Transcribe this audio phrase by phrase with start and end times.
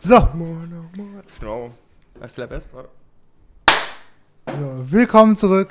[0.00, 0.28] So,
[1.40, 1.70] Genau.
[2.18, 2.70] Weißt du, der Best?
[4.46, 5.70] So, willkommen zurück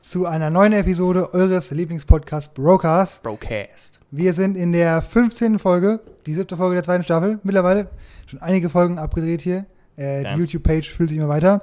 [0.00, 3.22] zu einer neuen Episode eures Lieblingspodcasts Brocast.
[3.22, 4.00] Broadcast.
[4.10, 5.58] Wir sind in der 15.
[5.58, 7.38] Folge, die siebte Folge der zweiten Staffel.
[7.44, 7.88] Mittlerweile
[8.26, 9.66] schon einige Folgen abgedreht hier.
[9.96, 10.40] Äh, die.
[10.40, 11.62] YouTube-Page fühlt sich immer weiter.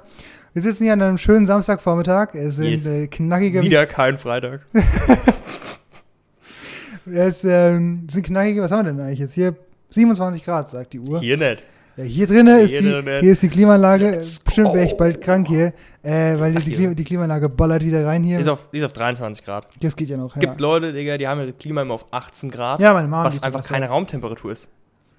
[0.52, 2.34] Wir sitzen hier an einem schönen Samstagvormittag.
[2.34, 2.86] Es sind Yes.
[2.86, 4.62] äh, knackige, Wieder kein Freitag.
[7.06, 9.54] es ähm, sind knackige, was haben wir denn eigentlich jetzt hier?
[9.90, 11.20] 27 Grad, sagt die Uhr.
[11.20, 11.64] Hier nicht.
[12.00, 14.10] Ja, hier drinnen ist die, hier ist die Klimaanlage.
[14.10, 15.72] Let's Bestimmt wäre ich bald krank hier,
[16.02, 16.72] äh, weil Ach, die.
[16.72, 18.36] Klima, die Klimaanlage ballert wieder rein hier.
[18.38, 19.66] Die ist auf, die ist auf 23 Grad.
[19.80, 20.34] Das geht ja noch.
[20.34, 23.24] Ja, Gibt Leute, Digga, die haben ihre Klima immer auf 18 Grad, ja meine Mama.
[23.24, 24.70] was einfach keine Raumtemperatur ist.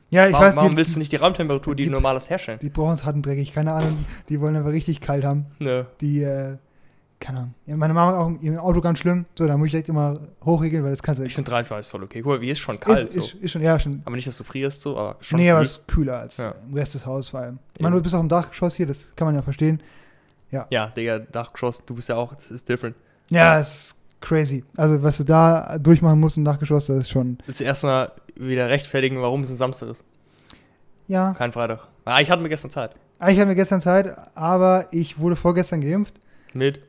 [0.10, 2.60] Ja, ich warum weiß, warum die, willst du nicht die Raumtemperatur, die, die- normales herstellen?
[2.62, 4.06] die brauchen es harten dreckig, keine Ahnung.
[4.28, 5.46] Die wollen aber richtig kalt haben.
[5.60, 5.86] Nö.
[6.02, 6.58] Die, äh,
[7.22, 7.54] keine Ahnung.
[7.66, 9.26] Ja, meine Mama auch im Auto ganz schlimm.
[9.38, 11.80] So, da muss ich direkt immer hochregeln, weil das kannst du Ich finde 30 Grad
[11.80, 12.22] ist voll okay.
[12.22, 13.20] Guck mal, wie ist schon kalt ist, so.
[13.20, 14.02] ist, ist schon, ja, schon.
[14.04, 15.40] aber nicht, dass du frierst so, aber schon.
[15.40, 16.54] nee, aber es ist kühler als Ja.
[16.68, 17.60] im Rest des Hauses vor allem.
[17.78, 19.82] Ich meine, du bist auch im Dachgeschoss hier, das kann man ja verstehen.
[20.50, 22.96] Ja, Digga, Dachgeschoss, du bist ja auch, es ist different.
[23.30, 24.66] Ja, es ist crazy.
[24.76, 28.68] Also, was du da durchmachen musst im Dachgeschoss, das ist schon, Willst du erstmal wieder
[28.70, 30.04] rechtfertigen, warum es ein Samstag ist?
[31.08, 31.34] ja.
[31.34, 31.88] Kein Freitag.
[32.06, 32.94] Ah, ich hatte mir gestern Zeit.
[33.20, 36.16] Eigentlich hatten wir gestern Zeit, aber ich wurde vorgestern geimpft.
[36.54, 36.82] Mit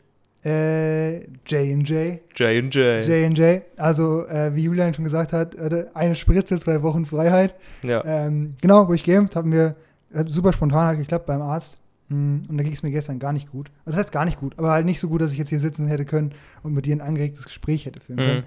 [1.46, 2.20] J&J.
[2.36, 3.06] J&J.
[3.06, 3.62] J&J.
[3.76, 5.56] Also, äh, wie Julian schon gesagt hat,
[5.94, 7.54] eine Spritze, zwei Wochen Freiheit.
[7.82, 8.04] Ja.
[8.04, 9.76] Ähm, genau, wurde ich geimpft, haben wir,
[10.14, 11.78] hat super spontan halt geklappt beim Arzt.
[12.08, 13.70] Mm, Und da ging es mir gestern gar nicht gut.
[13.84, 15.86] Das heißt gar nicht gut, aber halt nicht so gut, dass ich jetzt hier sitzen
[15.86, 16.32] hätte können
[16.62, 18.38] und mit dir ein angeregtes Gespräch hätte führen können.
[18.40, 18.44] Mhm.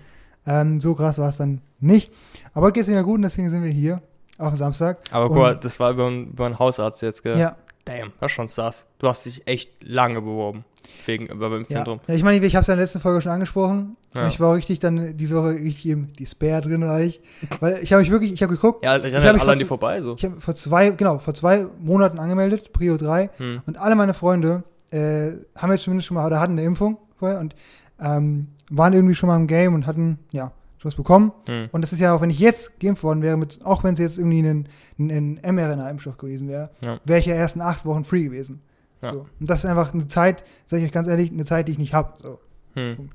[0.48, 2.12] Ähm, so krass war es dann nicht.
[2.54, 4.02] Aber heute geht es mir ja gut und deswegen sind wir hier,
[4.38, 5.00] auch am Samstag.
[5.12, 7.40] Aber guck mal, das war über einen Hausarzt jetzt, gell?
[7.40, 7.56] Ja,
[7.86, 8.88] Damn, das ist schon sass.
[9.00, 10.66] Du hast dich echt lange beworben.
[11.06, 11.68] Wegen, über beim ja.
[11.68, 12.00] Zentrum.
[12.08, 12.14] ja.
[12.16, 13.98] Ich meine, ich habe es ja in der letzten Folge schon angesprochen.
[14.14, 14.22] Ja.
[14.24, 17.20] Und ich war auch richtig dann diese Woche richtig im die Spare drin reich.
[17.60, 19.66] Weil ich habe mich wirklich, ich habe geguckt, Ja, rennen halt mich alle an die
[19.66, 20.16] vor- vorbei, so.
[20.16, 23.30] ich habe vor zwei, genau, vor zwei Monaten angemeldet, Prio 3.
[23.38, 23.62] Hm.
[23.66, 27.40] Und alle meine Freunde äh, haben jetzt zumindest schon mal oder hatten eine Impfung vorher
[27.40, 27.56] und
[28.00, 30.52] ähm, waren irgendwie schon mal im Game und hatten, ja,
[30.86, 31.32] schon was bekommen.
[31.48, 31.70] Hm.
[31.72, 34.00] Und das ist ja auch, wenn ich jetzt geimpft worden wäre, mit, auch wenn es
[34.00, 34.66] jetzt irgendwie ein,
[35.00, 37.00] ein, ein mRNA-Impfstoff gewesen wäre, Ja.
[37.04, 38.62] wäre ich ja erst in acht Wochen free gewesen.
[39.02, 39.14] Ja.
[39.14, 39.26] So.
[39.40, 41.80] Und das ist einfach eine Zeit, sage ich euch ganz ehrlich, eine Zeit, die ich
[41.80, 42.14] nicht habe.
[42.22, 42.40] So.
[42.76, 43.10] Hm.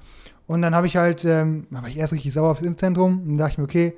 [0.47, 3.39] Und dann habe ich halt, ähm, war ich erst richtig sauer aufs Impfzentrum und dann
[3.39, 3.95] dachte ich mir, okay,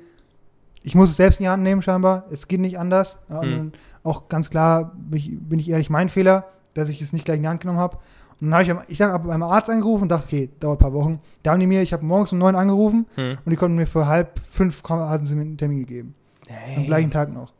[0.83, 3.19] ich muss es selbst in die Hand nehmen scheinbar, es geht nicht anders.
[3.29, 3.71] Hm.
[4.03, 7.37] auch ganz klar, bin ich, bin ich ehrlich, mein Fehler, dass ich es nicht gleich
[7.37, 7.97] in die Hand genommen habe.
[8.49, 11.19] Dann habe ich, ich habe beim Arzt angerufen und dachte, okay, dauert ein paar Wochen.
[11.43, 13.37] Da haben die mir, ich habe morgens um neun angerufen Hm.
[13.43, 16.13] und die konnten mir für halb fünf, hatten sie mir einen Termin gegeben.
[16.75, 17.53] Am gleichen Tag noch.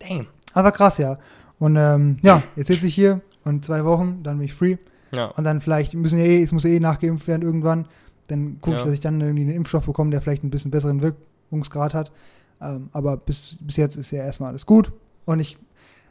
[0.00, 0.26] Damn.
[0.52, 1.18] Aber krass, ja.
[1.58, 4.76] Und ähm, ja, jetzt sitze ich hier und zwei Wochen, dann bin ich free.
[5.12, 5.26] Ja.
[5.26, 7.86] Und dann vielleicht müssen ja eh, es muss ja eh nachgeimpft werden irgendwann.
[8.28, 8.86] Dann gucke ich, Ja.
[8.86, 12.12] dass ich dann irgendwie einen Impfstoff bekomme, der vielleicht ein bisschen besseren Wirkungsgrad hat.
[12.60, 14.92] Ähm, aber bis, bis jetzt ist ja erstmal alles gut.
[15.24, 15.58] Und ich,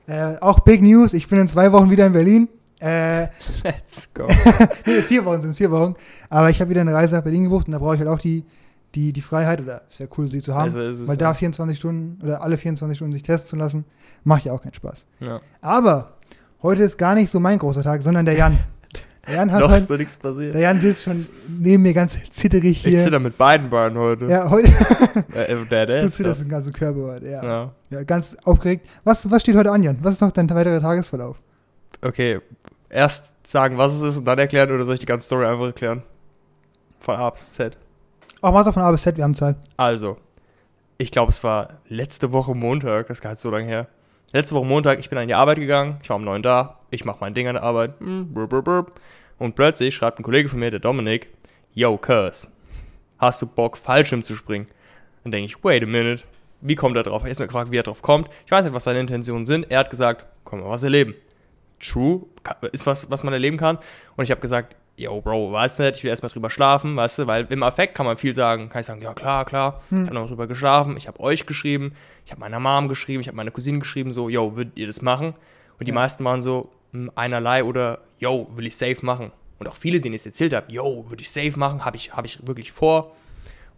[0.07, 2.49] äh, auch Big News, ich bin in zwei Wochen wieder in Berlin.
[2.83, 3.29] Äh,
[3.63, 4.27] Let's go.
[4.85, 5.95] nee, vier Wochen sind es, vier Wochen.
[6.29, 8.19] Aber ich habe wieder eine Reise nach Berlin gebucht und da brauche ich halt auch
[8.19, 8.43] die,
[8.93, 10.65] die, die Freiheit, oder es wäre cool, sie zu haben.
[10.65, 11.29] Also ist es weil ja.
[11.29, 13.85] da 24 Stunden oder alle 24 Stunden sich testen zu lassen,
[14.25, 15.07] macht ja auch keinen Spaß.
[15.21, 15.39] Ja.
[15.61, 16.17] Aber
[16.61, 18.59] heute ist gar nicht so mein großer Tag, sondern der Jan.
[19.27, 20.53] Der Jan hat Noch halt, ist da nichts passiert.
[20.53, 23.01] der Jan sitzt schon neben mir ganz zitterig Ich hier.
[23.01, 24.25] zitter mit beiden Beinen heute.
[24.25, 24.69] ja, heute
[25.71, 26.43] der, der du zitterst da.
[26.43, 27.41] den ganzen Körper heute, ja.
[27.41, 27.71] Ja.
[27.89, 28.03] ja.
[28.03, 28.85] Ganz aufgeregt.
[29.05, 29.99] Was, was steht heute an, Jan?
[30.01, 31.37] Was ist noch dein weiterer Tagesverlauf?
[32.01, 32.41] Okay,
[32.93, 35.65] erst sagen, was es ist und dann erklären oder soll ich die ganze Story einfach
[35.65, 36.03] erklären?
[36.99, 37.77] Von A bis Z.
[38.41, 39.55] Auch mach doch von A bis Z, wir haben Zeit.
[39.77, 40.17] Also,
[40.97, 43.87] ich glaube, es war letzte Woche Montag, das ist gar nicht so lange her.
[44.31, 47.05] Letzte Woche Montag, ich bin an die Arbeit gegangen, ich war um 9 da, ich
[47.05, 48.33] mache mein Ding an der Arbeit, hm,
[49.39, 51.29] und plötzlich schreibt ein Kollege von mir, der Dominik,
[51.73, 52.49] Yo, Curse,
[53.17, 54.67] hast du Bock, Fallschirm zu springen?
[55.23, 56.23] Dann denke ich, wait a minute,
[56.61, 57.23] wie kommt er drauf?
[57.23, 58.29] Er ist mir gefragt, wie er drauf kommt.
[58.45, 59.69] Ich weiß nicht, was seine Intentionen sind.
[59.69, 61.13] Er hat gesagt, komm mal was erleben.
[61.83, 62.21] True,
[62.71, 63.77] ist was, was man erleben kann.
[64.15, 67.27] Und ich habe gesagt, yo, Bro, weiß nicht, ich will erstmal drüber schlafen, weißt du,
[67.27, 68.69] weil im Affekt kann man viel sagen.
[68.69, 69.81] Kann ich sagen, ja, klar, klar.
[69.89, 70.03] Hm.
[70.03, 71.93] Ich habe noch drüber geschlafen, ich habe euch geschrieben,
[72.25, 75.01] ich habe meiner Mom geschrieben, ich habe meine Cousine geschrieben, so, yo, würdet ihr das
[75.01, 75.33] machen?
[75.79, 75.95] Und die Ja.
[75.95, 79.31] meisten waren so, hm, einerlei oder, yo, will ich safe machen.
[79.59, 82.13] Und auch viele, denen ich es erzählt habe, yo, würde ich safe machen, habe ich,
[82.13, 83.15] hab ich wirklich vor.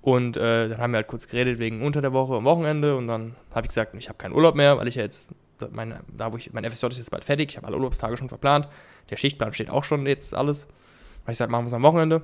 [0.01, 3.07] Und äh, dann haben wir halt kurz geredet wegen unter der Woche am Wochenende und
[3.07, 5.31] dann habe ich gesagt, ich habe keinen Urlaub mehr, weil ich ja jetzt,
[5.71, 8.29] mein, da wo ich, mein FSJ ist jetzt bald fertig, ich habe alle Urlaubstage schon
[8.29, 8.67] verplant,
[9.09, 10.63] der Schichtplan steht auch schon jetzt alles.
[10.63, 12.21] Habe ich gesagt, machen wir es am Wochenende.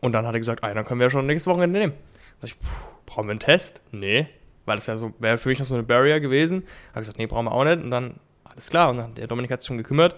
[0.00, 1.92] Und dann hat er gesagt, ah, dann können wir ja schon nächstes Wochenende nehmen.
[2.40, 2.56] Sag ich,
[3.06, 3.80] brauchen wir einen Test?
[3.92, 4.26] Nee,
[4.66, 6.64] weil das ja so, wäre für mich noch so eine Barrier gewesen.
[6.90, 7.82] Habe ich gesagt, nee, brauchen wir auch nicht.
[7.82, 8.14] Und dann,
[8.44, 10.16] alles klar, und dann, der Dominik hat sich schon gekümmert,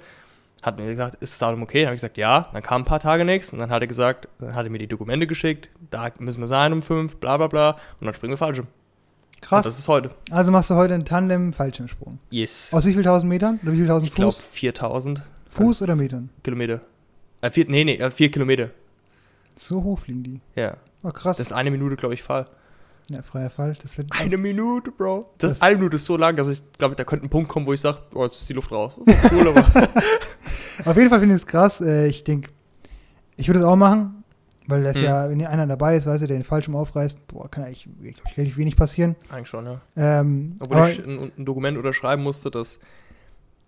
[0.62, 1.80] hat mir gesagt, ist das Datum okay?
[1.80, 2.48] Dann habe ich gesagt, ja.
[2.52, 4.78] Dann kam ein paar Tage nichts und dann hat er gesagt, dann hat er mir
[4.78, 7.70] die Dokumente geschickt, da müssen wir sein um fünf, bla bla bla.
[8.00, 8.66] Und dann springen wir Fallschirm.
[9.44, 9.58] Krass.
[9.64, 10.10] Und das ist heute.
[10.30, 12.18] Also machst du heute einen Tandem-Fallschirmsprung.
[12.30, 12.72] Yes.
[12.72, 13.60] Aus wie viel tausend Metern?
[13.62, 14.42] Oder wie viel tausend ich glaube Fuß?
[14.52, 16.30] 4000 Fuß oder Metern?
[16.42, 16.80] Kilometer.
[17.42, 18.70] Äh, vier, nee, nee, äh, vier Kilometer.
[19.54, 20.40] So hoch fliegen die.
[20.56, 20.76] Ja.
[21.02, 21.36] Oh, krass.
[21.36, 22.46] Das ist eine Minute, glaube ich, Fall.
[23.08, 23.76] ja, freier Fall.
[23.82, 24.08] Das wird.
[24.18, 25.30] Eine Minute, Bro.
[25.38, 27.66] Das, Das- eine Minute ist so lang, dass ich glaube, da könnte ein Punkt kommen,
[27.66, 28.96] wo ich sage, oh, jetzt ist die Luft raus.
[29.30, 29.90] Cool, aber
[30.86, 31.80] Auf jeden Fall finde ich es krass.
[31.80, 32.50] Äh, ich denke,
[33.36, 34.13] ich würde es auch machen,
[34.66, 35.04] weil das Mhm.
[35.04, 37.84] ja, wenn hier einer dabei ist, weißt du, der den Fallschirm aufreißt, boah, kann eigentlich
[37.84, 39.16] glaub ich, relativ wenig passieren.
[39.30, 39.80] eigentlich schon, ja.
[39.96, 42.78] Ähm, Obwohl ich ein, ein Dokument unterschreiben musste, dass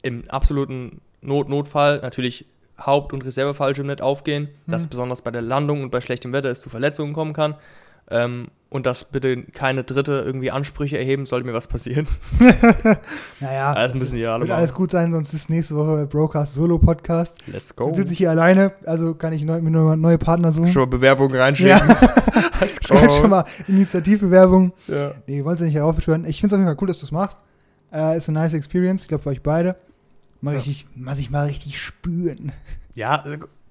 [0.02, 2.46] im absoluten Not Notfall natürlich
[2.78, 4.88] Haupt- und Reservefallschirm nicht aufgehen, dass Mhm.
[4.90, 7.54] besonders bei der Landung und bei schlechtem Wetter es zu Verletzungen kommen kann.
[8.11, 12.06] Ähm, und dass bitte keine Dritte irgendwie Ansprüche erheben, sollte mir was passieren.
[13.41, 14.58] naja, Das müssen ja alle wird machen.
[14.58, 17.37] alles gut sein, sonst ist nächste Woche Brocast Solo-Podcast.
[17.47, 17.94] Let's Dann go.
[17.94, 20.73] sitze ich hier alleine, also kann ich neu, mir neue, neue Partner suchen.
[20.73, 21.70] Schon mal Bewerbungen reinschicken.
[21.79, 21.99] Ja.
[22.82, 24.73] Schreib schon mal Initiativbewerbung.
[24.88, 25.12] Ja.
[25.26, 26.25] Nee, wollen Sie nicht heraufbeschwören.
[26.26, 27.38] Ich finde es auf jeden Fall cool, dass du es machst.
[27.93, 29.76] Äh, ist eine nice Experience, ich glaube für euch beide.
[30.41, 30.58] Mal Ja.
[30.58, 32.53] richtig, mal sich mal richtig spüren.
[32.94, 33.25] Ja,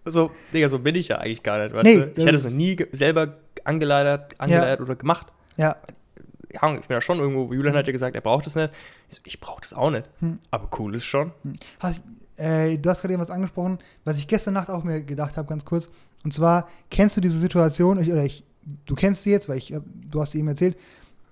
[0.06, 2.12] also, Digga, so bin ich ja eigentlich gar nicht, weißt Nee, du?
[2.16, 3.36] Ich hätte es noch nie selber
[3.66, 5.28] angeleiert, angeleiert oder gemacht.
[5.58, 5.76] Ja,
[6.54, 8.72] Ja, ich bin ja schon irgendwo, Julian hat ja gesagt, er braucht es nicht.
[9.10, 10.08] Ich, so, ich brauche das auch nicht.
[10.20, 10.40] Hm.
[10.52, 11.32] Aber cool ist schon.
[11.80, 12.02] Hast,
[12.38, 15.48] äh, du hast gerade eben was angesprochen, was ich gestern Nacht auch mir gedacht habe,
[15.50, 15.90] ganz kurz.
[16.24, 18.46] Und zwar, kennst du diese Situation, ich, oder ich,
[18.86, 19.74] du kennst sie jetzt, weil ich,
[20.10, 20.78] du hast sie eben erzählt,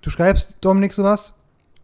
[0.02, 1.34] du schreibst Dominik sowas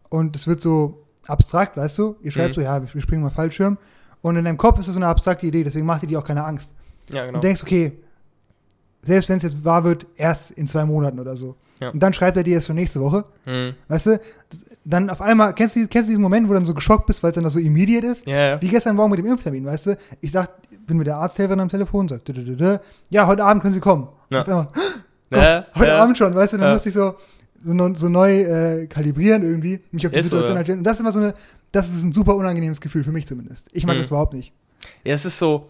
[0.10, 2.18] und es wird so abstrakt, weißt du?
[2.22, 2.54] Ihr schreibt Mhm.
[2.56, 3.78] so, ja, wir springen mal Fallschirm.
[4.22, 6.25] Und in deinem Kopf ist es so eine abstrakte Idee, deswegen macht dir die auch
[6.25, 6.75] keine Angst.
[7.10, 7.38] Ja, genau.
[7.38, 7.94] Und denkst, okay,
[9.04, 11.56] selbst wenn es jetzt wahr wird, erst in zwei Monaten oder so.
[11.80, 11.90] Ja.
[11.90, 13.24] Und dann schreibt er dir es für nächste Woche.
[13.46, 13.74] Hm.
[13.88, 14.19] Weißt du,
[14.84, 17.24] dann auf einmal, kennst du, kennst du diesen Moment, wo du dann so geschockt bist,
[17.24, 18.28] weil es dann so immediate ist?
[18.28, 18.62] Ja, ja.
[18.62, 19.98] Wie gestern Morgen mit dem Impftermin, weißt du?
[20.19, 20.50] Ich sag,
[20.86, 22.22] bin mit der Arzthelferin am Telefon, sag,
[23.10, 24.10] ja, heute Abend können Sie kommen.
[24.30, 24.44] Ja.
[24.44, 24.68] Einmal,
[25.31, 25.94] Gott, heute.
[25.95, 26.57] Abend schon, weißt du?
[26.57, 27.16] Dann musste ich so,
[27.63, 30.60] so, neu- so neu äh, kalibrieren irgendwie, mich auf die Ist so, Situation ja.
[30.60, 30.80] einstellen.
[30.80, 31.34] Und das ist immer so eine,
[31.72, 33.68] das ist ein super unangenehmes Gefühl für mich zumindest.
[33.72, 34.00] Ich mag Mhm.
[34.00, 34.52] das überhaupt nicht.
[35.04, 35.69] Ja, es ist so.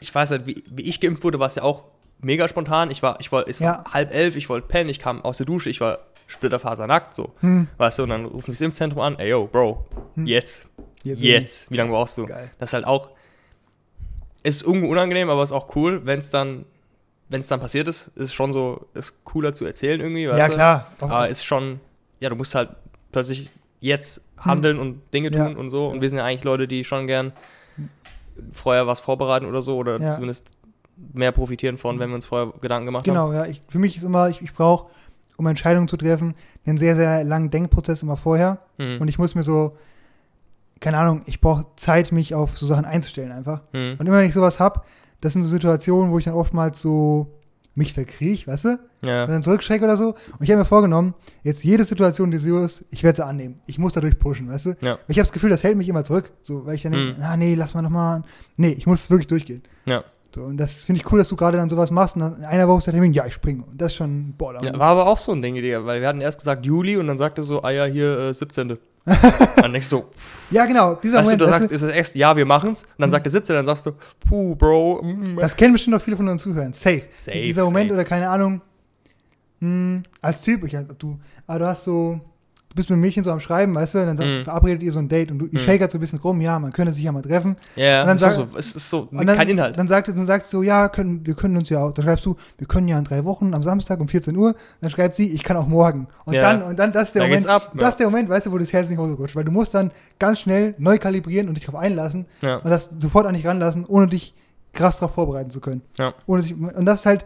[0.00, 1.84] Ich weiß halt, wie, wie ich geimpft wurde, war es ja auch
[2.20, 2.90] mega spontan.
[2.90, 3.84] Ich war, ich wollte, es Ja.
[3.84, 7.30] war halb elf, ich wollte pennen, ich kam aus der Dusche, ich war splitterfasernackt, so.
[7.40, 7.68] Hm.
[7.76, 9.84] Weißt du, und dann ruft mich das Impfzentrum an, ey yo, Bro,
[10.14, 10.26] Hm.
[10.26, 10.66] jetzt,
[11.04, 11.20] Jetzt.
[11.22, 12.26] jetzt, wie lange brauchst du?
[12.26, 12.50] Geil.
[12.58, 13.10] Das ist halt auch,
[14.42, 16.64] ist irgendwo unangenehm, aber ist auch cool, wenn es dann,
[17.28, 20.54] wenn es dann passiert ist, ist schon so, ist cooler zu erzählen irgendwie, Ja, du?
[20.54, 20.92] klar.
[21.00, 21.80] Aber ist schon,
[22.20, 22.70] ja, du musst halt
[23.12, 23.50] plötzlich
[23.80, 25.46] jetzt handeln und Dinge Ja.
[25.46, 25.86] tun und so.
[25.88, 27.32] Und wir sind ja eigentlich Leute, die schon gern
[28.52, 30.10] vorher was vorbereiten oder so oder Ja.
[30.10, 30.48] zumindest
[31.12, 33.14] mehr profitieren von, wenn wir uns vorher Gedanken gemacht haben.
[33.14, 33.46] Genau, ja.
[33.46, 34.86] Ich, für mich ist immer, ich, ich brauche,
[35.36, 36.34] um Entscheidungen zu treffen,
[36.66, 38.58] einen sehr, sehr langen Denkprozess immer vorher.
[38.78, 39.00] Mhm.
[39.00, 39.76] Und ich muss mir so,
[40.80, 43.62] keine Ahnung, ich brauche Zeit, mich auf so Sachen einzustellen einfach.
[43.72, 43.96] Mhm.
[43.98, 44.86] Und immer wenn ich sowas hab,
[45.20, 47.32] das sind so Situationen, wo ich dann oftmals so
[47.76, 48.68] mich verkriech, weißt du?
[49.02, 49.26] Und Ja.
[49.26, 50.08] dann zurückschrecke oder so.
[50.08, 51.14] Und ich habe mir vorgenommen,
[51.44, 53.56] jetzt jede Situation, die so ist, ich werde sie annehmen.
[53.66, 54.70] Ich muss dadurch pushen, weißt du?
[54.80, 54.92] Ja.
[54.94, 56.32] Und Ich habe das Gefühl, das hält mich immer zurück.
[56.42, 57.16] So, weil ich dann denke, Mhm.
[57.20, 58.22] na nee, lass mal nochmal.
[58.56, 59.62] Nee, ich muss wirklich durchgehen.
[59.84, 60.02] Ja.
[60.34, 62.44] So, und das finde ich cool, dass du gerade dann sowas machst und dann in
[62.44, 63.62] einer Woche ist der Termin, ja, ich springe.
[63.62, 64.62] Und das ist schon ein Baller.
[64.62, 64.78] ja.
[64.78, 67.16] War aber auch so ein Ding, Digga, weil wir hatten erst gesagt Juli und dann
[67.16, 68.76] sagte so, ah ja, hier äh, 17.
[69.56, 70.04] dann denkst du,
[70.50, 71.40] Ja, genau, dieser weißt du, Moment.
[71.40, 72.82] du weißt sagst, du, ist das echt, ja, wir machen's.
[72.82, 73.92] Und dann sagt der 17, dann sagst du,
[74.28, 76.72] puh, Bro, mm, das kennen bestimmt auch viele von unseren Zuhörern.
[76.72, 77.02] Safe.
[77.10, 78.00] Safe, dieser Moment safe.
[78.00, 78.60] oder keine Ahnung,
[79.60, 82.20] mh, als Typ, ich du, aber du hast so, du
[82.76, 84.44] bist mit Mädchen so am Schreiben, weißt du, dann sagt, Mhm.
[84.44, 85.64] verabredet ihr so ein Date und du, ihr Mhm.
[85.64, 87.56] shakert so ein bisschen rum, ja, man könnte sich ja mal treffen.
[87.74, 89.76] ja, Und dann es ist, sag- so, es ist so, Und dann, kein Inhalt.
[89.78, 92.24] Dann sagt, dann sagt sie so, ja, können, wir können uns ja auch, da schreibst
[92.24, 95.32] du, wir können ja in drei Wochen am Samstag um 14 Uhr, dann schreibt sie,
[95.32, 96.06] ich kann auch morgen.
[96.24, 96.42] Und Ja.
[96.42, 98.52] dann, und dann, das ist der Da Moment, ab, das ist der Moment, weißt du,
[98.52, 101.48] wo das Herz in die Hose rutscht, weil du musst dann ganz schnell neu kalibrieren
[101.48, 102.56] und dich darauf einlassen ja.
[102.56, 104.34] und das sofort an dich ranlassen, ohne dich
[104.72, 105.80] krass darauf vorbereiten zu können.
[105.98, 106.12] Ja.
[106.26, 107.24] Ohne sich, und das ist halt,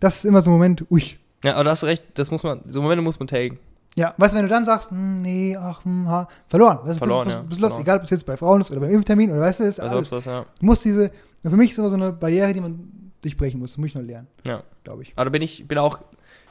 [0.00, 1.04] das ist immer so ein Moment, ui.
[1.44, 3.58] ja, aber da hast du recht, das muss man, so Momente muss man taken.
[3.96, 6.78] Ja, weißt du, wenn du dann sagst, hm, nee, ach, hm, ha, verloren.
[6.84, 7.86] Weißt, du, Verloren, bist, ja, bist, bist los, verloren.
[7.86, 9.96] egal ob es jetzt bei Frauen ist oder beim Impftermin oder weißt du, ist Also
[9.96, 10.12] alles.
[10.12, 10.44] was, ja.
[10.58, 11.10] Du musst diese,
[11.42, 13.72] für mich ist immer so eine Barriere, die man durchbrechen muss.
[13.72, 14.28] Das muss ich noch lernen.
[14.46, 14.62] Ja.
[14.84, 15.12] Glaube ich.
[15.16, 15.98] Aber da bin ich, bin auch,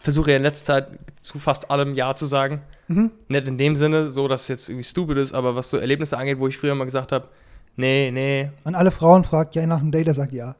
[0.01, 0.87] versuche ja in letzter Zeit
[1.21, 2.61] zu fast allem Ja zu sagen.
[2.87, 3.11] Mhm.
[3.27, 6.17] Nicht in dem Sinne, so dass es jetzt irgendwie stupid ist, aber was so Erlebnisse
[6.17, 7.27] angeht, wo ich früher mal gesagt habe,
[7.75, 10.55] nee, nee, An alle Frauen fragt, ja, nach einem Date, der sagt ja.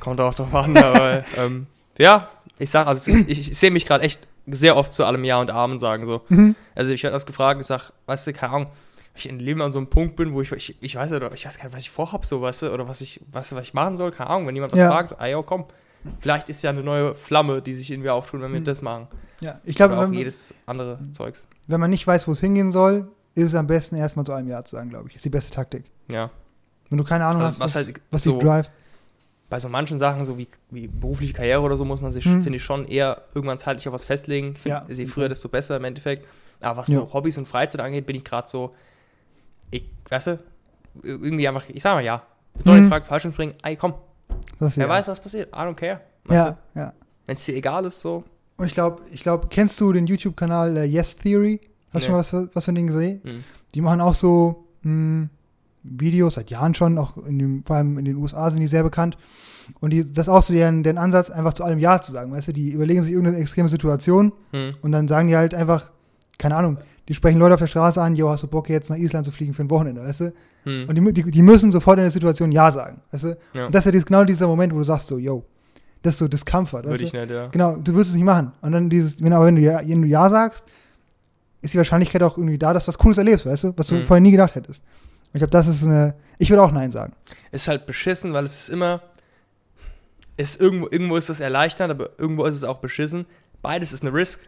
[0.00, 1.66] kommt auch drauf an, aber ähm,
[1.98, 2.28] ja,
[2.58, 5.40] ich sag, also ist, ich, ich sehe mich gerade echt sehr oft zu allem Ja
[5.40, 6.22] und Amen sagen so.
[6.28, 6.54] Mhm.
[6.74, 8.66] Also ich werde das gefragt, ich sag, weißt du, keine Ahnung,
[9.14, 11.46] ich in Leben an so einem Punkt bin, wo ich, ich, ich weiß ja, ich
[11.46, 13.72] weiß gar nicht, was ich vorhab, so, weißt du, oder was ich, du, was ich
[13.74, 14.90] machen soll, keine Ahnung, wenn jemand was Ja.
[14.90, 15.64] fragt, ah ja, komm,
[16.18, 18.64] vielleicht ist ja eine neue Flamme, die sich irgendwie auftut, wenn wir Mhm.
[18.64, 19.06] das machen.
[19.40, 21.46] Ja, ich glaube, Oder auch jedes andere Zeugs.
[21.68, 24.48] wenn man nicht weiß, wo es hingehen soll, ist es am besten, erstmal zu einem
[24.48, 25.16] Ja zu sagen, glaube ich.
[25.16, 25.84] Ist die beste Taktik.
[26.10, 26.30] Ja.
[26.90, 28.70] Wenn du keine Ahnung Also, hast, was was, halt was so dich drive.
[29.54, 32.42] Bei so manchen Sachen, so wie, wie berufliche Karriere oder so, muss man sich, Hm.
[32.42, 34.56] finde ich, schon eher irgendwann zeitlich auf was festlegen.
[34.58, 36.26] Ich Ja, Find, je früher, jeden desto besser im Endeffekt.
[36.60, 36.94] Aber was Ja.
[37.02, 38.74] so Hobbys und Freizeit angeht, bin ich gerade so,
[39.70, 40.38] ich, weißt du,
[41.04, 42.24] irgendwie einfach, ich sag mal ja.
[42.54, 42.88] Das neue Hm.
[42.88, 43.94] Frage falsch springen, ey, komm,
[44.58, 44.92] Das wer ja.
[44.92, 45.50] weiß, was passiert.
[45.54, 46.00] I don't care.
[46.24, 46.92] Weißt Ja, ja.
[47.26, 48.24] Wenn es dir egal ist, so.
[48.56, 51.60] Und ich glaube, ich glaube, kennst du den YouTube-Kanal äh, Yes Theory?
[51.92, 52.22] Hast du Nee.
[52.24, 53.20] schon was, was von denen gesehen?
[53.22, 53.44] Hm.
[53.72, 55.28] Die machen auch so mh,
[55.84, 58.82] Videos seit Jahren schon, auch in dem, vor allem in den USA sind die sehr
[58.82, 59.16] bekannt.
[59.80, 62.32] Und die, das ist auch so deren, deren Ansatz, einfach zu allem Ja zu sagen.
[62.32, 64.72] Weißt du, die überlegen sich irgendeine extreme Situation Hm.
[64.82, 65.90] und dann sagen die halt einfach,
[66.38, 68.96] keine Ahnung, die sprechen Leute auf der Straße an, jo, hast du Bock jetzt nach
[68.96, 70.32] Island zu fliegen für ein Wochenende, weißt du?
[70.64, 70.86] Hm.
[70.88, 73.36] Und die, die, die müssen sofort in der Situation Ja sagen, weißt du?
[73.52, 73.66] Ja.
[73.66, 75.44] Und das ist ja genau dieser Moment, wo du sagst so, yo,
[76.02, 77.48] das ist so Discomfort, weißt Würde ich nicht, ja.
[77.48, 78.52] Genau, du wirst es nicht machen.
[78.62, 80.64] Und dann dieses, wenn, aber wenn du, ja, wenn du Ja sagst,
[81.62, 83.72] ist die Wahrscheinlichkeit auch irgendwie da, dass du was Cooles erlebst, weißt du?
[83.76, 84.04] Was du Mhm.
[84.04, 84.82] vorher nie gedacht hättest.
[85.34, 87.12] Und ich glaube, das ist eine, ich würde auch Nein sagen.
[87.52, 89.02] ist halt beschissen, weil es ist immer,
[90.36, 93.26] ist irgendwo, irgendwo ist es erleichternd, aber irgendwo ist es auch beschissen.
[93.62, 94.40] Beides ist eine Risk.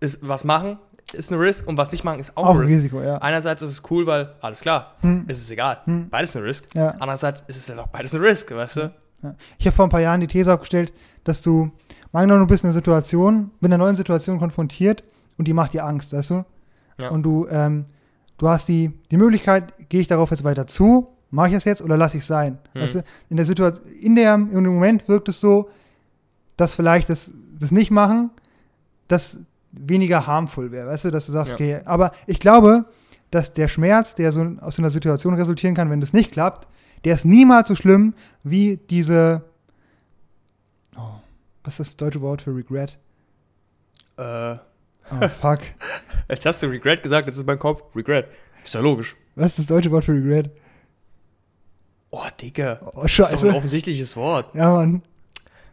[0.00, 0.78] Ist, was machen
[1.12, 2.74] ist eine Risk und was nicht machen ist auch, Auch ein Risk.
[2.74, 3.18] Risiko, ja.
[3.18, 5.26] Einerseits ist es cool, weil alles klar, Hm.
[5.28, 5.78] ist es egal.
[5.84, 6.08] Hm.
[6.08, 6.74] Beides eine Risk.
[6.74, 6.90] Ja.
[6.98, 8.92] Andererseits ist es ja auch beides eine Risk, weißt du?
[9.22, 9.34] Ja.
[9.58, 11.70] Ich habe vor ein paar Jahren die These aufgestellt, dass du,
[12.12, 15.04] angenommen, du bist in einer Situation, mit einer neuen Situation konfrontiert
[15.36, 16.44] und die macht dir Angst, weißt du?
[16.98, 17.10] Ja.
[17.10, 17.84] Und du, ähm,
[18.38, 21.82] du hast die, die Möglichkeit, gehe ich darauf jetzt weiter zu, mache ich es jetzt
[21.82, 22.58] oder lasse ich es sein?
[22.72, 22.82] Hm.
[22.82, 23.04] Weißt du?
[23.28, 25.68] In der Situation, in, der, in dem Moment wirkt es so,
[26.56, 28.30] dass vielleicht das, das nicht machen,
[29.08, 29.38] das
[29.72, 31.54] weniger harmful wäre, weißt du, dass du sagst, Ja.
[31.54, 32.84] okay, aber ich glaube,
[33.30, 36.68] dass der Schmerz, der so aus so einer Situation resultieren kann, wenn das nicht klappt,
[37.04, 38.14] der ist niemals so schlimm
[38.44, 39.42] wie diese,
[40.96, 41.00] oh,
[41.64, 42.96] was ist das deutsche Wort für Regret?
[44.16, 44.56] Äh,
[45.10, 45.60] Oh, fuck.
[46.28, 48.26] jetzt hast du Regret gesagt, jetzt ist mein Kopf Regret.
[48.64, 49.14] Ist ja logisch.
[49.36, 50.50] Was ist das deutsche Wort für Regret?
[52.10, 52.80] Oh, Digga.
[52.94, 53.54] Oh, Das ist doch ein scheiße.
[53.54, 54.54] offensichtliches Wort.
[54.54, 55.02] Ja, Mann.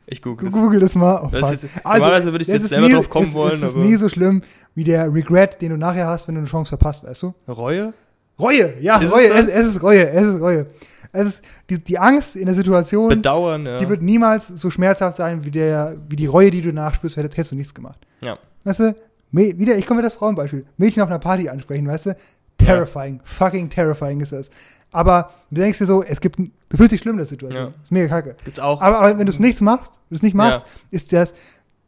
[0.08, 0.54] Ich google es.
[0.54, 1.22] Google das mal.
[1.24, 3.34] Oh, Das ist jetzt, normalerweise würde ich es jetzt ist selber nie- drauf kommen es,
[3.34, 4.42] wollen, Es ist nie so schlimm
[4.76, 7.34] wie der Regret, den du nachher hast, wenn du eine Chance verpasst, weißt du?
[7.48, 7.94] Reue?
[8.40, 9.46] Reue, ja, Ist Reue, das?
[9.46, 10.68] es, es ist Reue, es ist Reue.
[11.14, 13.78] Es ist die, die Angst in der Situation, Bedauern, ja.
[13.78, 17.18] die wird niemals so schmerzhaft sein wie, der, wie die Reue, die du danach spürst,
[17.18, 18.00] hättest, hättest du nichts gemacht.
[18.22, 18.38] Ja.
[18.64, 18.96] Weißt du,
[19.32, 20.66] Wieder, ich komme mit das Frauenbeispiel.
[20.78, 22.16] Mädchen auf einer Party ansprechen, weißt du?
[22.58, 24.50] Terrifying, fucking terrifying ist das.
[24.92, 27.68] Aber du denkst dir so, es gibt, du fühlst dich schlimm in der Situation.
[27.74, 27.74] Ja.
[27.82, 28.36] Ist mega kacke.
[28.44, 28.82] Gibt's auch.
[28.82, 30.66] Aber, aber wenn du es nichts machst, wenn du es nicht machst, Ja.
[30.92, 31.34] ist das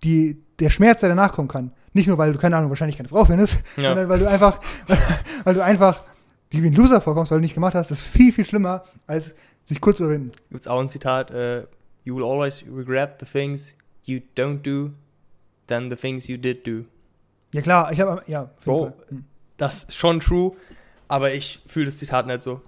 [0.04, 1.72] die, der Schmerz, der danach kommen kann.
[1.92, 3.90] Nicht nur, weil du, keine Ahnung, wahrscheinlich keine Frau findest, Ja.
[3.90, 4.58] sondern weil du einfach,
[5.44, 6.02] weil du einfach
[6.54, 9.36] die wie ein Loser vorkommst, weil du nicht gemacht hast, ist viel, viel schlimmer, als
[9.66, 10.32] sich kurz zu überwinden.
[10.50, 11.66] Gibt's auch ein Zitat, äh,
[12.06, 13.74] you will always regret the things
[14.06, 14.92] you don't do
[15.68, 16.86] than the things you did do.
[17.54, 18.94] Ja klar, ich habe, ja, Bro.
[19.10, 19.24] Hm.
[19.58, 20.54] Das ist schon true,
[21.08, 22.62] aber ich fühle das Zitat nicht so.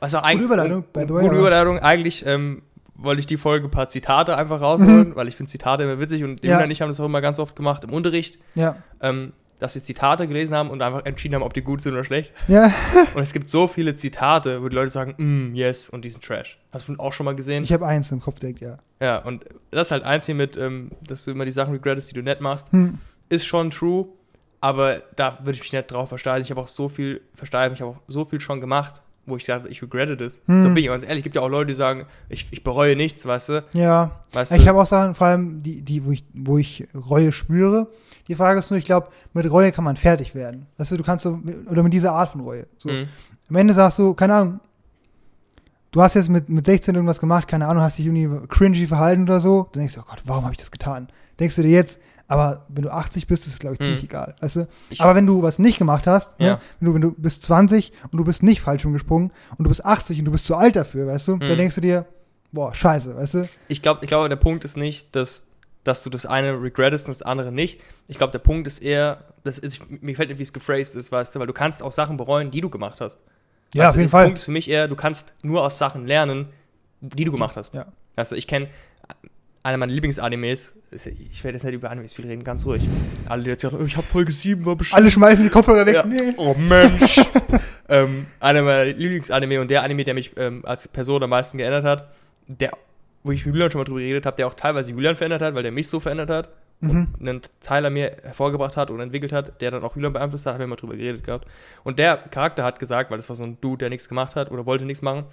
[0.00, 1.78] Also Gute Überleitung, by the way, Gute Überleitung.
[1.78, 2.62] Eigentlich ähm,
[2.96, 6.24] wollte ich die Folge ein paar Zitate einfach rausholen, weil ich finde Zitate immer witzig
[6.24, 6.48] und Mhm.
[6.48, 6.62] Ja.
[6.62, 8.76] Und ich haben das auch immer ganz oft gemacht im Unterricht, Ja.
[9.00, 12.02] ähm, dass wir Zitate gelesen haben und einfach entschieden haben, ob die gut sind oder
[12.04, 12.32] schlecht.
[12.48, 12.72] Ja,
[13.14, 16.24] Und es gibt so viele Zitate, wo die Leute sagen, mm, yes, und die sind
[16.24, 16.58] Trash.
[16.72, 17.62] Hast du auch schon mal gesehen?
[17.62, 18.78] ich habe eins im Kopf direkt, ja.
[19.00, 22.10] Ja, und das ist halt eins hier mit, ähm, dass du immer die Sachen regrettest,
[22.10, 22.98] die du nicht machst, Hm.
[23.28, 24.06] ist schon true,
[24.62, 26.44] aber da würde ich mich nicht drauf versteifen.
[26.44, 29.42] Ich habe auch so viel versteifen, ich habe auch so viel schon gemacht, wo ich
[29.42, 30.40] dachte, ich regrette das.
[30.46, 30.62] Hm.
[30.62, 33.26] So bin ich ganz ehrlich, gibt ja auch Leute, die sagen, ich, ich bereue nichts,
[33.26, 33.64] weißt du?
[33.72, 37.32] Ja, Weißt ich habe auch Sachen, vor allem die, die wo, ich, wo ich Reue
[37.32, 37.88] spüre.
[38.28, 40.68] Die Frage ist nur, ich glaube, mit Reue kann man fertig werden.
[40.76, 42.66] Weißt du, du kannst so, oder mit dieser Art von Reue.
[42.78, 42.88] So.
[42.88, 43.08] Mhm.
[43.50, 44.60] Am Ende sagst du, keine Ahnung,
[45.90, 49.24] du hast jetzt mit, mit 16 irgendwas gemacht, keine Ahnung, hast dich irgendwie cringy verhalten
[49.24, 49.68] oder so.
[49.72, 51.08] Dann denkst du, oh Gott, warum habe ich das getan?
[51.40, 51.98] Denkst du dir jetzt,
[52.32, 53.84] aber wenn du 80 bist, ist es, glaube ich, Hm.
[53.84, 54.34] ziemlich egal.
[54.40, 54.68] Weißt du?
[54.98, 56.52] Aber wenn du was nicht gemacht hast, Ja.
[56.54, 56.58] ne?
[56.80, 59.84] wenn, du, wenn du bist 20 und du bist nicht falsch umgesprungen und du bist
[59.84, 61.56] 80 und du bist zu alt dafür, weißt du, dann Hm.
[61.58, 62.06] denkst du dir,
[62.52, 63.48] boah, scheiße, weißt du?
[63.68, 65.46] Ich glaube, ich glaube, der Punkt ist nicht, dass,
[65.84, 67.80] dass du das eine regrettest und das andere nicht.
[68.08, 71.10] Ich glaube, der Punkt ist eher, das ist, mir gefällt nicht, wie es gephrased ist,
[71.12, 73.18] weißt du, weil du kannst auch Sachen bereuen, die du gemacht hast.
[73.74, 74.24] Ja, Weißt auf jeden der Fall.
[74.26, 76.48] Punkt ist für mich eher, du kannst nur aus Sachen lernen,
[77.00, 77.72] die du gemacht hast.
[77.74, 77.86] Ja.
[78.16, 78.68] Weißt du, ich kenne
[79.62, 82.82] einer meiner Lieblingsanimes, ich werde jetzt nicht über Animes viel reden, ganz ruhig.
[83.28, 85.00] Alle, die jetzt sagen, ich habe Folge 7, war bestimmt.
[85.00, 85.94] Alle schmeißen die Kopfhörer weg.
[85.94, 86.04] Ja.
[86.04, 86.34] Nee.
[86.36, 87.20] Oh Mensch.
[87.88, 91.84] ähm, einer meiner Lieblingsanime und der Anime, der mich ähm, als Person am meisten geändert
[91.84, 92.08] hat,
[92.48, 92.72] der,
[93.22, 95.54] wo ich mit Julian schon mal drüber geredet habe, der auch teilweise Julian verändert hat,
[95.54, 96.48] weil der mich so verändert hat
[96.82, 97.14] Mhm.
[97.20, 100.46] und einen Teil an mir hervorgebracht hat und entwickelt hat, der dann auch Julian beeinflusst
[100.46, 101.46] hat, haben wir mal drüber geredet gehabt.
[101.84, 104.50] Und der Charakter hat gesagt, weil das war so ein Dude, der nichts gemacht hat
[104.50, 105.24] oder wollte nichts machen,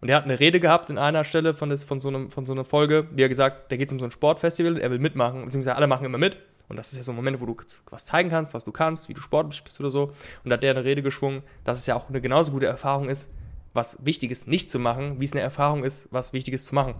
[0.00, 2.46] und er hat eine Rede gehabt in einer Stelle von, des, von, so, einem, von
[2.46, 4.98] so einer Folge, wie er gesagt, da geht es um so ein Sportfestival, er will
[4.98, 6.36] mitmachen, beziehungsweise alle machen immer mit.
[6.68, 7.56] Und das ist ja so ein Moment, wo du
[7.90, 10.12] was zeigen kannst, was du kannst, wie du sportlich bist oder so.
[10.44, 13.08] Und da hat der eine Rede geschwungen, dass es ja auch eine genauso gute Erfahrung
[13.08, 13.30] ist,
[13.72, 16.74] was wichtig ist, nicht zu machen, wie es eine Erfahrung ist, was wichtig ist zu
[16.74, 16.94] machen.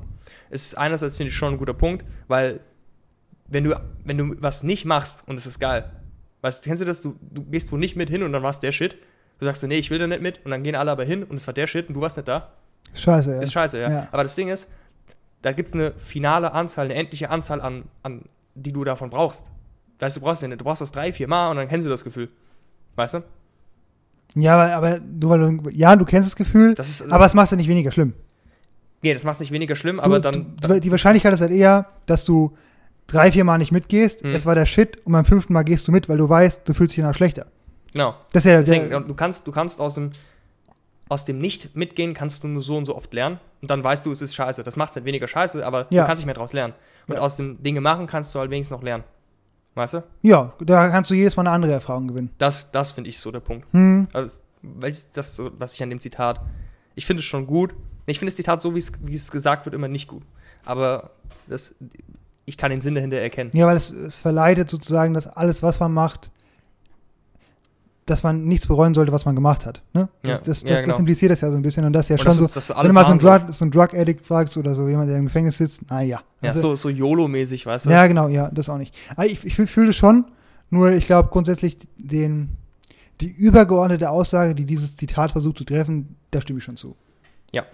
[0.51, 2.61] Es ist einerseits, finde ich, schon ein guter Punkt, weil
[3.47, 5.91] wenn du, wenn du was nicht machst und es ist geil,
[6.41, 8.51] weißt du, kennst du das, du, du gehst wo nicht mit hin und dann war
[8.51, 8.97] es der Shit,
[9.39, 11.25] du sagst so, nee, ich will da nicht mit und dann gehen alle aber hin
[11.25, 12.53] und es war der Shit und du warst nicht da,
[12.95, 13.41] Scheiße, ja.
[13.41, 13.91] ist scheiße, ja.
[13.91, 14.09] Ja.
[14.13, 14.69] Aber das Ding ist,
[15.43, 18.23] da gibt es eine finale Anzahl, eine endliche Anzahl an, an,
[18.55, 19.47] die du davon brauchst.
[20.01, 22.05] Weißt du, du brauchst du brauchst das drei, vier Mal und dann kennst du das
[22.05, 22.29] Gefühl.
[22.97, 23.23] Weißt du?
[24.35, 27.25] Ja, aber, aber du, weil du, ja, du kennst das Gefühl, Das ist, das aber
[27.27, 28.13] es macht es ja nicht weniger schlimm.
[29.03, 31.53] nee, das macht es nicht weniger schlimm, Du, aber dann, du, die Wahrscheinlichkeit ist halt
[31.53, 32.57] eher, dass du
[33.07, 34.35] drei, vier Mal nicht mitgehst, Mhm.
[34.35, 36.75] es war der Shit und beim fünften Mal gehst du mit, weil du weißt, du
[36.75, 37.47] fühlst dich danach schlechter.
[37.93, 38.15] genau.
[38.33, 40.11] Das ist ja Deswegen, der, du kannst, du kannst aus dem,
[41.09, 44.13] aus dem Nicht-Mitgehen kannst du nur so und so oft lernen und dann weißt du,
[44.13, 44.63] es ist scheiße.
[44.63, 46.03] Das macht es nicht weniger scheiße, aber Ja.
[46.03, 46.75] du kannst nicht mehr draus lernen.
[47.07, 47.21] Und Ja.
[47.21, 49.05] aus dem Dinge machen kannst du halt wenigstens noch lernen.
[49.75, 50.03] Weißt du?
[50.23, 52.31] ja, da kannst du jedes Mal eine andere Erfahrung gewinnen.
[52.39, 53.67] Das, das finde ich so der Punkt.
[53.73, 54.09] Hm.
[54.13, 56.41] Also, weil ich das, so- was ich an dem Zitat,
[56.97, 57.75] ich finde es schon gut.
[58.07, 60.23] Ich finde das Zitat so, wie es, wie es gesagt wird, immer nicht gut.
[60.65, 61.11] Aber
[61.47, 61.77] das,
[62.45, 63.51] ich kann den Sinn dahinter erkennen.
[63.55, 66.31] Ja, weil es, es verleitet sozusagen, dass alles, was man macht,
[68.11, 69.83] dass man nichts bereuen sollte, was man gemacht hat.
[69.93, 70.09] Ne?
[70.23, 70.99] Das, Ja, das, das, ja, das genau.
[70.99, 72.77] impliziert das ja so ein bisschen und das ist ja Und schon so.
[72.77, 75.19] Wenn du mal so ein, machen Drug, so ein Drug-Addict fragst oder so, jemand, der
[75.19, 76.21] im Gefängnis sitzt, naja.
[76.41, 77.91] Ja, Also, so, so YOLO-mäßig, weißt du?
[77.91, 78.95] ja, genau, ja, das auch nicht.
[79.13, 80.25] Aber ich, ich fühle das schon,
[80.71, 82.57] nur ich glaube grundsätzlich den,
[83.21, 86.97] die übergeordnete Aussage, die dieses Zitat versucht zu treffen, da stimme ich schon zu.
[87.53, 87.65] Ja.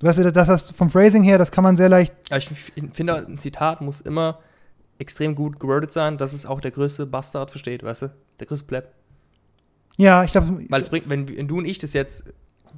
[0.00, 2.12] Weißt du, das hast vom Phrasing her, das kann man sehr leicht.
[2.30, 2.50] Aber ich
[2.92, 4.38] finde, ein Zitat muss immer
[4.98, 8.10] extrem gut gewordet sein, dass es auch der größte Bastard versteht, weißt du?
[8.40, 8.88] Der größte Pleb.
[9.96, 10.64] Ja, ich glaube.
[10.68, 12.24] Weil es bringt, wenn, wenn du und ich das jetzt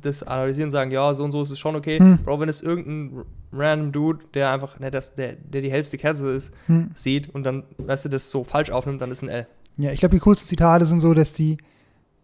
[0.03, 1.99] das analysieren und sagen, ja, so und so ist es schon okay.
[1.99, 2.19] Hm.
[2.19, 6.31] Bro, wenn es irgendein random Dude, der einfach, ne, das, der, der die hellste Kerze
[6.33, 6.91] ist, Hm.
[6.95, 9.47] sieht und dann, weißt du, das so falsch aufnimmt, dann ist ein L.
[9.79, 11.57] Ja, ich glaube, die coolsten Zitate sind so, dass die,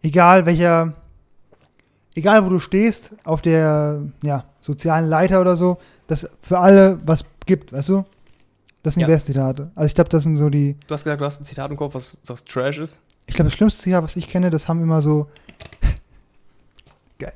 [0.02, 0.92] egal welcher,
[2.14, 7.25] egal wo du stehst, auf der ja, sozialen Leiter oder so, dass für alle was
[7.46, 8.04] gibt, weißt du?
[8.82, 9.06] Das sind Ja.
[9.06, 9.70] die besten Zitate.
[9.75, 11.76] Also ich glaube, das sind so die, Du hast gesagt, du hast ein Zitat im
[11.76, 12.99] Kopf, was, was Trash ist.
[13.32, 15.26] Ich glaube, das schlimmste Zitat, was ich kenne, das haben immer so,
[17.18, 17.32] geil,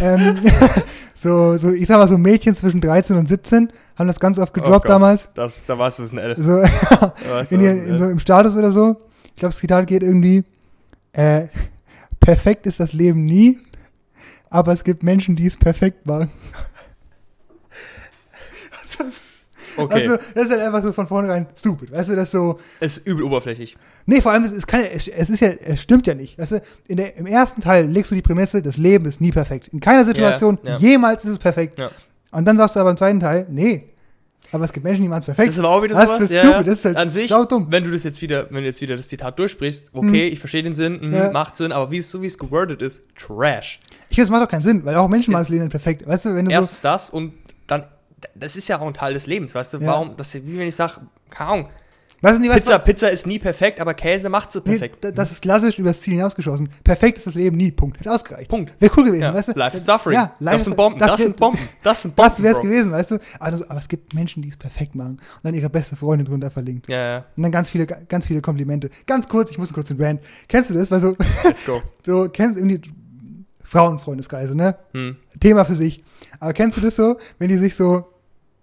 [0.00, 0.36] ähm,
[1.14, 4.52] so, so, ich sag mal so Mädchen zwischen 13 und 17 haben das ganz oft
[4.52, 5.28] gedroppt Oh damals.
[5.34, 6.34] Das, da war es ein L.
[6.36, 6.68] So, in,
[7.28, 8.96] das ihr, in so, im Status oder so.
[9.22, 10.42] Ich glaube, das Zitat geht irgendwie,
[11.12, 11.46] äh,
[12.18, 13.56] perfekt ist das Leben nie,
[14.48, 16.28] aber es gibt Menschen, die es perfekt machen.
[19.76, 21.92] Okay, Also, das ist halt einfach so von vornherein stupid.
[21.92, 23.76] Weißt du, das ist so, ist übel oberflächlich.
[24.06, 26.38] nee, vor allem, es, es, kann, es, es ist ja, es stimmt ja nicht.
[26.38, 29.32] Weißt du, in der, im ersten Teil legst du die Prämisse, das Leben ist nie
[29.32, 29.68] perfekt.
[29.68, 30.76] In keiner Situation, ja.
[30.78, 31.78] jemals ist es perfekt.
[31.78, 31.90] Ja.
[32.32, 33.86] Und dann sagst du aber im zweiten Teil, nee,
[34.52, 35.48] aber es gibt Menschen, die machen es perfekt.
[35.48, 36.20] Das ist aber auch wieder Das sowas.
[36.22, 38.64] ist ja, stupid, das ist halt An sich, wenn du das jetzt wieder, wenn du
[38.64, 41.30] jetzt wieder das Zitat durchsprichst, okay, ich verstehe den Sinn, mhm, Ja.
[41.30, 43.78] macht Sinn, aber wie es so wie es gewordet ist, Trash.
[44.08, 46.06] Ich finde, es macht doch keinen Sinn, weil auch Menschen machen das Leben nicht perfekt.
[46.06, 47.34] Weißt du, wenn du so, Erstens das und
[47.68, 47.86] dann,
[48.34, 49.78] das ist ja auch ein Teil des Lebens, weißt du?
[49.78, 49.86] Ja.
[49.88, 51.68] Warum, das wie wenn ich sage, keine Ahnung,
[52.22, 54.72] weißt du nicht, weißt du, Pizza, Pizza ist nie perfekt, aber Käse macht sie Nee,
[54.72, 55.02] perfekt.
[55.04, 56.68] da- das ist klassisch übers Ziel hinausgeschossen.
[56.84, 57.70] Perfekt ist das Leben nie.
[57.70, 57.98] Punkt.
[57.98, 58.50] Hätte ausgereicht.
[58.50, 58.72] Punkt.
[58.78, 59.32] Wäre cool gewesen, Ja.
[59.34, 59.52] weißt du?
[59.52, 60.16] Life is suffering.
[60.16, 62.30] Ja, life das sind Bomben, das, wär- sind Bomben, das sind Bomben.
[62.30, 63.18] Das wäre es gewesen, weißt du?
[63.38, 66.50] Also, aber es gibt Menschen, die es perfekt machen und dann ihre beste Freundin drunter
[66.50, 66.88] verlinkt.
[66.88, 68.90] Ja, ja, Und dann ganz viele, ganz viele Komplimente.
[69.06, 70.20] Ganz kurz, ich muss kurz den Rand.
[70.46, 70.90] Kennst du das?
[70.90, 71.80] Weil so, let's go.
[72.04, 72.82] so kennst du irgendwie
[73.70, 74.76] Frauenfreundeskreise, ne?
[74.92, 75.16] Hm.
[75.38, 76.02] Thema für sich.
[76.40, 78.04] Aber kennst du das so, wenn die sich so,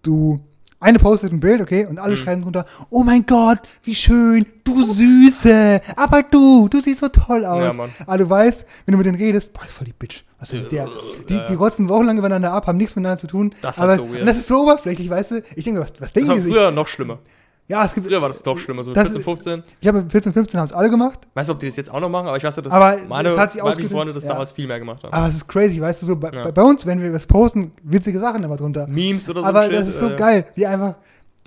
[0.03, 0.37] du,
[0.81, 2.17] eine postet ein Bild, okay, und alle Mhm.
[2.19, 7.45] schreiben drunter, oh mein Gott, wie schön, du Süße, aber du, du siehst so toll
[7.45, 7.63] aus.
[7.63, 7.89] Ja, Mann.
[8.05, 10.23] aber du weißt, wenn du mit denen redest, boah, das ist voll die Bitch.
[10.39, 10.87] Was mit der?
[11.29, 11.47] Die, Ja, ja.
[11.47, 13.55] die rotzen wochenlang übereinander ab, haben nichts miteinander zu tun.
[13.61, 14.19] Das ist aber, so weird.
[14.21, 15.43] Und das ist so oberflächlich, weißt du?
[15.55, 16.53] Ich denke, was, was Das denken war die sich?
[16.53, 17.19] früher noch schlimmer.
[17.69, 19.63] Ja, es gibt, Früher war das doch schlimmer, so mit Das- 14, 15.
[19.73, 21.27] ich glaube, 14, 15 haben es alle gemacht.
[21.33, 22.27] Weißt du, ob die das jetzt auch noch machen?
[22.27, 24.31] Aber ich weiß ja, dass Aber meine, es hat sich meine Freunde das ja.
[24.31, 25.11] damals viel mehr gemacht haben.
[25.13, 26.49] Aber es ist crazy, weißt du, so bei, Ja.
[26.49, 28.87] bei, uns, wenn wir was posten, witzige Sachen immer drunter.
[28.87, 29.47] Memes oder so.
[29.47, 30.97] Aber das Shit, ist so äh, geil, wie einfach,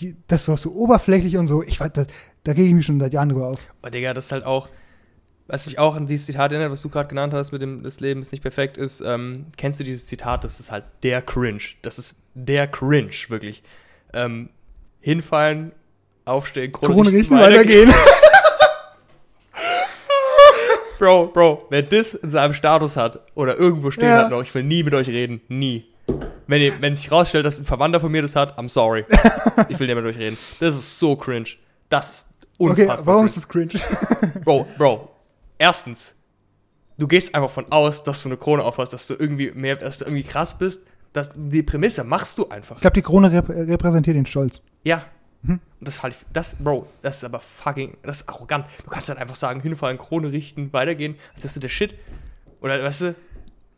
[0.01, 1.63] die, das ist doch so oberflächlich und so.
[1.63, 2.07] Ich weiß, das,
[2.45, 3.59] da rege ich mich schon seit Jahren drüber auf.
[3.81, 4.69] Aber Digga, das ist halt auch,
[5.47, 7.99] was mich auch an dieses Zitat erinnert, was du gerade genannt hast, mit dem, das
[8.01, 11.63] Leben ist nicht perfekt, ist, ähm, kennst du dieses Zitat, das ist halt der Cringe.
[11.81, 13.63] Das ist der Cringe, wirklich.
[14.13, 14.51] Ähm,
[15.01, 15.73] hinfallen,
[16.31, 17.93] aufstehen, Krone, Krone richten, weitergehen.
[20.99, 24.19] Bro, Bro, wer das in seinem Status hat oder irgendwo stehen Ja.
[24.25, 25.41] hat noch, ich will nie mit euch reden.
[25.49, 25.87] Nie.
[26.47, 29.07] Wenn, ihr, wenn sich rausstellt, dass ein Verwandter von mir das hat, I'm sorry.
[29.69, 30.37] ich will nicht mit euch reden.
[30.59, 31.47] Das ist so cringe.
[31.89, 32.27] Das ist
[32.59, 33.29] Okay, unfassbar warum cringe.
[33.29, 34.41] ist das cringe?
[34.45, 35.09] Bro, Bro,
[35.57, 36.15] erstens,
[36.99, 39.99] du gehst einfach von aus, dass du eine Krone aufhast, dass du irgendwie mehr, dass
[39.99, 40.83] du irgendwie krass bist.
[41.15, 42.77] Dass die Prämisse machst du einfach.
[42.77, 44.61] Ich glaube, die Krone rep repräsentiert den Stolz.
[44.85, 45.07] Ja.
[45.43, 45.61] Mhm.
[45.81, 48.67] Und das halt, das, Bro, das ist aber fucking, das ist arrogant.
[48.85, 51.95] Du kannst dann einfach sagen, hinfallen, Krone richten, weitergehen, als wärst du der Shit.
[52.61, 53.15] Oder, weißt du,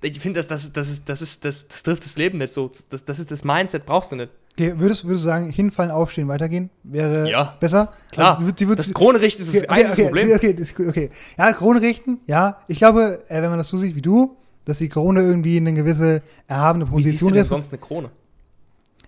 [0.02, 2.70] Ich finde, das, das, das, ist, das, ist, das, das trifft das Leben nicht so.
[2.90, 4.30] Das, das ist das Mindset, brauchst du nicht.
[4.54, 6.68] Okay, würdest, würdest du sagen, hinfallen, aufstehen, weitergehen?
[6.82, 7.56] Wäre Ja.
[7.58, 7.92] besser?
[8.10, 10.32] Klar, Also, die, die, das Krone richten ist das okay, einzige okay, Problem.
[10.34, 11.10] Okay, das, okay.
[11.38, 12.58] Ja, Krone richten, ja.
[12.68, 15.72] Ich glaube, äh, wenn man das so sieht wie du, dass die Krone irgendwie eine
[15.72, 18.10] gewisse erhabene Wie siehst du Position denn sonst eine Krone?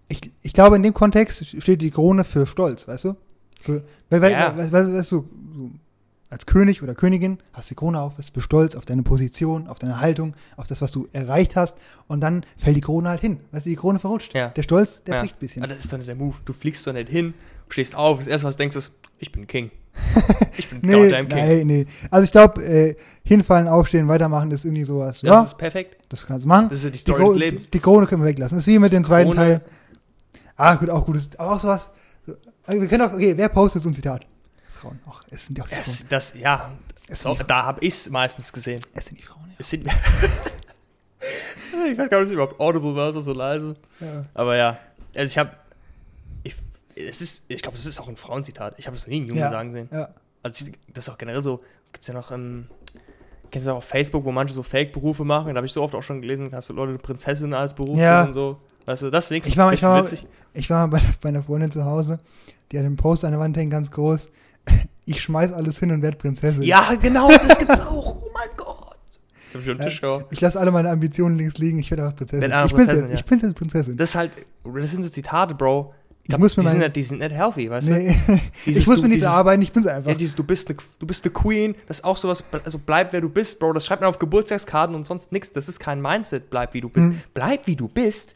[0.09, 3.17] Ich, ich glaube, in dem Kontext steht die Krone für Stolz, weißt du?
[3.61, 4.57] Für, weil, weil, Ja.
[4.57, 5.29] weißt, weißt, du,
[6.31, 10.01] als König oder Königin hast die Krone auf, bist stolz auf deine Position, auf deine
[10.01, 11.77] Haltung, auf das, was du erreicht hast
[12.09, 13.39] und dann fällt die Krone halt hin.
[13.53, 14.35] Weißt du, die Krone verrutscht.
[14.35, 14.49] Ja.
[14.49, 15.21] Der Stolz, der Ja.
[15.21, 15.63] bricht ein bisschen.
[15.63, 16.35] Aber das ist doch nicht der Move.
[16.45, 17.35] Du fliegst doch nicht hin,
[17.69, 19.71] stehst auf, das erste, was du denkst, ist, ich bin King.
[20.57, 21.27] Ich bin Nee, King.
[21.29, 21.87] nein, nee.
[22.13, 25.21] Also ich glaube, äh, hinfallen, aufstehen, weitermachen ist irgendwie sowas.
[25.21, 25.97] Das Ja, ist perfekt.
[26.09, 26.69] das kannst du machen.
[26.69, 27.65] Das ist ja die Die, Story Kro- des Lebens.
[27.67, 28.57] die, die Krone können wir weglassen.
[28.59, 29.61] Das ist wie mit dem zweiten Krone- Teil.
[30.57, 31.17] Ah, gut, auch gut.
[31.17, 31.91] Das ist aber auch sowas.
[32.27, 32.37] so-
[32.69, 34.27] Wir können auch, okay, wer postet so ein Zitat?
[34.73, 34.99] Frauen.
[35.09, 36.07] Ach, es sind ja auch die Frauen.
[36.11, 36.73] Das, ja,
[37.09, 38.81] Es so, da habe ich es meistens gesehen.
[38.95, 39.85] es sind die Frauen, Es sind,
[41.91, 43.75] ich weiß gar nicht, ob es überhaupt audible war, so so leise.
[44.01, 44.07] ja.
[44.07, 44.25] ja.
[44.35, 44.79] Aber ja,
[45.15, 45.51] also ich habe,
[46.43, 46.55] ich,
[46.95, 48.75] es ist, ich glaube, es ist auch ein Frauenzitat.
[48.79, 49.51] Ich habe es noch nie einen Jungen Ja.
[49.51, 49.89] sagen sehen.
[49.93, 50.09] ja.
[50.43, 51.63] Also das ist auch generell so,
[51.93, 52.67] gibt es ja noch, ähm,
[53.51, 55.95] kennst du auch auf Facebook, wo manche so Fake-Berufe machen, da habe ich so oft
[55.95, 58.25] auch schon gelesen, hast du Leute eine Prinzessin als Beruf Ja.
[58.25, 58.61] und so.
[58.87, 60.27] Weißt du, das wenigstens Ich war mal- ich war mal- witzig.
[60.53, 62.19] Ich war mal bei, bei einer Freundin zu Hause,
[62.73, 64.31] die hat einen Post an der Wand hängen, ganz groß.
[65.07, 66.63] Ich schmeiß alles hin und werde Prinzessin.
[66.63, 68.23] Ja, genau, das gibt's auch.
[68.23, 68.97] Oh mein Gott.
[69.51, 70.25] Ich hab schon Ja, Tisch gehauen.
[70.31, 72.41] Ich lasse alle meine Ambitionen links liegen, ich werde einfach Prinzessin.
[72.41, 73.19] Werd einfach ich bin's Prinzessin, jetzt, ja.
[73.21, 73.97] ich bin's jetzt Prinzessin.
[73.99, 74.31] Das ist halt,
[74.65, 75.93] das sind so Zitate, Bro.
[76.23, 77.93] Ich glaub, muss mir die, sind nicht, die sind nicht healthy, weißt du?
[77.93, 78.17] nee,
[78.65, 80.09] Dieses ich muss du- mir nichts erarbeiten, ich bin's einfach.
[80.09, 83.13] Ja, dieses, du bist eine du bist eine Queen, das ist auch sowas, also bleib
[83.13, 83.75] wer du bist, Bro.
[83.75, 85.53] Das schreibt man auf Geburtstagskarten und sonst nichts.
[85.53, 87.09] Das ist kein Mindset, bleib wie du bist.
[87.09, 87.21] Mhm.
[87.35, 88.35] Bleib wie du bist.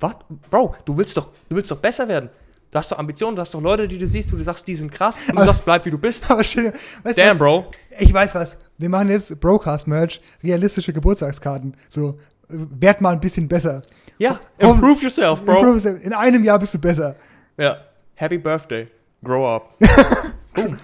[0.00, 0.14] Was?
[0.50, 2.28] Bro, du willst doch, du willst doch besser werden.
[2.70, 4.74] Du hast doch Ambitionen, du hast doch Leute, die du siehst, wo du sagst, die
[4.74, 6.24] sind krass und du Aber- sagst, bleib wie du bist.
[6.30, 7.38] Aber dir, weißt Damn, was?
[7.38, 7.66] Bro.
[7.98, 8.56] Ich weiß was.
[8.76, 11.74] Wir machen jetzt Broadcast-Merch, realistische Geburtstagskarten.
[11.88, 13.82] So, werd mal ein bisschen besser.
[14.18, 14.76] Ja, Komm.
[14.76, 15.52] improve yourself, Bro.
[15.54, 16.04] Improve yourself.
[16.04, 17.16] In einem Jahr bist du besser.
[17.56, 17.78] Ja.
[18.14, 18.88] Happy Birthday.
[19.24, 19.74] Grow up.
[20.54, 20.76] Boom.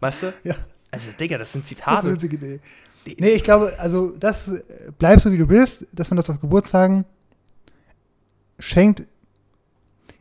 [0.00, 0.26] Weißt du?
[0.44, 0.54] Ja.
[0.90, 2.08] Also, Digga, das sind Das ist Zitate.
[2.08, 2.60] eine Idee.
[3.18, 4.62] Nee, ich glaube, also das äh,
[4.98, 7.04] bleib so wie du bist, dass man das auf Geburtstagen
[8.58, 9.04] schenkt.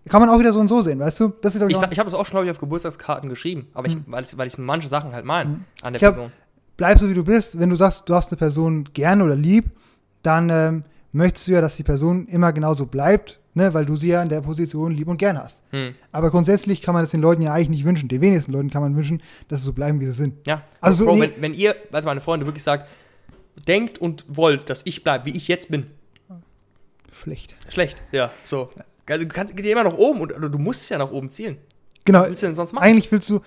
[0.07, 1.33] Kann man auch wieder so und so sehen, weißt du?
[1.41, 3.87] Das ist, Ich, sag- ich habe das auch schon, glaube ich, auf Geburtstagskarten geschrieben, aber
[3.87, 4.03] ich, Mhm.
[4.07, 5.55] weil, ich, weil ich manche Sachen halt meine Mhm.
[5.81, 6.31] an der Ich Person.
[6.77, 7.59] bleib so wie du bist.
[7.59, 9.71] Wenn du sagst, du hast eine Person gern oder lieb,
[10.21, 13.73] dann ähm, möchtest du ja, dass die Person immer genauso bleibt, ne?
[13.73, 15.63] weil du sie ja in der Position lieb und gern hast.
[15.71, 15.95] Hm.
[16.11, 18.07] Aber grundsätzlich kann man das den Leuten ja eigentlich nicht wünschen.
[18.07, 20.45] Den wenigsten Leuten kann man wünschen, dass sie so bleiben, wie sie sind.
[20.45, 20.61] Ja.
[20.81, 21.21] Also, Bro, nee.
[21.21, 22.87] wenn, wenn ihr, also meine Freunde, wirklich sagt,
[23.67, 25.87] denkt und wollt, dass ich bleibe, wie ich jetzt bin,
[27.21, 27.55] Schlecht.
[27.69, 27.97] schlecht.
[28.11, 28.69] Ja, so.
[29.07, 31.29] Also, du kannst geht ja immer nach oben und oder du musst ja nach oben
[31.29, 31.57] zielen.
[32.05, 32.21] Genau.
[32.21, 32.83] Was willst du denn sonst machen?
[32.83, 33.41] Eigentlich willst du,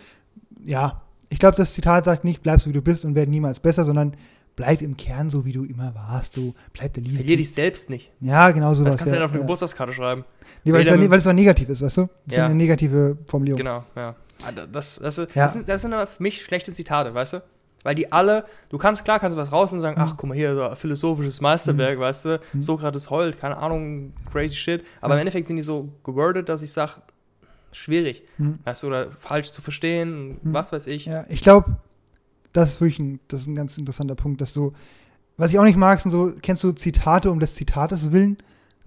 [0.65, 3.61] ja, ich glaube, das Zitat sagt nicht, bleib so wie du bist und werde niemals
[3.61, 4.17] besser, sondern
[4.57, 6.33] bleib im Kern so, wie du immer warst.
[6.35, 7.17] So, bleib der Liebe.
[7.17, 8.11] Verlier dich selbst nicht.
[8.21, 8.93] Ja, genau sowas.
[8.95, 9.45] Das kannst du ja, dann auf eine ja.
[9.45, 10.25] Geburtstagskarte schreiben.
[10.65, 12.03] Nee, weil ja, weil es doch negativ ist, weißt du?
[12.03, 12.47] Das ist ja Ja.
[12.47, 13.59] eine negative Formulierung.
[13.59, 14.17] Genau, ja.
[14.45, 15.49] Ah, da- Das, das, das, Ja.
[15.49, 17.43] sind, das sind aber für mich schlechte Zitate, weißt du?
[17.85, 20.07] Weil die alle, du kannst, klar, kannst du was raus und sagen, Mhm.
[20.09, 22.41] ach, guck mal hier, so ein philosophisches Meisterwerk, weißt du?
[22.53, 22.61] Mhm.
[22.63, 24.85] Sokrates heult, keine Ahnung, crazy shit.
[25.01, 25.19] Aber Ja.
[25.19, 26.93] im Endeffekt sind die so gewordet, dass ich sage,
[27.73, 28.59] schwierig, Hm.
[28.65, 30.53] weißt du, oder falsch zu verstehen, Mhm.
[30.55, 31.05] was weiß ich.
[31.07, 31.77] Ja, ich glaube,
[32.53, 34.73] das ist wirklich ein, das ist ein ganz interessanter Punkt, dass du,
[35.37, 38.39] was ich auch nicht mag, sind so, kennst du Zitate um des Zitates willen?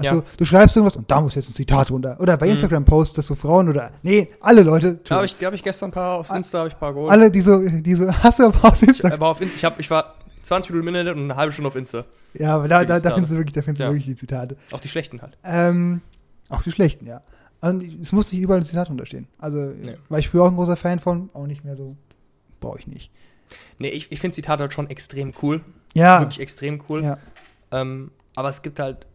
[0.10, 0.24] Also, Ja.
[0.38, 2.18] du schreibst irgendwas und da muss jetzt ein Zitat runter.
[2.20, 2.52] Oder bei Mhm.
[2.54, 5.90] Instagram postest das so Frauen oder, nee, alle Leute, Da habe ich, hab ich gestern
[5.90, 7.12] ein paar aufs Insta, habe ich ein paar geholt.
[7.12, 9.20] alle, die so, die so, hast du aber aus Ich, Instagram?
[9.20, 11.68] war auf, In- ich, hab, ich war 20 Minuten im Internet und eine halbe Stunde
[11.70, 12.06] auf Insta.
[12.34, 13.90] Ja, aber da, da, da findest du wirklich, da findest du Ja.
[13.90, 14.56] wirklich die Zitate.
[14.72, 15.38] Auch die schlechten halt.
[15.44, 16.02] Ähm,
[16.50, 17.22] auch die schlechten, ja.
[17.62, 19.28] Und es muss nicht überall ein Zitat unterstehen.
[19.38, 19.96] Also, Nee.
[20.10, 21.96] war ich früher auch ein großer Fan von, auch nicht mehr so,
[22.60, 23.12] brauche ich nicht.
[23.80, 25.62] Nee, ich, ich finde Zitate halt schon extrem cool.
[25.94, 27.04] Ja, Wirklich extrem cool.
[27.04, 27.18] ja.
[27.72, 29.06] Ähm, aber es gibt halt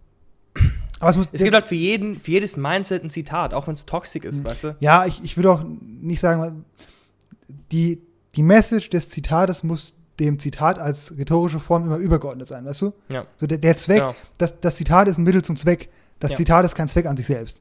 [1.00, 3.74] Aber es muss, Es gibt halt für jeden, für jedes Mindset ein Zitat, auch wenn
[3.74, 4.76] es toxisch ist, weißt du?
[4.80, 6.64] Ja, ich, ich würde auch nicht sagen,
[7.72, 8.00] die,
[8.34, 12.92] die Message des Zitates muss dem Zitat als rhetorische Form immer übergeordnet sein, weißt du?
[13.10, 13.26] Ja.
[13.36, 14.14] So der, der Zweck, Genau.
[14.38, 15.90] das, das Zitat ist ein Mittel zum Zweck.
[16.18, 16.36] Das Ja.
[16.38, 17.60] Zitat ist kein Zweck an sich selbst.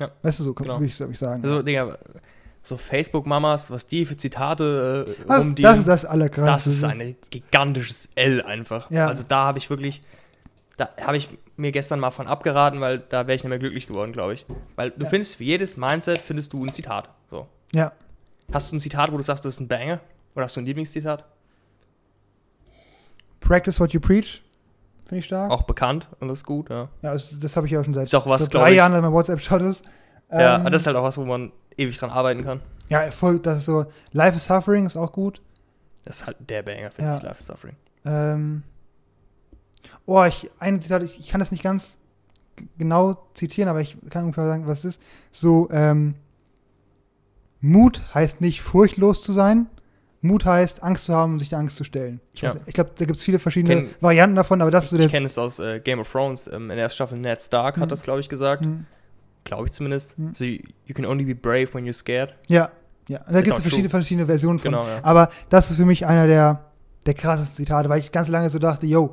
[0.00, 0.10] Ja.
[0.22, 0.74] Weißt du, so Genau.
[0.78, 1.42] würde ich, sagen.
[1.42, 1.98] Also, Digga,
[2.62, 6.70] so Facebook-Mamas, was die für Zitate äh, das, rumdienen, das ist das Allerkrasseste.
[6.70, 8.88] das ist ein gigantisches L einfach.
[8.90, 9.08] Ja.
[9.08, 10.02] Also da habe ich wirklich,
[10.76, 13.86] da habe ich mir gestern mal von abgeraten, weil da wäre ich nicht mehr glücklich
[13.86, 14.44] geworden, glaube ich.
[14.76, 15.10] Weil du Ja.
[15.10, 17.08] findest, für jedes Mindset findest du ein Zitat.
[17.28, 17.46] So.
[17.72, 17.92] Ja.
[18.52, 20.00] Hast du ein Zitat, wo du sagst, das ist ein Banger?
[20.34, 21.24] Oder hast du ein Lieblingszitat?
[23.40, 24.42] Practice what you preach.
[25.08, 25.50] Finde ich stark.
[25.50, 26.88] Auch bekannt und das ist gut, ja.
[27.02, 28.76] Ja, also, das habe ich ja auch schon seit, Ist auch was, seit drei ich-
[28.76, 29.84] Jahren, dass mein WhatsApp-Shot ist.
[30.32, 32.60] ja, Ähm, aber das ist halt auch was, wo man ewig dran arbeiten kann.
[32.88, 33.86] ja, voll, das ist so.
[34.12, 35.40] Life is Suffering ist auch gut.
[36.04, 37.16] Das ist halt der Banger, finde Ja.
[37.18, 37.76] ich, Life is Suffering.
[38.04, 38.62] Ähm,
[40.06, 41.98] Oh, ich, ein Zitat, ich, ich kann das nicht ganz
[42.78, 45.02] genau zitieren, aber ich kann ungefähr sagen, was es ist.
[45.30, 46.14] So, ähm,
[47.60, 49.66] Mut heißt nicht furchtlos zu sein.
[50.22, 52.20] Mut heißt, Angst zu haben und sich der Angst zu stellen.
[52.32, 52.54] Ich, Ja.
[52.66, 55.02] ich glaube, da gibt es viele verschiedene Kenn- Varianten davon, aber das ist so ich
[55.02, 55.10] der.
[55.10, 56.46] kenne es aus äh, Game of Thrones.
[56.48, 57.82] Ähm, in der ersten Staffel Ned Stark Mhm.
[57.82, 58.64] hat das, glaube ich, gesagt.
[58.64, 58.86] Hm.
[59.44, 60.18] Glaube ich zumindest.
[60.18, 60.34] Mhm.
[60.34, 62.34] So, you, you can only be brave when you're scared.
[62.48, 62.70] Ja,
[63.08, 63.20] ja.
[63.30, 64.72] Da gibt es verschiedene, verschiedene Versionen von.
[64.72, 64.98] Genau, ja.
[65.02, 66.64] Aber das ist für mich einer der,
[67.04, 69.10] der krassesten Zitate, weil ich ganz lange so dachte, yo,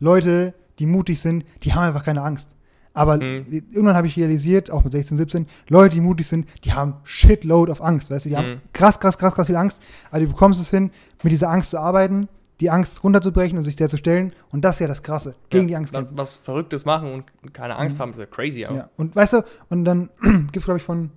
[0.00, 2.50] Leute, die mutig sind, die haben einfach keine Angst.
[2.92, 3.46] Aber Mhm.
[3.70, 7.70] irgendwann habe ich realisiert, auch mit 16, 17, Leute, die mutig sind, die haben shitload
[7.70, 8.60] of Angst, weißt du, die haben Mhm.
[8.72, 9.78] krass, krass, krass, krass viel Angst,
[10.10, 10.90] aber du bekommst es hin,
[11.22, 12.28] mit dieser Angst zu arbeiten,
[12.60, 15.64] die Angst runterzubrechen und sich der zu stellen und das ist ja das Krasse, gegen
[15.64, 16.16] ja, die Angst was, kämpfen.
[16.18, 18.02] was Verrücktes machen und keine Angst Mhm.
[18.02, 18.60] haben, ist ja crazy.
[18.60, 18.70] Ja.
[18.70, 18.90] Aber.
[18.96, 21.10] Und weißt du, und dann gibt es, glaube ich, von,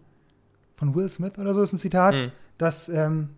[0.76, 2.32] von Will Smith oder so, ist ein Zitat, Mhm.
[2.58, 3.30] dass ähm,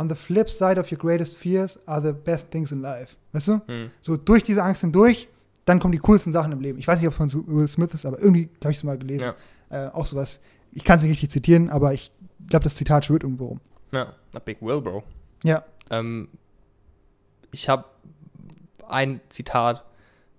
[0.00, 3.16] on the flip side of your greatest fears are the best things in life.
[3.32, 3.60] Weißt du?
[3.66, 3.90] Mhm.
[4.00, 5.28] So durch diese Angst hindurch,
[5.66, 6.78] dann kommen die coolsten Sachen im Leben.
[6.78, 8.96] Ich weiß nicht, ob es von Will Smith ist, aber irgendwie habe ich es mal
[8.96, 9.32] gelesen.
[9.68, 10.40] Äh, auch sowas.
[10.72, 12.12] Ich kann es nicht richtig zitieren, aber ich
[12.48, 13.60] glaube, das Zitat schwirrt irgendwo rum.
[13.92, 15.02] Ja, a big will, bro.
[15.44, 15.64] Ja.
[15.90, 16.28] Ähm,
[17.52, 17.84] ich habe
[18.88, 19.84] ein Zitat,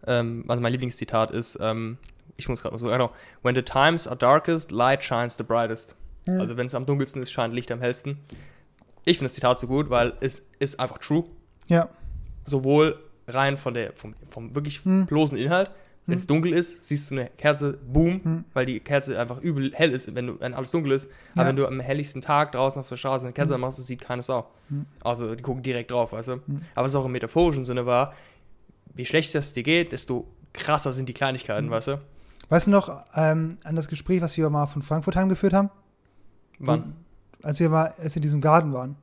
[0.08, 1.98] ähm, also mein Lieblingszitat ist, ähm,
[2.36, 3.12] ich muss gerade mal so, genau,
[3.44, 5.96] when the times are darkest, light shines the brightest.
[6.26, 6.40] Mhm.
[6.40, 8.18] Also wenn es am dunkelsten ist, scheint Licht am hellsten.
[9.06, 11.24] Ich finde das Zitat so gut, weil es ist einfach true.
[11.68, 11.90] Ja.
[12.46, 15.06] Sowohl rein von der, vom, vom wirklich Mhm.
[15.08, 15.72] bloßen Inhalt.
[16.08, 16.28] Wenn es Mhm.
[16.30, 18.46] dunkel ist, siehst du eine Kerze, boom, Mhm.
[18.54, 21.10] weil die Kerze einfach übel hell ist, wenn, du, wenn alles dunkel ist.
[21.34, 21.48] Aber Ja.
[21.50, 23.62] wenn du am helligsten Tag draußen auf der Straße eine Kerze Mhm.
[23.62, 24.48] machst, das sieht keine Sau.
[24.70, 24.86] Mhm.
[25.04, 26.36] Also die gucken direkt drauf, weißt du.
[26.48, 26.66] Mhm.
[26.76, 28.14] Aber es auch im metaphorischen Sinne war,
[28.96, 32.02] je schlechter es dir geht, desto krasser sind die Kleinigkeiten, weißt du.
[32.50, 35.70] Weißt du noch ähm, an das Gespräch, was wir mal von Frankfurt heimgeführt haben?
[36.60, 36.96] Wann?
[37.44, 38.96] Als wir mal als in diesem Garten waren.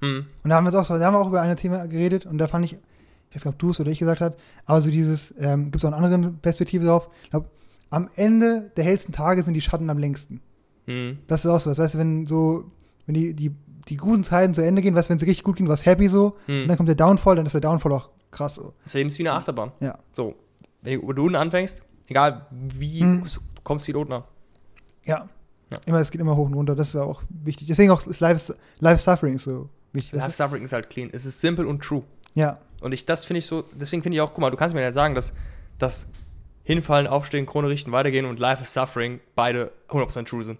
[0.00, 0.26] Mhm.
[0.42, 2.26] Und da haben wir, es auch so, da haben wir auch über ein Thema geredet
[2.26, 4.80] und da fand ich, ich weiß nicht, ob du es oder ich gesagt hat, aber
[4.80, 7.08] so dieses, ähm, gibt es auch eine andere Perspektive drauf.
[7.24, 7.46] Ich glaube,
[7.90, 10.40] am Ende der hellsten Tage sind die Schatten am längsten.
[10.86, 11.18] Mhm.
[11.26, 12.64] Das ist auch so, was, weißt du, wenn so,
[13.06, 13.52] wenn die, die,
[13.88, 16.08] die guten Zeiten zu Ende gehen, weißt du, wenn sie richtig gut gehen, warst happy
[16.08, 16.68] so, und Mhm.
[16.68, 18.72] dann kommt der Downfall, dann ist der Downfall auch krass so.
[18.84, 19.72] Das Leben ist wie eine Achterbahn.
[19.80, 19.98] Ja.
[20.12, 20.34] So,
[20.82, 23.24] wenn du unten anfängst, egal wie, Mhm.
[23.24, 23.30] du
[23.64, 24.24] kommst wieder unten an.
[25.04, 25.28] Ja.
[25.72, 25.78] Ja.
[25.86, 27.68] Immer, es geht immer hoch und runter, das ist auch wichtig.
[27.68, 30.14] Deswegen auch ist Life, Life Suffering so wichtig.
[30.14, 31.10] Life Suffering ist halt clean.
[31.12, 32.02] Es ist simpel und true.
[32.34, 32.58] Ja.
[32.80, 34.82] Und ich, das finde ich so, deswegen finde ich auch, guck mal, du kannst mir
[34.82, 35.32] ja sagen, dass
[35.78, 36.08] das
[36.64, 40.58] Hinfallen, Aufstehen, Krone richten, weitergehen und Life is Suffering beide 100% true sind.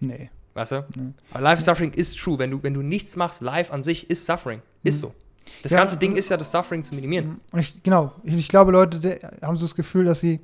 [0.00, 0.30] Nee.
[0.54, 0.84] Weißt du?
[0.96, 1.12] Nee.
[1.32, 2.38] Aber Life is Suffering ist true.
[2.38, 4.62] Wenn du, wenn du nichts machst, Life an sich ist Suffering.
[4.82, 5.08] Ist Mhm.
[5.08, 5.14] so.
[5.62, 7.40] Das Ja, ganze Ding ist ja, das Suffering zu minimieren.
[7.52, 10.40] Und ich, genau, ich, ich glaube, Leute haben so das Gefühl, dass sie,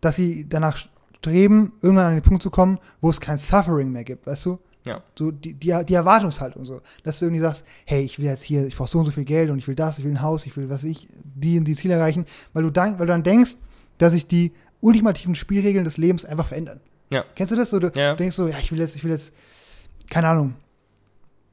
[0.00, 0.86] dass sie danach
[1.20, 4.58] streben, irgendwann an den Punkt zu kommen, wo es kein Suffering mehr gibt, weißt du?
[4.86, 5.02] Ja.
[5.18, 6.80] So die, die, die Erwartungshaltung so.
[7.04, 9.24] Dass du irgendwie sagst, hey, ich will jetzt hier, ich brauche so und so viel
[9.24, 11.64] Geld und ich will das, ich will ein Haus, ich will, was ich, die und
[11.64, 13.56] die Ziele erreichen, weil du, dann, weil du dann denkst,
[13.98, 16.80] dass sich die ultimativen Spielregeln des Lebens einfach verändern.
[17.12, 17.24] Ja.
[17.34, 17.68] Kennst du das?
[17.68, 18.14] So, du Ja.
[18.16, 19.34] denkst so, ja, ich will jetzt, ich will jetzt,
[20.08, 20.54] keine Ahnung,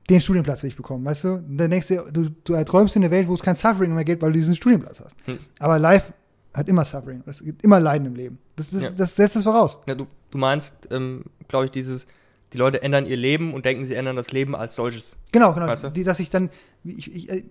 [0.10, 1.34] den Studienplatz will ich bekommen, weißt du?
[1.34, 4.06] Und dann denkst du, du, du erträumst in eine Welt, wo es kein Suffering mehr
[4.06, 5.17] gibt, weil du diesen Studienplatz hast.
[5.25, 5.39] Hm.
[5.60, 6.13] Aber Life
[6.58, 7.24] hat immer Suffering.
[7.26, 8.39] Es gibt immer Leiden im Leben.
[8.56, 8.89] Das, das, Ja.
[8.91, 9.80] das setzt es voraus.
[9.88, 12.08] Ja, du, du meinst, ähm, glaube ich, dieses,
[12.54, 15.15] die Leute ändern ihr Leben und denken, sie ändern das Leben als solches.
[15.32, 15.67] Genau, genau.
[15.67, 15.89] Weißt du?
[15.89, 16.50] Die, dass ich dann,
[16.84, 17.43] ich, ich, äh,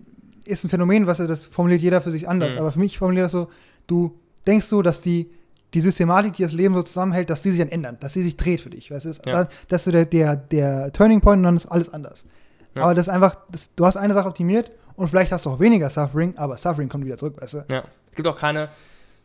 [0.45, 2.53] ist ein Phänomen, was das formuliert jeder für sich anders.
[2.53, 2.59] Mhm.
[2.59, 3.49] Aber für mich formuliert das so,
[3.87, 5.29] du denkst so, dass die,
[5.73, 8.37] die Systematik, die das Leben so zusammenhält, dass die sich dann ändern, dass die sich
[8.37, 8.89] dreht für dich.
[8.89, 9.09] Weißt du?
[9.09, 9.47] Das, Ja.
[9.67, 12.25] das ist so der, der, der Turning Point und dann ist alles anders.
[12.75, 12.83] Ja.
[12.83, 15.59] Aber das ist einfach, das, du hast eine Sache optimiert und vielleicht hast du auch
[15.59, 17.65] weniger Suffering, aber Suffering kommt wieder zurück, weißt du?
[17.69, 17.83] Ja.
[18.09, 18.69] Es gibt auch keine,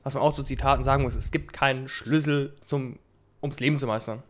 [0.03, 2.99] was man auch zu Zitaten sagen muss, es gibt keinen Schlüssel zum,
[3.43, 4.23] ums Leben zu meistern.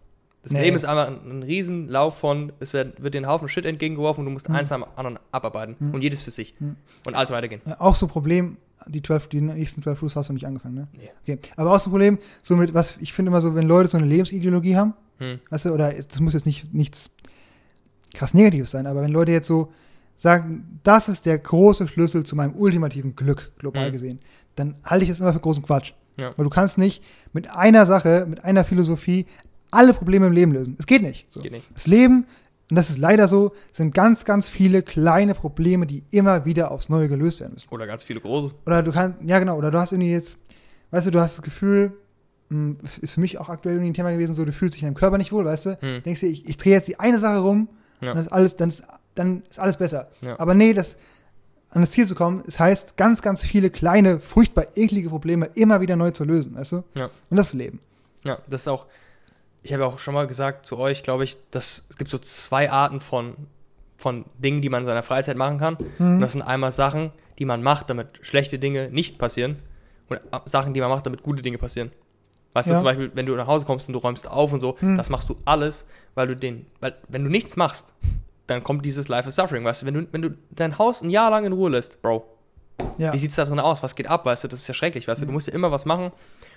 [0.43, 0.63] Das Nee.
[0.63, 4.21] Leben ist einfach ein, ein Riesenlauf von, es wird, wird dir ein Haufen Shit entgegengeworfen
[4.23, 4.57] und du musst Mhm.
[4.57, 5.77] eins am anderen abarbeiten.
[5.79, 5.95] Mhm.
[5.95, 6.55] Und jedes für sich.
[6.59, 6.77] Mhm.
[7.07, 7.61] Und alles weitergehen.
[7.65, 8.57] Ja, auch so ein Problem,
[8.87, 10.89] die, 12, die nächsten 12 Plus hast du nicht angefangen, ne?
[10.93, 11.11] Nee.
[11.23, 11.39] Okay.
[11.57, 13.99] Aber auch so ein Problem, so mit, was ich finde immer so, wenn Leute so
[13.99, 15.39] eine Lebensideologie haben, Hm.
[15.51, 17.09] weißt du, oder das muss jetzt nicht nichts
[18.13, 19.73] krass Negatives sein, aber wenn Leute jetzt so
[20.23, 23.93] sagen, das ist der große Schlüssel zu meinem ultimativen Glück, global Mhm.
[23.93, 24.19] gesehen,
[24.55, 25.93] dann halte ich das immer für großen Quatsch.
[26.21, 26.33] Ja.
[26.37, 29.27] Weil du kannst nicht mit einer Sache, mit einer Philosophie
[29.71, 30.77] alle Probleme im Leben lösen.
[30.79, 31.27] Es geht nicht.
[31.31, 31.41] So.
[31.41, 31.67] Geht nicht.
[31.75, 32.27] Das Leben,
[32.71, 36.89] und das ist leider so, sind ganz, ganz viele kleine Probleme, die immer wieder aufs
[36.89, 37.69] Neue gelöst werden müssen.
[37.71, 38.53] Oder ganz viele große.
[38.67, 40.39] Oder du kannst, ja genau, oder du hast irgendwie jetzt,
[40.91, 41.93] weißt du, du hast das Gefühl,
[42.51, 44.89] mh, ist für mich auch aktuell irgendwie ein Thema gewesen, so du fühlst dich in
[44.89, 45.79] deinem Körper nicht wohl, weißt du?
[45.81, 46.03] Hm.
[46.05, 47.69] Denkst dir, ich, ich drehe jetzt die eine Sache rum,
[48.03, 48.11] Ja.
[48.13, 50.09] dann ist alles, dann ist, dann ist alles besser.
[50.23, 50.39] Ja.
[50.39, 50.97] Aber nee, das,
[51.71, 55.81] an das Ziel zu kommen, es heißt, ganz, ganz viele kleine, furchtbar eklige Probleme immer
[55.81, 56.85] wieder neu zu lösen, weißt du?
[56.97, 57.11] Ja.
[57.31, 57.81] Und das ist Leben.
[58.25, 58.87] Ja, das ist auch,
[59.63, 62.19] ich habe ja auch schon mal gesagt zu euch, glaube ich, dass es gibt so
[62.19, 63.35] zwei Arten von,
[63.97, 65.77] von Dingen, die man in seiner Freizeit machen kann.
[65.99, 66.21] Und Mhm.
[66.21, 69.57] das sind einmal Sachen, die man macht, damit schlechte Dinge nicht passieren
[70.09, 71.91] und äh, Sachen, die man macht, damit gute Dinge passieren.
[72.53, 72.75] Weißt Ja.
[72.75, 74.97] du, zum Beispiel, wenn du nach Hause kommst und du räumst auf und so, Hm.
[74.99, 77.87] das machst du alles, weil du den, weil wenn du nichts machst,
[78.47, 81.11] dann kommt dieses Life is Suffering, weißt du, wenn du, wenn du dein Haus ein
[81.11, 82.25] Jahr lang in Ruhe lässt, Bro,
[82.99, 83.13] Ja.
[83.13, 83.83] wie sieht's da drin aus?
[83.83, 84.27] Was geht ab?
[84.27, 86.11] Weißt du, das ist ja schrecklich, weißt du, du musst ja immer was machen,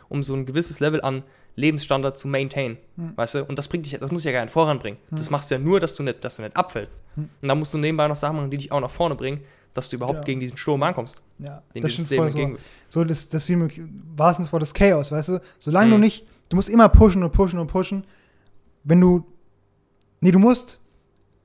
[0.10, 1.24] um so ein gewisses Level an
[1.56, 3.14] Lebensstandard zu maintain, Hm.
[3.16, 5.00] weißt du, und das bringt dich, das muss ja gar nicht voranbringen.
[5.12, 7.02] Das machst du ja nur, dass du nicht, dass du nicht abfällst.
[7.16, 7.30] Hm.
[7.42, 9.42] Und dann musst du nebenbei noch Sachen machen, die dich auch nach vorne bringen,
[9.74, 10.26] dass du überhaupt Genau.
[10.26, 11.62] gegen diesen Sturm ankommst, ja.
[11.76, 12.58] den Das stimmt voll so.
[12.90, 15.42] So, das, das wie im wahrsten Wort des Chaos, weißt du?
[15.60, 16.02] Solange du Mhm.
[16.02, 18.06] nicht, du musst immer pushen und pushen und pushen.
[18.84, 19.26] Wenn du,
[20.22, 20.80] nee, du musst,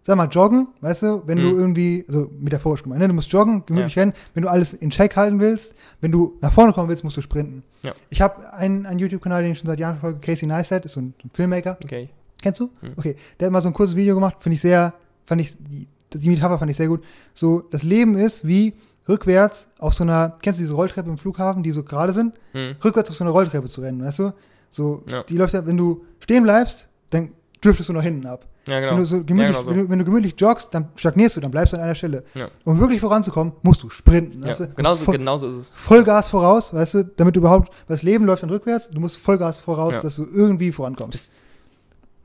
[0.02, 1.22] sag mal, joggen, weißt du?
[1.26, 1.58] Wenn du Mhm.
[1.60, 3.08] irgendwie, also metaphorisch gemeint, ne?
[3.08, 4.12] du musst joggen, gemütlich rennen.
[4.34, 7.20] Wenn du alles in Check halten willst, wenn du nach vorne kommen willst, musst du
[7.20, 7.62] sprinten.
[7.82, 7.92] Ja.
[8.08, 11.00] Ich habe einen, einen YouTube-Kanal, den ich schon seit Jahren verfolge, Casey Neistat, ist so
[11.00, 11.78] ein, ein Filmmaker.
[11.84, 12.08] Okay.
[12.42, 12.70] Kennst du?
[12.80, 12.92] Mhm.
[12.96, 13.16] Okay.
[13.38, 14.94] Der hat mal so ein kurzes Video gemacht, finde ich sehr,
[15.26, 17.04] fand ich, die, die Metapher fand ich sehr gut.
[17.34, 18.74] So, das Leben ist wie
[19.08, 22.34] rückwärts auf so einer, kennst du diese Rolltreppe im Flughafen, die so gerade sind?
[22.52, 22.76] Hm.
[22.84, 24.32] Rückwärts auf so einer Rolltreppe zu rennen, weißt du?
[24.70, 25.22] So, Ja.
[25.24, 28.46] die läuft ja, wenn du stehen bleibst, dann driftest du nach hinten ab.
[28.66, 28.92] Ja, genau.
[28.92, 29.70] Wenn, du so gemütlich, ja, genau so.
[29.70, 32.24] wenn, du, wenn du gemütlich joggst, dann stagnierst du, dann bleibst du an einer Stelle.
[32.34, 32.48] Ja.
[32.64, 34.42] Um wirklich voranzukommen, musst du sprinten.
[34.44, 34.74] Weißt ja, du?
[34.74, 35.72] genauso, Voll, genauso ist es.
[35.74, 39.16] Vollgas voraus, weißt du, damit du überhaupt, weil das Leben läuft dann rückwärts, du musst
[39.16, 40.00] Vollgas voraus, Ja.
[40.00, 41.32] dass du irgendwie vorankommst.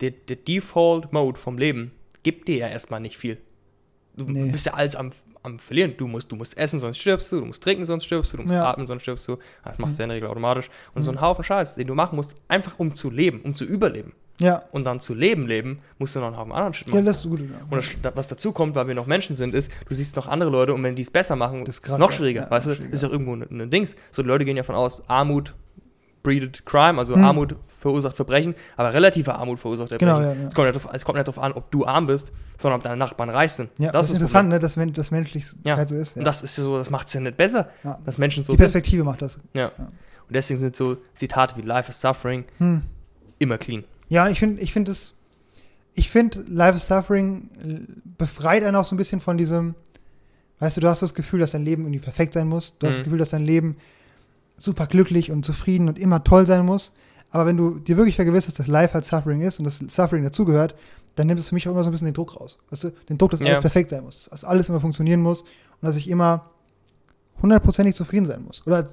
[0.01, 1.91] Der, der Default-Mode vom Leben
[2.23, 3.37] gibt dir ja erstmal nicht viel.
[4.17, 4.49] Du Nee.
[4.51, 5.11] bist ja alles am,
[5.43, 5.93] am Verlieren.
[5.97, 7.39] Du musst, du musst essen, sonst stirbst du.
[7.39, 8.37] Du musst trinken, sonst stirbst du.
[8.37, 8.69] Du musst Ja.
[8.69, 9.37] atmen, sonst stirbst du.
[9.63, 10.69] Das machst du ja in der Regel automatisch.
[10.93, 11.17] Und so Mhm.
[11.17, 14.13] ein Haufen Scheiß, den du machen musst, einfach um zu leben, um zu überleben.
[14.39, 17.05] Ja, Und dann zu leben, leben, musst du noch einen Haufen anderen Shit ja, machen.
[17.05, 17.39] das ist gut.
[17.39, 17.45] Ja.
[17.69, 20.49] Und das, was dazu kommt, weil wir noch Menschen sind, ist, du siehst noch andere
[20.49, 22.17] Leute und wenn die es besser machen, Das das ist ist krass, noch ja.
[22.17, 22.41] schwieriger.
[22.43, 22.93] Ja, weißt noch du, schwieriger.
[22.95, 23.95] ist ja irgendwo ein, ein Dings.
[24.11, 25.53] So, die Leute gehen ja von aus, Armut
[26.21, 27.23] breeded crime, also Hm.
[27.23, 30.07] Armut verursacht Verbrechen, aber relative Armut verursacht Verbrechen.
[30.15, 30.47] Genau, ja, ja.
[30.47, 32.83] Es, kommt nicht drauf, es kommt nicht darauf an, ob du arm bist, sondern ob
[32.83, 33.69] deine Nachbarn reich sind.
[33.77, 35.87] Ja, das, ist interessant, ne, dass das Menschlichkeit Ja.
[35.87, 36.15] so ist.
[36.15, 36.21] Ja.
[36.21, 37.99] Und das ist ja so, das macht es ja nicht besser, ja.
[38.03, 38.63] dass Menschen so Die sind.
[38.65, 39.39] Perspektive macht das.
[39.53, 39.67] Ja.
[39.77, 42.81] Und deswegen sind so Zitate wie Life is Suffering Hm.
[43.37, 43.83] immer clean.
[44.09, 45.13] Ja, ich finde, ich finde es,
[45.93, 49.75] ich finde, Life is Suffering äh, befreit einen auch so ein bisschen von diesem,
[50.59, 52.75] weißt du, du hast das Gefühl, dass dein Leben irgendwie perfekt sein muss.
[52.79, 52.97] Du hast Mhm.
[52.97, 53.77] das Gefühl, dass dein Leben
[54.57, 56.91] super glücklich und zufrieden und immer toll sein muss.
[57.31, 60.75] Aber wenn du dir wirklich vergewisserst, dass Life halt Suffering ist und dass Suffering dazugehört,
[61.15, 62.57] dann nimmt es für mich auch immer so ein bisschen den Druck raus.
[62.69, 63.47] Weißt du, den Druck, dass Ja.
[63.47, 65.49] alles perfekt sein muss, dass alles immer funktionieren muss und
[65.81, 66.49] dass ich immer
[67.41, 68.87] hundertprozentig zufrieden sein muss oder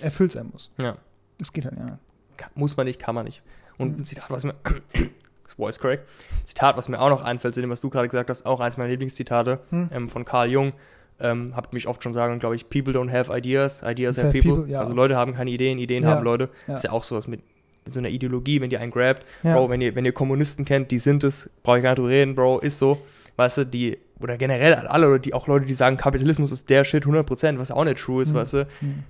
[0.00, 0.70] erfüllt sein muss.
[0.80, 0.96] Ja.
[1.38, 1.98] Das geht halt, ja.
[2.36, 3.42] Kann, muss man nicht, kann man nicht.
[3.80, 4.02] Und Mhm.
[4.02, 4.54] ein Zitat, was mir,
[5.56, 5.98] voice ein
[6.44, 8.76] Zitat, was mir auch noch einfällt, zu dem, was du gerade gesagt hast, auch eins
[8.76, 9.90] meiner Lieblingszitate Hm.
[9.92, 10.72] ähm, von Carl Jung,
[11.20, 14.54] ähm, habt mich oft schon sagen, glaube ich, people don't have ideas, ideas Have people.
[14.54, 14.80] people, ja.
[14.80, 16.10] Also Leute haben keine Ideen, Ideen Ja.
[16.10, 16.48] haben Leute.
[16.66, 16.76] Ja.
[16.76, 17.42] Ist ja auch sowas mit,
[17.84, 19.24] mit so einer Ideologie, wenn die einen grabt.
[19.42, 22.08] Bro, wenn ihr, wenn ihr Kommunisten kennt, die sind es, brauche ich gar nicht drüber
[22.10, 23.02] reden, Bro, ist so.
[23.36, 27.04] Weißt du, die, oder generell alle, die, auch Leute, die sagen, Kapitalismus ist der Shit
[27.06, 28.36] 100%, was auch nicht true ist, Mhm.
[28.36, 29.02] weißt du, Hm.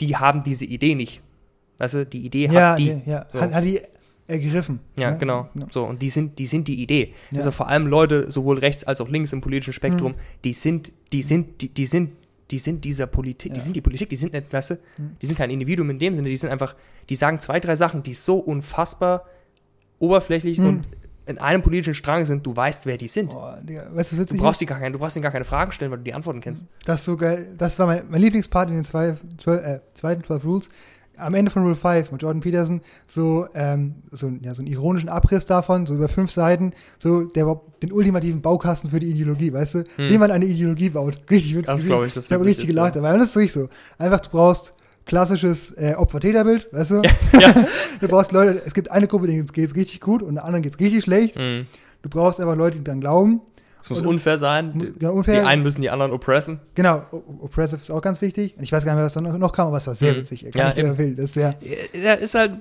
[0.00, 1.20] die haben diese Idee nicht.
[1.78, 2.88] Weißt du, die Idee Ja, hat die.
[2.88, 3.26] ja, ja.
[3.32, 3.40] So.
[3.40, 3.80] Hat, hat die
[4.26, 4.80] ergriffen.
[4.98, 5.18] Ja, ne?
[5.18, 5.48] genau.
[5.54, 5.66] Ja.
[5.70, 7.14] So, und die sind, die sind die Idee.
[7.30, 7.38] Ja.
[7.38, 10.14] Also vor allem Leute, sowohl rechts als auch links im politischen Spektrum,
[10.44, 12.10] die sind, die sind, die, die sind,
[12.50, 15.16] die sind dieser Politik, die sind die Politik, die sind nicht, weißt du, Mhm.
[15.22, 16.74] die sind kein Individuum in dem Sinne, die sind einfach,
[17.08, 19.24] die sagen zwei, drei Sachen, die so unfassbar
[19.98, 20.66] oberflächlich Mhm.
[20.66, 20.88] und
[21.26, 23.30] in einem politischen Strang sind, du weißt, wer die sind.
[23.30, 25.72] Boah, Digga, weißt du, Du brauchst, die gar keine, du brauchst ihnen gar keine Fragen
[25.72, 26.64] stellen, weil du die Antworten kennst.
[26.86, 27.54] Das ist so geil.
[27.58, 30.68] Das war mein, mein Lieblingspart in den zwei, zwölf, äh, zweiten 12 Rules.
[31.18, 35.08] Am Ende von Rule 5 mit Jordan Peterson so, ähm, so, ja, so einen ironischen
[35.08, 39.74] Abriss davon, so über fünf Seiten, so der den ultimativen Baukasten für die Ideologie, weißt
[39.74, 39.78] du?
[39.96, 40.10] Hm.
[40.10, 41.20] Wie man eine Ideologie baut.
[41.30, 41.66] Richtig witzig.
[41.66, 43.00] Das glaube ich, das Ich habe richtig ist, gelacht ja.
[43.00, 43.14] dabei.
[43.14, 43.68] Und das ist wirklich so.
[43.98, 44.74] Einfach, du brauchst
[45.06, 47.02] klassisches äh, Opfer-Täter-Bild, weißt du?
[47.40, 47.54] Ja.
[48.00, 50.78] Du brauchst Leute, es gibt eine Gruppe, denen geht's richtig gut und der anderen geht's
[50.78, 51.36] richtig schlecht.
[51.36, 51.66] Mhm.
[52.02, 53.40] Du brauchst einfach Leute, die dann glauben.
[53.82, 54.94] Es muss Und- unfair sein.
[55.00, 55.40] Ja, unfair.
[55.42, 56.60] die einen müssen die anderen oppressen.
[56.74, 57.02] Genau,
[57.40, 58.56] Oppressive ist auch ganz wichtig.
[58.56, 60.12] Und ich weiß gar nicht mehr, was da noch, noch kam, aber es war sehr
[60.12, 60.20] Hm.
[60.20, 60.42] witzig.
[60.52, 60.88] Kann Ja, ich eben.
[60.90, 61.16] empfehlen.
[61.16, 61.54] Das ist sehr.
[61.94, 62.52] Ja, ist halt.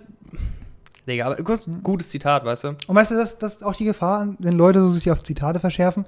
[1.08, 1.82] Digga, aber kurz, Hm.
[1.84, 2.67] gutes Zitat, weißt du?
[2.88, 5.60] Und weißt du, das, das ist auch die Gefahr, wenn Leute so sich auf Zitate
[5.60, 6.06] verschärfen,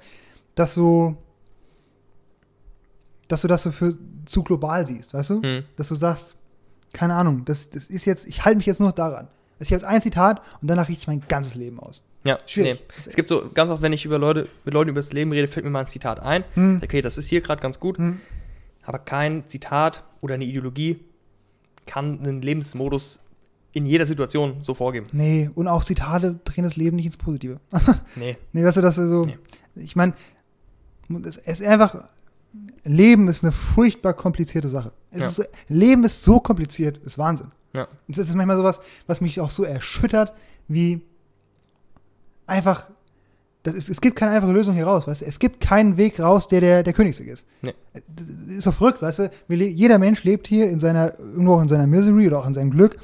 [0.54, 1.16] dass du,
[3.28, 3.96] dass du das so für
[4.26, 5.42] zu global siehst, weißt du?
[5.42, 5.64] Hm.
[5.76, 6.36] Dass du sagst,
[6.92, 9.28] keine Ahnung, das, das ist jetzt, ich halte mich jetzt nur daran.
[9.58, 12.02] Das ist jetzt ein Zitat und danach richte ich mein ganzes Leben aus.
[12.24, 12.80] Ja, Schwierig.
[12.80, 13.02] Nee.
[13.06, 15.48] Es gibt so, ganz oft, wenn ich über Leute, mit Leuten über das Leben rede,
[15.48, 16.44] fällt mir mal ein Zitat ein.
[16.54, 16.80] Hm.
[16.82, 18.20] Okay, das ist hier gerade ganz gut, Hm.
[18.82, 21.00] aber kein Zitat oder eine Ideologie
[21.86, 23.20] kann einen Lebensmodus
[23.72, 25.06] in jeder Situation so vorgeben.
[25.12, 27.60] Nee, und auch Zitate drehen das Leben nicht ins Positive.
[28.16, 28.36] Nee.
[28.52, 29.24] Nee, weißt du, dass so.
[29.24, 29.38] Nee.
[29.76, 30.14] Ich meine,
[31.24, 32.08] es ist einfach.
[32.82, 34.92] Leben ist eine furchtbar komplizierte Sache.
[35.12, 35.26] Ja.
[35.26, 37.52] ist Leben ist so kompliziert, ist Wahnsinn.
[37.74, 37.86] Ja.
[38.08, 40.32] Das ist manchmal sowas, was mich auch so erschüttert,
[40.66, 41.02] wie
[42.50, 42.88] einfach
[43.62, 45.26] das ist, es gibt keine einfache Lösung hier raus, weißt du?
[45.26, 47.46] Es gibt keinen Weg raus, der der, der Königsweg ist.
[47.60, 47.74] Nee.
[47.92, 49.30] Das ist doch verrückt, weißt du?
[49.54, 52.70] Jeder Mensch lebt hier in seiner, irgendwo auch in seiner Misery oder auch in seinem
[52.70, 52.96] Glück.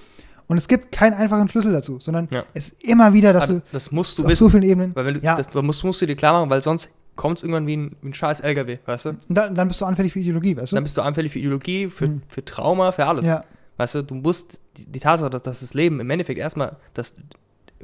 [0.46, 2.44] Und es gibt keinen einfachen Schlüssel dazu, sondern Ja.
[2.54, 4.38] es ist immer wieder, dass Aber du das musst du auf wissen.
[4.44, 4.96] so vielen Ebenen.
[4.96, 7.42] Weil wenn du, ja, das, musst, musst du dir klar machen, weil sonst kommt es
[7.42, 9.08] irgendwann wie ein, wie ein scheiß LKW, weißt du?
[9.10, 10.76] und dann, bist du anfällig für Ideologie, weißt du?
[10.76, 12.22] Dann bist du anfällig für Ideologie, für, Mhm.
[12.28, 13.26] für Trauma, für alles.
[13.26, 13.44] ja,
[13.76, 17.12] Weißt du, du musst die, die Tatsache, dass, dass das Leben im Endeffekt erstmal, das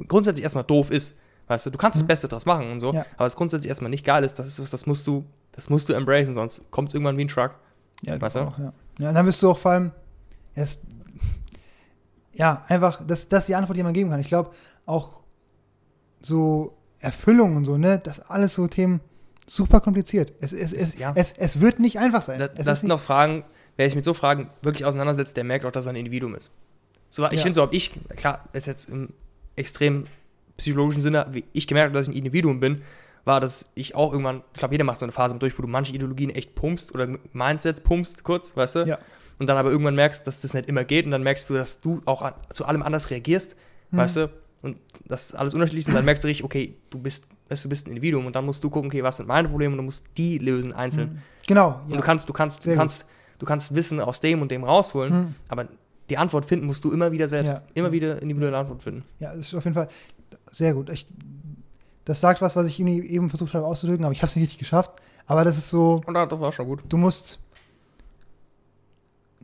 [0.07, 1.17] grundsätzlich erstmal doof ist.
[1.53, 2.07] Weißt du, du kannst das Mhm.
[2.07, 3.05] Beste draus machen und so, Ja.
[3.15, 5.87] aber es grundsätzlich erstmal nicht geil ist, das ist was, das musst du, das musst
[5.87, 7.51] du embracen, sonst kommt es irgendwann wie ein Truck.
[8.01, 8.39] ja, Weißt du?
[8.39, 8.73] auch, ja.
[8.97, 9.91] ja, und dann bist du auch vor allem,
[10.55, 10.79] es,
[12.33, 14.19] ja, einfach, das, das ist die Antwort, die man geben kann.
[14.19, 14.49] Ich glaube,
[14.87, 15.17] auch
[16.21, 19.01] so Erfüllung und so, ne, das alles so Themen
[19.45, 20.33] super kompliziert.
[20.41, 21.11] Es, es, es, ja.
[21.15, 22.39] es, es wird nicht einfach sein.
[22.39, 23.43] Das, es das sind noch Fragen,
[23.77, 26.49] wer sich mit so Fragen wirklich auseinandersetzt, der merkt auch, dass er ein Individuum ist.
[27.09, 27.41] So, ich Ja.
[27.43, 29.09] finde so, ob ich, klar, ist jetzt im
[29.55, 30.07] extrem
[30.57, 32.81] psychologischen Sinne, wie ich gemerkt habe, dass ich ein Individuum bin,
[33.25, 35.67] war, dass ich auch irgendwann, ich glaube, jeder macht so eine Phase durch, wo du
[35.67, 38.79] manche Ideologien echt pumpst oder Mindsets pumpst, kurz, weißt du?
[38.85, 38.99] Ja.
[39.39, 41.81] Und dann aber irgendwann merkst, dass das nicht immer geht und dann merkst du, dass
[41.81, 43.55] du auch an, zu allem anders reagierst,
[43.91, 43.99] Hm.
[43.99, 44.29] weißt du?
[44.61, 47.69] Und das alles unterschiedlich ist und dann merkst du richtig, okay, du bist, weißt du,
[47.69, 49.83] bist ein Individuum und dann musst du gucken, okay, was sind meine Probleme und du
[49.83, 51.13] musst die lösen einzeln.
[51.13, 51.19] Mhm.
[51.47, 51.97] Genau, Und ja.
[51.97, 53.05] du kannst, du kannst, Sehr du kannst,
[53.39, 55.35] du kannst Wissen aus dem und dem rausholen, Mhm.
[55.49, 55.67] aber
[56.09, 57.53] die Antwort finden musst du immer wieder selbst.
[57.55, 57.61] Ja.
[57.73, 59.03] Immer wieder individuelle Antwort finden.
[59.19, 59.87] Ja, das ist auf jeden Fall
[60.47, 60.89] sehr gut.
[60.89, 61.07] Ich,
[62.05, 64.59] das sagt was, was ich eben versucht habe auszudrücken, aber ich habe es nicht richtig
[64.59, 64.91] geschafft.
[65.25, 66.83] Aber das ist so, Und das war schon gut.
[66.89, 67.39] du musst,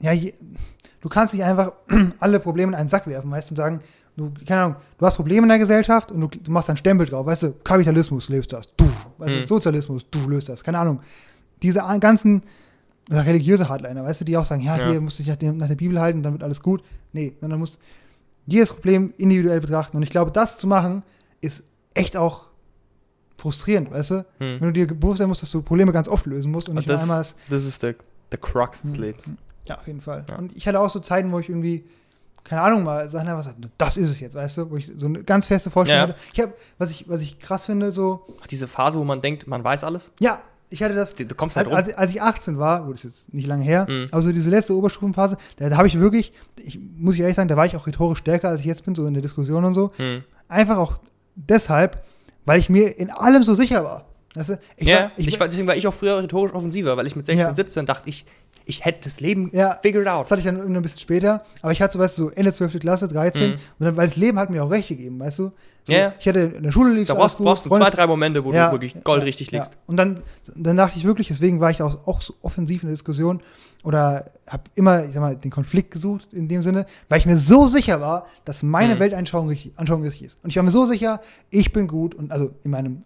[0.01, 0.33] ja, je,
[1.01, 1.73] du kannst nicht einfach
[2.19, 3.79] alle Probleme in einen Sack werfen, weißt du, und sagen,
[4.17, 7.07] du, keine Ahnung, du hast Probleme in der Gesellschaft und du, du machst einen Stempel
[7.07, 8.85] drauf, weißt du, Kapitalismus löst das, du,
[9.17, 9.41] weißt Mhm.
[9.41, 10.99] du, Sozialismus, du löst das, keine Ahnung.
[11.61, 12.43] Diese ganzen
[13.11, 14.89] religiöse Hardliner, weißt du, die auch sagen, ja, Ja.
[14.91, 16.83] hier musst du dich nach, dem, nach der Bibel halten, dann wird alles gut.
[17.11, 17.79] Nee, sondern du musst
[18.45, 19.97] jedes Problem individuell betrachten.
[19.97, 21.03] Und ich glaube, das zu machen,
[21.41, 21.63] ist
[21.93, 22.47] echt auch
[23.37, 24.15] frustrierend, weißt du?
[24.39, 24.59] Hm.
[24.59, 26.87] Wenn du dir bewusst sein musst, dass du Probleme ganz oft lösen musst und nicht
[26.87, 27.95] nur das- einmal das, Das ist der,
[28.31, 29.01] der Crux des Mhm.
[29.03, 29.33] Lebens.
[29.65, 30.25] ja, auf jeden Fall.
[30.27, 30.35] Ja.
[30.37, 31.85] Und ich hatte auch so Zeiten, wo ich irgendwie,
[32.43, 35.05] keine Ahnung, mal Sachen einfach sagte, das ist es jetzt, weißt du, wo ich so
[35.05, 36.13] eine ganz feste Vorstellung Ja.
[36.15, 36.19] hatte.
[36.33, 39.47] Ich habe, was ich, was ich krass finde, so, Ach, diese Phase, wo man denkt,
[39.47, 42.57] man weiß alles, ja, ich hatte das, du kommst halt als, als, als ich 18
[42.59, 44.07] war, gut, das ist jetzt nicht lange her, Mhm.
[44.11, 47.47] aber so diese letzte Oberstufenphase, da, da habe ich wirklich, ich muss ich ehrlich sagen,
[47.49, 49.73] da war ich auch rhetorisch stärker, als ich jetzt bin, so in der Diskussion und
[49.73, 49.91] so.
[49.97, 50.23] Hm.
[50.47, 50.99] Einfach auch
[51.35, 52.03] deshalb,
[52.45, 54.05] weil ich mir in allem so sicher war.
[54.35, 54.59] Weißt du?
[54.77, 57.15] ich ja, war, ich, ich, war, deswegen war ich auch früher rhetorisch offensiver, weil ich
[57.15, 57.55] mit 16, Ja.
[57.55, 58.25] 17 dachte, ich,
[58.69, 59.77] ich hätte das Leben Ja.
[59.81, 60.25] figured out.
[60.25, 62.29] Das hatte ich dann irgendwann ein bisschen später, aber ich hatte so, weißt du, so
[62.29, 62.79] Ende 12.
[62.79, 63.53] Klasse, 13, Mhm.
[63.79, 65.51] und dann, weil das Leben hat mir auch recht gegeben, weißt du?
[65.83, 66.13] So, ja.
[66.19, 68.67] Ich hatte in der Schule lief Da brauchst, brauchst du zwei, drei Momente, wo Ja,
[68.67, 69.77] du wirklich goldrichtig ja, liegst.
[69.87, 70.21] Und dann,
[70.55, 73.41] dann dachte ich wirklich, deswegen war ich auch, auch so offensiv in der Diskussion
[73.83, 77.37] oder habe immer, ich sag mal, den Konflikt gesucht in dem Sinne, weil ich mir
[77.37, 78.99] so sicher war, dass meine Mhm.
[78.99, 80.39] Weltanschauung richtig, Anschauung richtig ist.
[80.43, 83.03] Und ich war mir so sicher, ich bin gut und also in meinem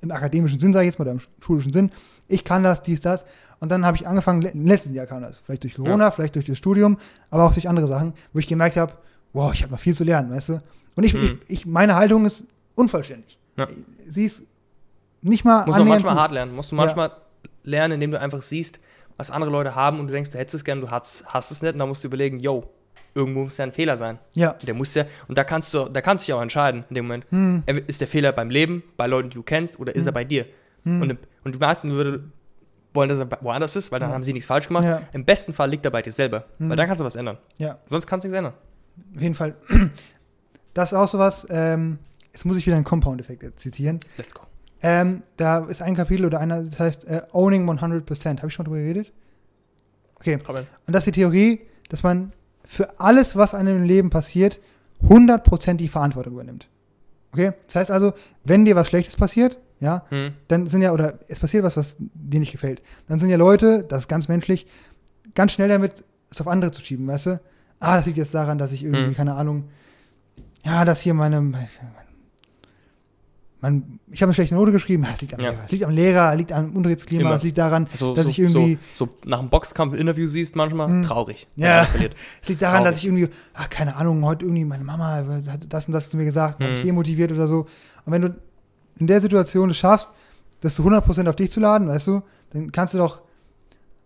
[0.00, 1.92] im akademischen Sinn, sage ich jetzt mal, oder im schulischen Sinn,
[2.28, 3.24] ich kann das, dies, das.
[3.60, 5.40] Und dann habe ich angefangen, im letzten Jahr kam das.
[5.40, 6.98] Vielleicht durch Corona, vielleicht durch das Studium,
[7.30, 8.92] aber auch durch andere Sachen, wo ich gemerkt habe,
[9.32, 10.62] wow, ich habe noch viel zu lernen, weißt du?
[10.94, 11.38] Und ich, Mhm.
[11.48, 13.38] ich, ich meine Haltung ist unvollständig.
[13.56, 13.66] Ja.
[14.06, 14.44] Sie ist
[15.22, 16.20] nicht mal Muss man annähernd manchmal gut.
[16.22, 16.54] hart lernen.
[16.54, 16.82] Musst du Ja.
[16.82, 17.10] manchmal
[17.64, 18.78] lernen, indem du einfach siehst,
[19.16, 21.62] was andere Leute haben und du denkst, du hättest es gern, du hast, hast es
[21.62, 22.64] nicht und dann musst du überlegen, yo,
[23.14, 24.18] irgendwo muss ja ein Fehler sein.
[24.34, 24.52] Ja.
[24.66, 27.06] Der muss ja, und da kannst du, da kannst du dich auch entscheiden in dem
[27.06, 27.24] Moment.
[27.30, 27.62] Hm.
[27.86, 30.44] Ist der Fehler beim Leben, bei Leuten, die du kennst, oder ist er bei dir?
[30.86, 31.02] Hm.
[31.02, 32.24] Und, und die meisten würde,
[32.94, 34.14] wollen, dass er woanders ist, weil dann Ja.
[34.14, 34.84] haben sie nichts falsch gemacht.
[34.84, 35.02] Ja.
[35.12, 36.70] Im besten Fall liegt er bei dir selber, Hm.
[36.70, 37.36] weil dann kannst du was ändern.
[37.58, 38.54] ja, Sonst kannst du nichts ändern.
[39.14, 39.54] auf jeden Fall.
[40.74, 41.98] Das ist auch sowas, ähm,
[42.34, 43.98] jetzt muss ich wieder einen Compound-Effekt zitieren.
[44.18, 44.42] Let's go.
[44.82, 48.36] Ähm, da ist ein Kapitel oder einer, das heißt äh, Owning 100%.
[48.38, 49.10] Habe ich schon drüber geredet?
[50.16, 50.38] Okay.
[50.46, 52.32] Aber Und das ist die Theorie, dass man
[52.66, 54.60] für alles, was einem im Leben passiert,
[55.02, 56.68] 100% die Verantwortung übernimmt.
[57.32, 57.52] Okay?
[57.68, 58.12] Das heißt also,
[58.44, 60.32] wenn dir was Schlechtes passiert, ja, hm.
[60.48, 63.84] dann sind ja, oder es passiert was, was dir nicht gefällt, dann sind ja Leute,
[63.88, 64.66] das ist ganz menschlich,
[65.34, 67.40] ganz schnell damit, es auf andere zu schieben, weißt du?
[67.78, 69.14] Ah, das liegt jetzt daran, dass ich irgendwie, Hm.
[69.14, 69.64] keine Ahnung,
[70.64, 71.68] ja, dass hier meine, mein,
[73.60, 75.50] mein, ich habe eine schlechte Note geschrieben, ah, es liegt am Ja.
[75.50, 78.38] Lehrer, es liegt am Lehrer, liegt am Unterrichtsklima, es liegt daran, so, dass so, ich
[78.38, 81.02] irgendwie, so, so nach dem Boxkampf ein Interview siehst manchmal, Hm.
[81.02, 81.48] traurig.
[81.56, 81.86] Ja.
[82.42, 83.12] es liegt daran, dass traurig.
[83.14, 86.24] ich irgendwie, ah, keine Ahnung, heute irgendwie meine Mama hat das und das zu mir
[86.26, 86.86] gesagt, habe ich Hm.
[86.86, 87.66] demotiviert oder so.
[88.04, 88.36] Und wenn du
[88.98, 90.08] in der Situation es schaffst,
[90.60, 93.20] das zu 100% auf dich zu laden, weißt du, dann kannst du doch,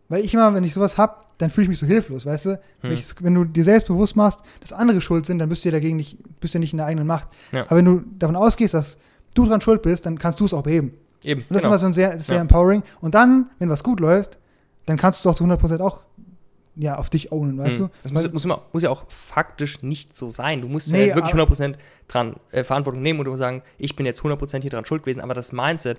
[0.08, 2.60] weil ich immer, wenn ich sowas hab, dann fühle ich mich so hilflos, weißt du?
[2.82, 3.02] Wenn, Hm.
[3.20, 5.96] wenn du dir selbst bewusst machst, dass andere schuld sind, dann bist du ja dagegen
[5.96, 7.28] nicht, bist du ja nicht in der eigenen Macht.
[7.52, 7.62] Ja.
[7.62, 8.98] Aber wenn du davon ausgehst, dass
[9.34, 10.92] du dran schuld bist, dann kannst du es auch beheben.
[11.22, 11.42] Eben.
[11.42, 11.68] Und das ist genau.
[11.74, 12.40] immer so ein sehr, sehr Ja.
[12.42, 12.82] empowering.
[13.00, 14.38] Und dann, wenn was gut läuft,
[14.86, 16.00] dann kannst du es auch zu 100% auch
[16.80, 17.86] ja, auf dich ownen, weißt Hm.
[17.86, 17.92] du?
[18.02, 20.60] Das muss, muss, immer, muss ja auch faktisch nicht so sein.
[20.62, 21.74] Du musst Nee, ja wirklich aber- 100%
[22.08, 25.20] dran äh, Verantwortung nehmen und du sagen, ich bin jetzt 100% hier dran schuld gewesen,
[25.20, 25.98] aber das Mindset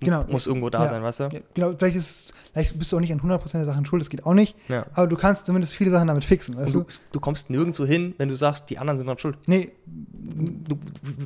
[0.00, 0.24] Genau.
[0.28, 0.88] muss irgendwo da Ja.
[0.88, 1.24] sein, weißt du?
[1.32, 4.10] ja, genau, vielleicht, ist, vielleicht bist du auch nicht an 100% der Sachen schuld, das
[4.10, 4.84] geht auch nicht, Ja.
[4.92, 6.80] aber du kannst zumindest viele Sachen damit fixen, weißt du?
[6.80, 9.38] du, du kommst nirgendwo hin, wenn du sagst, die anderen sind dran schuld.
[9.46, 9.70] Nee,
[10.66, 10.78] Du,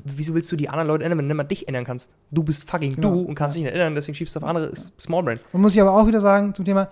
[0.05, 2.11] wieso willst du die anderen Leute ändern, wenn du nicht mal dich ändern kannst?
[2.31, 3.61] Du bist fucking Genau, du und kannst ja.
[3.63, 5.39] dich nicht ändern, deswegen schiebst du auf andere ist Small Brain.
[5.53, 6.89] und muss ich aber auch wieder sagen zum Thema,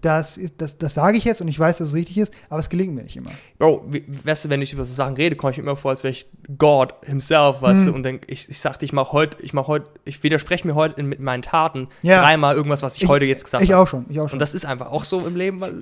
[0.00, 2.58] das, ist, das, das sage ich jetzt und ich weiß, dass es richtig ist, aber
[2.58, 3.30] es gelingt mir nicht immer.
[3.58, 3.86] Bro,
[4.24, 6.12] weißt du, wenn ich über so Sachen rede, komme ich mir immer vor, als wäre
[6.12, 6.26] ich
[6.58, 7.86] God himself, weißt Hm.
[7.86, 10.74] du, und denk, ich, ich sagte, ich mache heute, ich mache heute, ich widerspreche mir
[10.74, 12.20] heute in, mit meinen Taten Ja.
[12.22, 13.82] dreimal irgendwas, was ich, heute jetzt gesagt Ich habe.
[13.82, 14.34] auch schon, ich auch schon.
[14.34, 15.72] Und das ist einfach auch so im Leben, weil,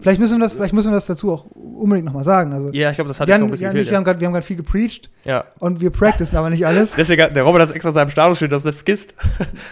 [0.00, 2.52] Vielleicht müssen wir das, vielleicht müssen wir das dazu auch unbedingt nochmal sagen.
[2.54, 3.90] Also, ja, ich glaube, das hat wir, jetzt haben, ein bisschen haben, gefehlt.
[4.20, 5.44] wir haben gerade viel gepreached Ja.
[5.58, 6.92] und wir practicen aber nicht alles.
[6.96, 9.14] Deswegen, hat der Robert das extra in seinem Statusschild, dass er das nicht vergisst.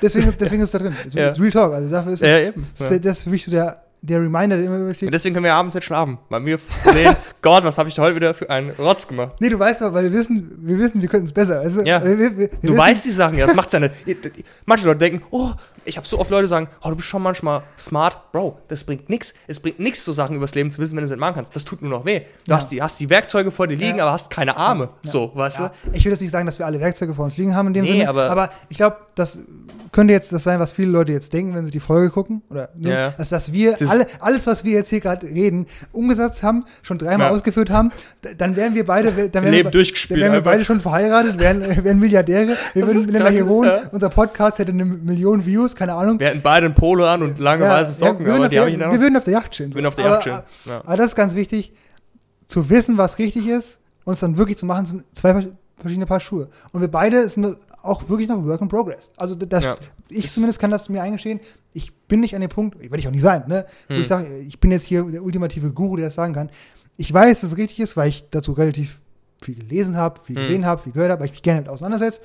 [0.02, 0.94] Deswegen, deswegen ist da drin.
[1.04, 1.28] Das Ja.
[1.28, 1.72] ist Real Talk.
[1.72, 2.66] Also dafür ist es, Ja, eben.
[2.78, 5.08] das, das ist für mich so der, der Reminder, der immer steht.
[5.08, 8.14] Und deswegen können wir abends nicht schlafen, weil wir sehen, Gott, was habe ich heute
[8.16, 9.32] wieder für einen Rotz gemacht?
[9.40, 11.62] Nee, du weißt doch, weil wir wissen, wir wissen, wir könnten es besser.
[11.68, 11.82] Du?
[11.82, 12.04] Ja.
[12.04, 13.92] Wir, wir, wir Du wissen, weißt die Sachen, ja, das macht's ja nicht.
[14.66, 15.50] Manche Leute denken, oh,
[15.84, 18.30] ich habe so oft Leute sagen, oh, du bist schon manchmal smart.
[18.32, 19.34] Bro, das bringt nichts.
[19.46, 21.56] Es bringt nichts, so Sachen übers Leben zu wissen, wenn du es nicht machen kannst.
[21.56, 22.20] Das tut nur noch weh.
[22.46, 22.56] Du Ja.
[22.56, 24.04] hast, die, hast die Werkzeuge vor dir liegen, Ja.
[24.04, 24.90] aber hast keine Arme.
[25.02, 25.10] Ja.
[25.10, 25.70] So, weißt du?
[25.92, 27.84] ich will jetzt nicht sagen, dass wir alle Werkzeuge vor uns liegen haben in dem
[27.84, 29.38] Nee, Sinne, aber- ich glaube, das
[29.92, 32.42] könnte jetzt das sein, was viele Leute jetzt denken, wenn sie die Folge gucken.
[32.50, 32.90] Oder ne?
[32.90, 33.10] Ja.
[33.10, 36.98] dass, dass wir Das- alle, alles, was wir jetzt hier gerade reden, umgesetzt haben, schon
[36.98, 37.32] dreimal Ja.
[37.34, 37.90] ausgeführt haben,
[38.36, 41.60] dann wären wir beide, dann wären, Leben wir, dann wären wir beide schon verheiratet, wären,
[41.84, 43.88] wären Milliardäre, wir Das würden mehr hier wohnen, ja.
[43.92, 46.18] unser Podcast hätte eine Million Views, keine Ahnung.
[46.20, 48.70] Wir hatten beide ein Polo an und lange weiße Socken, wir, würden aber die habe
[48.70, 49.72] ich wir würden auf der Yacht chillen.
[49.72, 49.76] so.
[49.76, 50.38] bin auf der aber, Yacht chillen.
[50.66, 50.80] Ja.
[50.84, 51.72] Aber das ist ganz wichtig,
[52.46, 55.48] zu wissen, was richtig ist und es dann wirklich zu machen, sind zwei vers-
[55.80, 56.48] verschiedene Paar Schuhe.
[56.72, 59.10] Und wir beide sind auch wirklich noch Work in Progress.
[59.16, 59.76] Also das, Ja.
[60.08, 61.40] ich Das- zumindest kann das mir eingestehen.
[61.72, 64.02] Ich bin nicht an dem Punkt, werde ich auch nicht sein, ne, wo Hm.
[64.02, 66.50] ich sage, ich bin jetzt hier der ultimative Guru, der das sagen kann.
[66.96, 69.00] Ich weiß, dass es richtig ist, weil ich dazu relativ
[69.42, 70.42] viel gelesen habe, viel Hm.
[70.42, 72.20] gesehen habe, viel gehört habe, weil ich mich gerne damit auseinandersetze.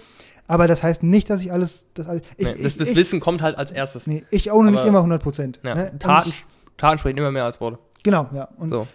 [0.47, 2.95] Aber das heißt nicht, dass ich alles, das alles ich, Nee, das ich, das ich,
[2.97, 4.07] Wissen kommt halt als erstes.
[4.07, 5.59] Nee, ich ohne nicht immer 100 Prozent.
[5.63, 5.75] Ja.
[5.75, 5.93] Ne?
[5.99, 6.33] Taten,
[6.77, 7.77] Taten sprechen immer mehr als Worte.
[8.03, 8.49] Genau, ja.
[8.57, 8.87] Und So.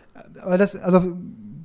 [0.43, 1.17] aber das, also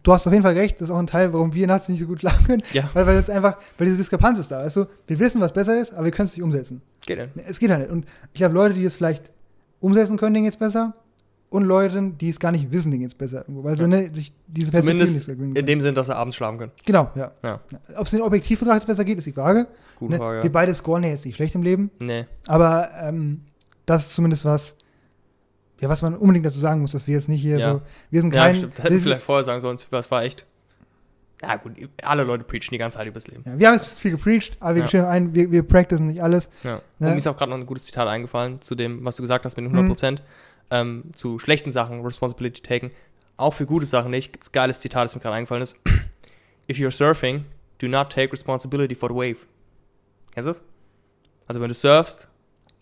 [0.03, 1.99] du hast auf jeden Fall recht, das ist auch ein Teil, warum wir nachts nicht
[2.01, 2.63] so gut schlafen können.
[2.73, 2.89] Ja.
[2.93, 4.57] Weil, weil jetzt einfach, weil diese Diskrepanz ist da.
[4.59, 6.81] Also wir wissen, was besser ist, aber wir können es nicht umsetzen.
[7.05, 7.29] Geht denn?
[7.45, 7.91] Es geht halt nicht.
[7.91, 9.31] Und ich habe Leute, die es vielleicht
[9.79, 10.93] umsetzen können, denen jetzt besser.
[11.49, 13.41] Und Leute, die es gar nicht wissen, denen jetzt besser.
[13.41, 13.87] Irgendwo, weil sie Ja.
[13.87, 15.65] ne, sich diese Perspektive nicht Zumindest so gewinnen in können.
[15.67, 16.71] dem Sinn, dass sie abends schlafen können.
[16.85, 17.31] Genau, ja.
[17.43, 17.59] Ja.
[17.97, 19.67] Ob es den objektiv betrachtet besser geht, ist die Frage.
[19.99, 20.17] Gute Ne?
[20.17, 20.41] Frage.
[20.43, 21.91] Wir beide scoren ja jetzt nicht schlecht im Leben.
[21.99, 22.25] Nee.
[22.47, 23.41] Aber ähm,
[23.85, 24.77] das ist zumindest was,
[25.83, 27.73] ja, was man unbedingt dazu sagen muss, dass wir jetzt nicht hier Ja.
[27.73, 28.77] so, wir sind Ja, kein, stimmt.
[28.79, 30.45] Hätten wir vielleicht vorher sagen sollen, das war echt.
[31.41, 31.73] Ja, gut,
[32.03, 33.43] alle Leute preachen die ganze Zeit übers Leben.
[33.45, 35.09] ja, wir haben jetzt viel gepreacht, aber wir Ja.
[35.09, 36.49] ein, wir, wir practicen nicht alles.
[36.63, 36.69] Ja.
[36.71, 36.75] Ja.
[36.99, 39.43] Und mir ist auch gerade noch ein gutes Zitat eingefallen zu dem, was du gesagt
[39.43, 39.77] hast mit den Mhm.
[39.79, 40.21] 100 Prozent.
[40.71, 42.91] Ähm, zu schlechten Sachen, Responsibility taken.
[43.35, 44.31] Auch für gute Sachen nicht.
[44.31, 45.77] Gibt's geiles Zitat, das mir gerade eingefallen ist.
[46.71, 47.43] If you're surfing,
[47.79, 49.37] do not take responsibility for the wave.
[50.33, 50.63] Kennst du das?
[51.47, 52.29] Also wenn du surfst,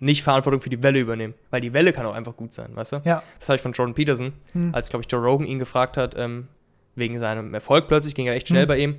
[0.02, 1.34] nicht Verantwortung für die Welle übernehmen.
[1.52, 3.02] Weil die Welle kann auch einfach gut sein, weißt du?
[3.06, 3.24] Ja.
[3.40, 4.74] Das habe ich von Jordan Peterson, Hm.
[4.76, 6.48] als, glaube ich, Joe Rogan ihn gefragt hat, ähm,
[6.96, 8.68] wegen seinem Erfolg plötzlich, ging er echt schnell Hm.
[8.68, 8.96] bei ihm.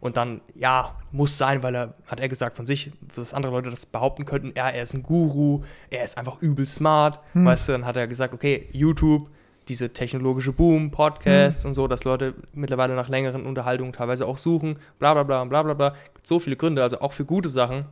[0.00, 3.70] Und dann, ja, muss sein, weil er, hat er gesagt von sich, dass andere Leute
[3.70, 7.20] das behaupten könnten, ja, er ist ein Guru, er ist einfach übel smart.
[7.32, 7.44] Hm.
[7.46, 9.28] Weißt du, dann hat er gesagt, okay, YouTube,
[9.66, 14.76] diese technologische Boom, Podcasts und so, dass Leute mittlerweile nach längeren Unterhaltungen teilweise auch suchen,
[14.98, 15.94] bla bla bla bla bla bla.
[16.14, 17.86] Gibt so viele Gründe, also auch für gute Sachen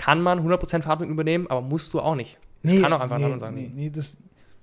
[0.00, 2.38] kann man 100% Verantwortung übernehmen, aber musst du auch nicht.
[2.62, 3.54] Es kann auch einfach nee, sein.
[3.54, 4.16] Nee, nee, das,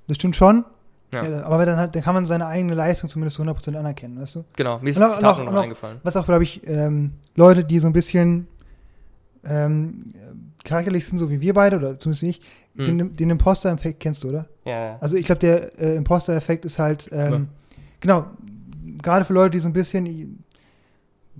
[0.08, 0.66] das stimmt schon.
[1.14, 1.24] Ja.
[1.24, 4.36] Ja, aber dann, hat, dann kann man seine eigene Leistung zumindest zu 100% anerkennen, weißt
[4.36, 4.46] du?
[4.56, 6.00] Genau, mir ist das noch auch- eingefallen.
[6.02, 8.48] Was auch, glaube ich, ähm, Leute, die so ein bisschen
[9.46, 10.16] ähm,
[10.64, 12.42] charakterlich sind, so wie wir beide, oder zumindest ich,
[12.76, 12.86] Hm.
[12.86, 14.48] den, den Imposter-Effekt kennst du, oder?
[14.66, 14.98] Ja.
[15.00, 17.48] Also ich glaube, der äh, Imposter-Effekt ist halt, ähm,
[18.00, 18.26] genau,
[19.04, 20.44] gerade für Leute, die so ein bisschen,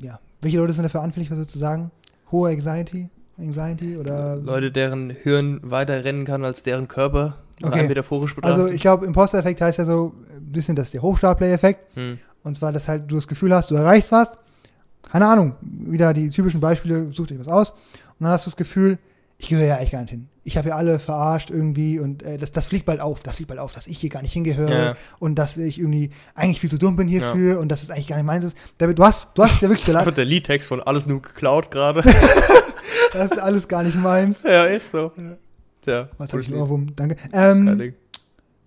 [0.02, 1.90] ja, welche Leute sind dafür anfällig, was sozusagen?
[2.32, 3.10] Hohe Anxiety?
[3.40, 7.88] Anxiety oder Leute, deren Hirn weiter rennen kann als deren Körper, Okay.
[7.88, 8.60] metaphorisch betrachtet.
[8.62, 11.96] Also ich glaube, Imposter-Effekt heißt ja so ein bisschen, das ist der Hochstapler-Effekt.
[11.96, 12.18] hm.
[12.44, 14.32] Und zwar, dass halt du das Gefühl hast, du erreichst was.
[15.12, 17.72] Keine Ahnung, wieder die typischen Beispiele, such dir was aus.
[17.72, 17.78] Und
[18.22, 18.98] dann hast du das Gefühl,
[19.38, 20.28] ich gehöre ja eigentlich gar nicht hin.
[20.44, 23.50] Ich habe ja alle verarscht irgendwie und äh, das, das fliegt bald auf, das fliegt
[23.50, 24.94] bald auf, dass ich hier gar nicht hingehöre Ja.
[25.20, 27.20] und dass ich irgendwie eigentlich viel zu dumm bin Ja.
[27.20, 28.58] hierfür und dass es eigentlich gar nicht meins ist.
[28.78, 31.70] David, Du hast, du hast ja wirklich Das wird der Liedtext von Alles nur geklaut
[31.72, 32.02] gerade.
[33.14, 34.44] das ist alles gar nicht meins.
[34.44, 35.12] ja, ist so.
[35.86, 36.54] Ja, Was gutes ich.
[36.54, 36.94] Ohrwurm?
[36.96, 37.16] Danke.
[37.32, 37.94] Ähm,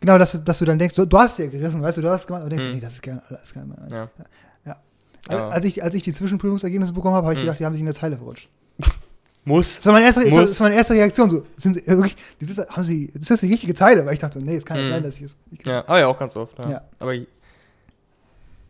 [0.00, 2.02] genau, dass, du- dass du dann denkst, du, du hast es ja gerissen, weißt du,
[2.02, 2.72] du hast es gemacht, aber denkst, Mhm.
[2.74, 3.92] nee, das ist gar, das ist gar nicht meins.
[3.92, 4.08] Ja.
[4.64, 4.76] Ja.
[5.30, 5.48] Ja.
[5.50, 7.44] Als, ich, als ich die Zwischenprüfungsergebnisse bekommen habe, habe ich Mhm.
[7.44, 8.48] gedacht, die haben sich in der Zeile verrutscht.
[9.44, 9.76] Muss.
[9.76, 10.34] Das war meine erste, Muss.
[10.50, 11.28] das war meine erste Reaktion.
[11.30, 14.18] So, sind sie, wirklich, das ist, haben sie, das ist die richtige Zeile, weil ich
[14.18, 14.92] dachte, nee, es kann nicht Mhm.
[14.92, 15.36] sein, dass ich es.
[15.50, 16.58] Ich, Ja, aber ja auch ganz oft.
[16.64, 16.70] Ja.
[16.70, 16.82] Ja.
[16.98, 17.14] Aber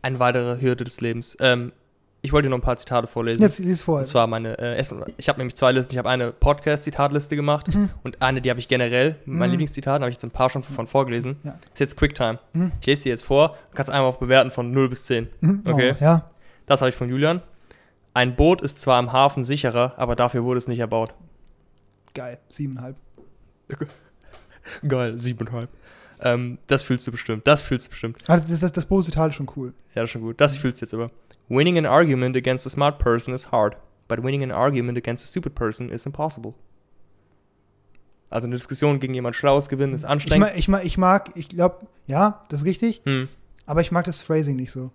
[0.01, 1.37] eine weitere Hürde des Lebens.
[1.39, 1.71] Ähm,
[2.23, 3.41] ich wollte dir noch ein paar Zitate vorlesen.
[3.41, 3.99] Jetzt lies vor.
[3.99, 5.03] Und zwar meine äh, Essen.
[5.17, 5.93] Ich habe nämlich zwei Listen.
[5.93, 7.89] Ich habe eine Podcast-Zitatliste gemacht Mhm.
[8.03, 9.15] und eine, die habe ich generell.
[9.25, 9.53] Mein Mhm.
[9.53, 11.37] Lieblingszitat, da habe ich jetzt ein paar schon von vorgelesen.
[11.43, 11.57] Ja.
[11.73, 12.39] Ist jetzt Quicktime.
[12.53, 12.71] Mhm.
[12.81, 13.57] Ich lese die jetzt vor.
[13.71, 15.27] Du kannst einmal auch bewerten von 0 bis 10.
[15.41, 15.63] Mhm.
[15.67, 15.95] okay.
[15.99, 16.29] Oh, ja,
[16.67, 17.41] Das habe ich von Julian.
[18.13, 21.13] Ein Boot ist zwar im Hafen sicherer, aber dafür wurde es nicht erbaut.
[22.13, 22.37] geil.
[22.49, 22.97] Siebeneinhalb.
[24.87, 25.69] Geil, siebeneinhalb.
[26.21, 27.47] Ähm, das fühlst du bestimmt.
[27.47, 28.17] Das fühlst du bestimmt.
[28.29, 29.73] Also das, das, das Boot-Zitat ist schon cool.
[29.95, 30.39] Ja, das ist schon gut.
[30.39, 31.09] Das fühlst du jetzt aber.
[31.49, 33.75] Winning an argument against a smart person is hard,
[34.07, 36.53] but winning an argument against a stupid person is impossible.
[38.29, 40.51] Also eine Diskussion gegen jemand Schlaues gewinnen ist Ich, anstrengend.
[40.55, 43.27] ich, mag, ich mag, ich glaube, ja, das ist richtig, hm.
[43.65, 44.91] aber ich mag das Phrasing nicht so.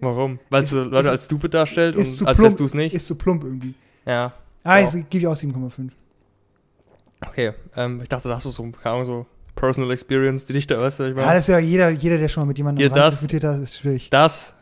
[0.00, 0.38] Warum?
[0.48, 2.50] Weil es Ist- so Leute ist- als stupid darstellt ist und als plump.
[2.52, 2.94] wärst du es nicht.
[2.94, 3.74] Ist zu plump irgendwie.
[4.06, 4.32] ja.
[4.64, 4.84] Ah, Ja.
[4.86, 5.92] jetzt gebe ich auch 7,5.
[7.26, 7.52] Okay.
[7.76, 10.86] Ähm, ich dachte, da hast du so, keine Ahnung, so Personal Experience, die dich da
[10.86, 13.44] ich Ja, das ist ja jeder, jeder, der schon mal mit jemandem Ja, das- diskutiert
[13.44, 14.08] hat, ist schwierig.
[14.10, 14.54] Das,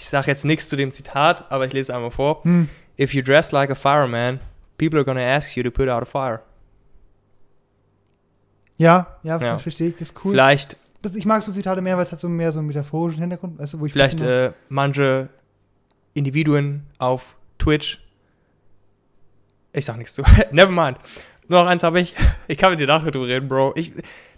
[0.00, 2.42] ich sage jetzt nichts zu dem Zitat, aber ich lese einmal vor.
[2.44, 2.70] Hm.
[2.98, 4.40] If you dress like a fireman,
[4.78, 6.40] people are gonna ask you to put out a fire.
[8.78, 9.58] Ja, ja, Ja.
[9.58, 10.32] verstehe ich, das ist cool.
[10.32, 13.20] Vielleicht Das, ich mag so Zitate mehr, weil es hat so mehr so einen metaphorischen
[13.20, 15.28] Hintergrund, weißt du, wo ich Vielleicht äh, manche
[16.14, 18.02] Individuen auf Twitch.
[19.72, 20.22] Ich sag nichts zu.
[20.50, 20.98] Never mind.
[21.48, 22.14] Nur noch eins habe ich.
[22.48, 23.72] Ich kann mit dir nachher drüber reden, Bro.
[23.76, 23.92] Ich,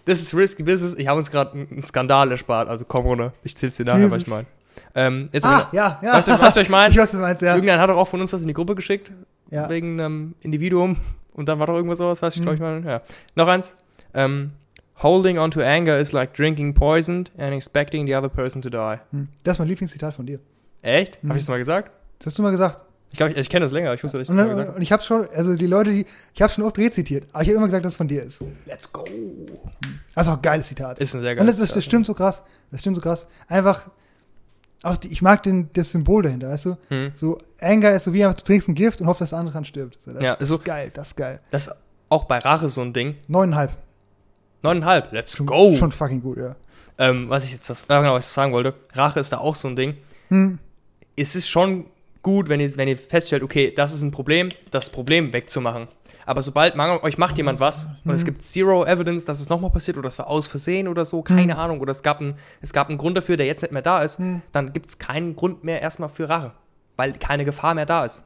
[0.05, 0.95] das ist risky business.
[0.95, 2.67] Ich habe uns gerade einen Skandal erspart.
[2.69, 3.33] Also komm runter.
[3.43, 4.45] Ich zähl's dir nachher, was ich meine.
[4.95, 6.13] Ähm, jetzt Ah, ja, ja.
[6.13, 6.91] weißt, du, weißt du, was ich meine?
[6.91, 7.55] ich weiß, was du meinst, ja.
[7.55, 9.11] Irgendeiner hat doch auch von uns was in die Gruppe geschickt.
[9.49, 9.67] ja.
[9.69, 10.97] Wegen einem Individuum.
[11.33, 12.43] Und dann war doch irgendwas sowas, weiß ich, Mhm.
[12.43, 12.83] glaube ich mal.
[12.85, 13.01] Ja.
[13.35, 13.73] Noch eins.
[14.13, 14.51] Ähm,
[15.01, 18.99] holding on to anger is like drinking poison and expecting the other person to die.
[19.11, 19.27] Hm.
[19.43, 20.39] Das ist mein Lieblingszitat von dir.
[20.83, 21.23] Echt?
[21.23, 21.29] Mhm.
[21.29, 21.91] Habe ich das mal gesagt?
[22.19, 22.83] Das hast du mal gesagt.
[23.11, 23.93] Ich glaube, ich, ich kenne das länger.
[23.93, 24.75] Ich wusste, dass ich Und, das mal gesagt habe.
[24.77, 27.49] und ich habe schon, also die Leute, die, ich habe schon oft rezitiert, aber ich
[27.49, 28.43] habe immer gesagt, dass es von dir ist.
[28.65, 29.03] Let's go.
[30.15, 30.99] Das ist auch ein geiles Zitat.
[30.99, 31.83] Ist ein sehr Und geiles das, das, das Zitat.
[31.83, 32.43] stimmt so krass.
[32.71, 33.27] Das stimmt so krass.
[33.47, 33.89] Einfach,
[34.83, 36.75] auch die, ich mag den, das Symbol dahinter, weißt du?
[36.89, 37.11] Hm.
[37.15, 39.53] So, Anger ist so wie einfach, du trinkst ein Gift und hoffst, dass der andere
[39.53, 40.01] dran stirbt.
[40.01, 41.39] So, das, Ja, das so- ist geil, das ist geil.
[41.51, 41.75] Das ist
[42.09, 43.15] auch bei Rache so ein Ding.
[43.27, 43.71] Neuneinhalb.
[44.61, 45.11] Neuneinhalb.
[45.11, 45.73] Let's Schon, go.
[45.75, 46.55] schon fucking gut, ja.
[46.97, 48.73] Ähm, was ich jetzt das, ja, genau, was ich sagen wollte.
[48.93, 49.95] Rache ist da auch so ein Ding.
[50.29, 50.59] Hm.
[51.15, 51.85] Es ist schon
[52.21, 55.87] gut, wenn ihr, wenn ihr feststellt, okay, das ist ein Problem, das Problem wegzumachen.
[56.25, 58.25] Aber sobald man, euch macht jemand was und es Mhm.
[58.25, 61.57] gibt zero evidence, dass es nochmal passiert oder es war aus Versehen oder so, keine
[61.57, 64.01] Ahnung, oder es gab, ein, es gab einen Grund dafür, der jetzt nicht mehr da
[64.01, 64.41] ist, Hm.
[64.51, 66.51] dann gibt es keinen Grund mehr erstmal für Rache,
[66.97, 68.23] weil keine Gefahr mehr da ist.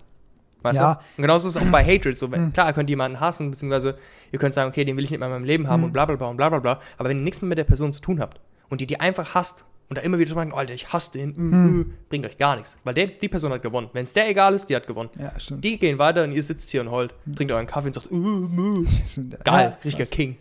[0.64, 0.96] Weißt Ja.
[0.96, 1.00] du?
[1.18, 2.18] Und genauso ist es auch bei Hatred.
[2.18, 2.54] So, wenn, Hm.
[2.54, 3.98] Klar, ihr könnt jemanden hassen, beziehungsweise
[4.32, 6.06] ihr könnt sagen, okay, den will ich nicht mehr in meinem Leben haben und bla
[6.06, 6.80] bla bla und bla bla bla.
[6.98, 8.40] Aber wenn ihr nichts mehr mit der Person zu tun habt
[8.70, 11.36] und die die einfach hasst und da immer wieder sagen, Alter, ich hasse den, äh,
[11.36, 11.82] Hm.
[11.82, 12.78] äh, bringt euch gar nichts.
[12.84, 13.90] Weil der, die Person hat gewonnen.
[13.94, 15.10] Wenn es der egal ist, die hat gewonnen.
[15.20, 15.64] Ja, stimmt.
[15.64, 19.06] Die gehen weiter und ihr sitzt hier und heult, trinkt euren Kaffee und sagt, äh,
[19.08, 20.10] stimmt geil, Ja, richtiger krass.
[20.16, 20.36] King.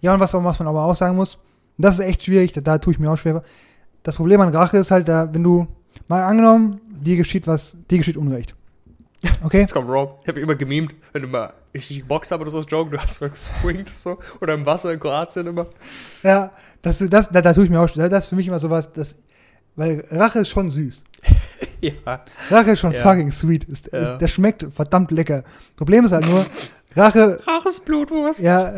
[0.00, 1.38] Ja, und was, was man aber auch sagen muss,
[1.76, 3.42] das ist echt schwierig, da, da tue ich mir auch schwerer.
[4.02, 5.66] Das Problem an Rache ist halt, da, wenn du,
[6.08, 8.54] mal angenommen, dir geschieht was, dir geschieht Unrecht.
[9.42, 9.60] Okay?
[9.60, 10.20] Jetzt kommt Rob.
[10.22, 13.18] Ich habe immer gemimt, wenn du mal richtig geboxt hast oder so, Joke, du hast
[13.20, 14.18] geswingt so.
[14.40, 15.66] Oder im Wasser in Kroatien immer.
[16.22, 16.52] Ja,
[16.82, 18.08] das, das, da, da tue ich mir auch schwer.
[18.08, 19.16] Das ist für mich immer sowas, das,
[19.76, 21.04] weil Rache ist schon süß.
[21.80, 22.24] Ja.
[22.50, 23.02] Rache ist schon Ja.
[23.02, 23.62] fucking sweet.
[23.64, 23.98] Ist, Ja.
[24.14, 25.44] ist, der schmeckt verdammt lecker.
[25.76, 26.44] Problem ist halt nur,
[26.96, 28.40] Rache, Raches Blutwurst.
[28.40, 28.74] ja,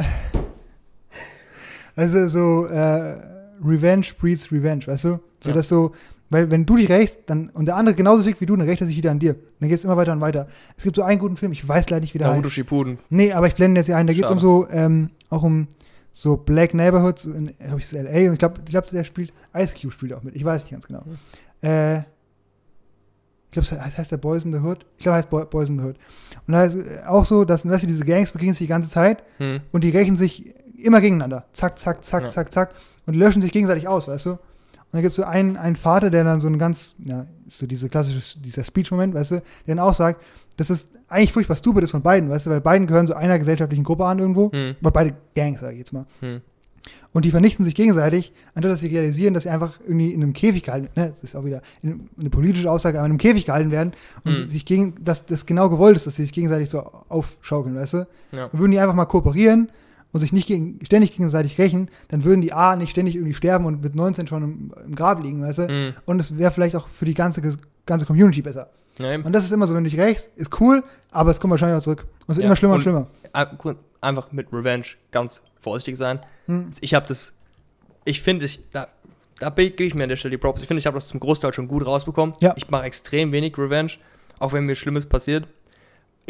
[1.97, 3.19] also so, äh,
[3.65, 5.21] Revenge breeds Revenge, weißt du?
[5.43, 5.57] So, Ja.
[5.57, 5.93] dass so,
[6.31, 8.81] weil wenn du dich rächst, dann, und der andere genauso tickt wie du, dann rächt
[8.81, 9.37] er sich wieder an dir.
[9.59, 10.47] Dann geht es immer weiter und weiter.
[10.77, 12.55] Es gibt so einen guten Film, ich weiß leider nicht, wie der Naruto heißt.
[12.55, 12.99] Shippuden.
[13.11, 14.07] Nee, aber ich blende jetzt hier ein.
[14.07, 15.67] Da geht es um so, ähm, auch um
[16.13, 18.29] so Black Neighborhoods in, glaube ich, L.A.
[18.29, 20.35] Und ich glaube, ich glaub, der spielt, Ice Cube spielt auch mit.
[20.37, 21.03] Ich weiß nicht ganz genau.
[21.63, 24.87] Äh, ich glaube, das heißt der Boys in the Hood.
[24.97, 25.97] Ich glaube, heißt Boy- Boys in the Hood.
[26.47, 28.89] Und da ist äh, auch so, dass, weißt du, diese Gangs begegnen sich die ganze
[28.89, 29.61] Zeit Hm.
[29.73, 31.47] und die rächen sich immer gegeneinander.
[31.53, 32.29] Zack, zack, zack, Ja.
[32.29, 32.71] zack, zack.
[33.07, 34.39] Und löschen sich gegenseitig aus, weißt du?
[34.93, 37.67] Und dann gibt es so einen, einen Vater, der dann so ein ganz, ja, so
[37.67, 39.35] diese klassische, dieser Speech-Moment, weißt du,
[39.67, 40.21] der dann auch sagt,
[40.57, 43.39] das ist eigentlich furchtbar stupid ist von beiden, weißt du, weil beiden gehören so einer
[43.39, 44.51] gesellschaftlichen Gruppe an irgendwo.
[44.53, 44.77] Hm.
[44.81, 46.07] Aber beide Gangs, sag ich jetzt mal.
[46.21, 46.41] Hm.
[47.13, 50.33] Und die vernichten sich gegenseitig, anstatt dass sie realisieren, dass sie einfach irgendwie in einem
[50.33, 53.47] Käfig gehalten ne, das ist auch wieder in- eine politische Aussage, aber in einem Käfig
[53.47, 53.93] gehalten werden
[54.25, 54.49] und Mhm.
[54.49, 58.07] sich gegen, dass das genau gewollt ist, dass sie sich gegenseitig so aufschaukeln, weißt du?
[58.33, 58.45] Ja.
[58.47, 59.71] Und würden die einfach mal kooperieren
[60.13, 63.65] und sich nicht gegen, ständig gegenseitig rächen, dann würden die A nicht ständig irgendwie sterben
[63.67, 65.69] und mit 19 schon im, im Grab liegen, weißt du?
[65.69, 65.95] Hm.
[66.05, 67.41] Und es wäre vielleicht auch für die ganze,
[67.87, 68.71] ganze Community besser.
[68.99, 69.23] Eben.
[69.25, 71.79] Und das ist immer so, wenn du dich rächst, ist cool, aber es kommt wahrscheinlich
[71.79, 72.05] auch zurück.
[72.27, 73.07] Und es wird Ja, immer schlimmer und, schlimmer.
[74.03, 76.21] Einfach mit Revenge ganz vorsichtig sein.
[76.47, 76.73] Hm.
[76.81, 77.33] Ich habe das,
[78.05, 78.89] ich finde, ich, da,
[79.39, 80.61] da be- gebe ich mir an der Stelle die Props.
[80.63, 82.35] Ich finde, ich habe das zum Großteil schon gut rausbekommen.
[82.41, 82.55] Ja.
[82.57, 83.93] Ich mache extrem wenig Revenge,
[84.39, 85.47] auch wenn mir Schlimmes passiert.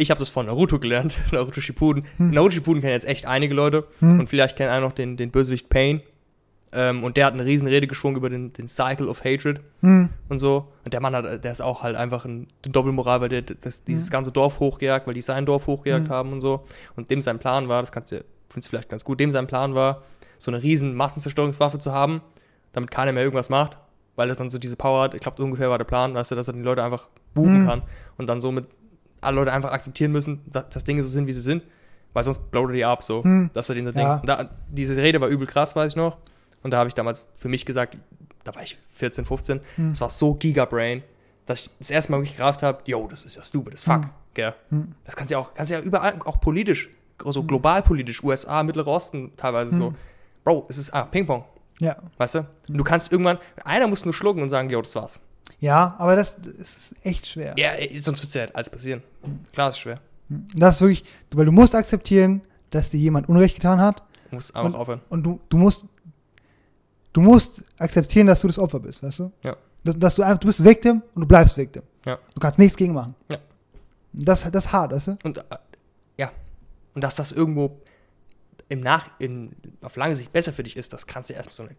[0.01, 2.05] Ich habe das von Naruto gelernt, Naruto Shippuden.
[2.17, 2.31] Hm.
[2.33, 4.21] Naruto Shippuden kennen jetzt echt einige Leute Hm.
[4.21, 6.01] und vielleicht kennen auch noch den, den Bösewicht Pain.
[6.73, 10.09] Ähm, und der hat eine riesen Rede geschwungen über den, den Cycle of Hatred Hm.
[10.29, 10.69] und so.
[10.85, 13.83] Und der Mann hat, der ist auch halt einfach ein, eine Doppelmoral, weil der das,
[13.85, 16.11] dieses ganze Dorf hochgejagt, weil die sein Dorf hochgejagt Mhm.
[16.13, 16.65] haben und so.
[16.97, 19.47] Und dem sein Plan war, das kannst du, findest du vielleicht ganz gut, dem sein
[19.49, 20.03] Plan war,
[20.39, 22.23] so eine riesen Massenzerstörungswaffe zu haben,
[22.73, 23.77] damit keiner mehr irgendwas macht,
[24.15, 25.15] weil er dann so diese Power hat.
[25.15, 27.67] Ich glaube, ungefähr war der Plan, weißt du, dass er die Leute einfach buchen Mhm.
[27.67, 27.83] kann
[28.17, 28.67] und dann somit
[29.21, 31.63] alle Leute einfach akzeptieren müssen, dass, dass Dinge so sind, wie sie sind,
[32.13, 33.23] weil sonst blowt er die ab, so.
[33.25, 33.51] Hm.
[33.55, 34.15] Das war dieser Ja.
[34.19, 34.21] Ding.
[34.21, 36.17] Und Da, diese Rede war übel krass, weiß ich noch.
[36.63, 37.97] Und da habe ich damals für mich gesagt,
[38.45, 39.91] da war ich 14, 15, Hm.
[39.91, 41.03] das war so Gigabrain,
[41.47, 44.03] dass ich das erste Mal wirklich gerafft habe, yo, das ist ja stupid as fuck,
[44.05, 44.11] Hm.
[44.35, 44.55] gell.
[44.71, 44.93] Hm.
[45.05, 46.89] Das kannst du ja auch, kannst ja überall, auch politisch,
[47.27, 49.87] so global politisch, USA, Mittlerer Osten teilweise so.
[49.89, 49.95] Hm.
[50.45, 51.45] Bro, es ist, ah, Ping-Pong,
[51.81, 51.97] Ja.
[52.17, 52.39] weißt du?
[52.69, 55.21] Und du kannst irgendwann, einer muss nur schlucken und sagen, yo, das war's.
[55.61, 57.55] Ja, aber das, das ist echt schwer.
[57.59, 59.03] Ja, sonst wird's ja alles passieren.
[59.53, 60.01] Klar, ist schwer.
[60.55, 62.41] Das ist wirklich, weil du musst akzeptieren,
[62.71, 65.01] dass dir jemand Unrecht getan hat Du musst einfach Und- aufhören.
[65.11, 65.87] und du, du musst
[67.13, 69.33] du musst akzeptieren, dass du das Opfer bist, weißt du?
[69.43, 69.57] Ja.
[69.85, 71.83] Dass, dass du einfach, du bist Victim und du bleibst Victim.
[72.07, 72.19] Ja.
[72.35, 73.15] Du kannst nichts gegen machen.
[73.29, 73.39] Ja.
[74.13, 75.19] Das, das ist hart, weißt du?
[75.25, 75.43] Und äh,
[76.17, 76.31] ja,
[76.95, 77.81] und dass das irgendwo
[78.69, 79.53] im Nach, in,
[79.83, 81.75] auf lange Sicht besser für dich ist, das kannst du erstmal so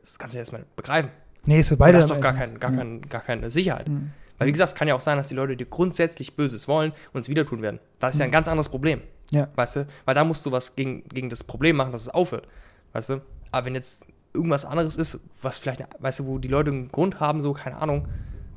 [0.00, 1.10] das kannst du erstmal begreifen.
[1.44, 1.94] Nee, ist für beide.
[1.98, 2.76] das ist am doch gar, kein, gar, Ja.
[2.78, 3.88] kein, gar keine Sicherheit.
[3.88, 4.12] Mhm.
[4.38, 6.92] Weil wie gesagt, es kann ja auch sein, dass die Leute dir grundsätzlich Böses wollen
[7.12, 7.78] und es wieder tun werden.
[8.00, 9.00] Das ist ja ein ganz anderes Problem.
[9.30, 9.48] Ja.
[9.54, 9.86] Weißt du?
[10.04, 12.46] Weil da musst du was gegen, gegen das Problem machen, dass es aufhört.
[12.92, 13.20] Weißt du?
[13.50, 17.20] Aber wenn jetzt irgendwas anderes ist, was vielleicht, weißt du, wo die Leute einen Grund
[17.20, 18.08] haben, so, keine Ahnung,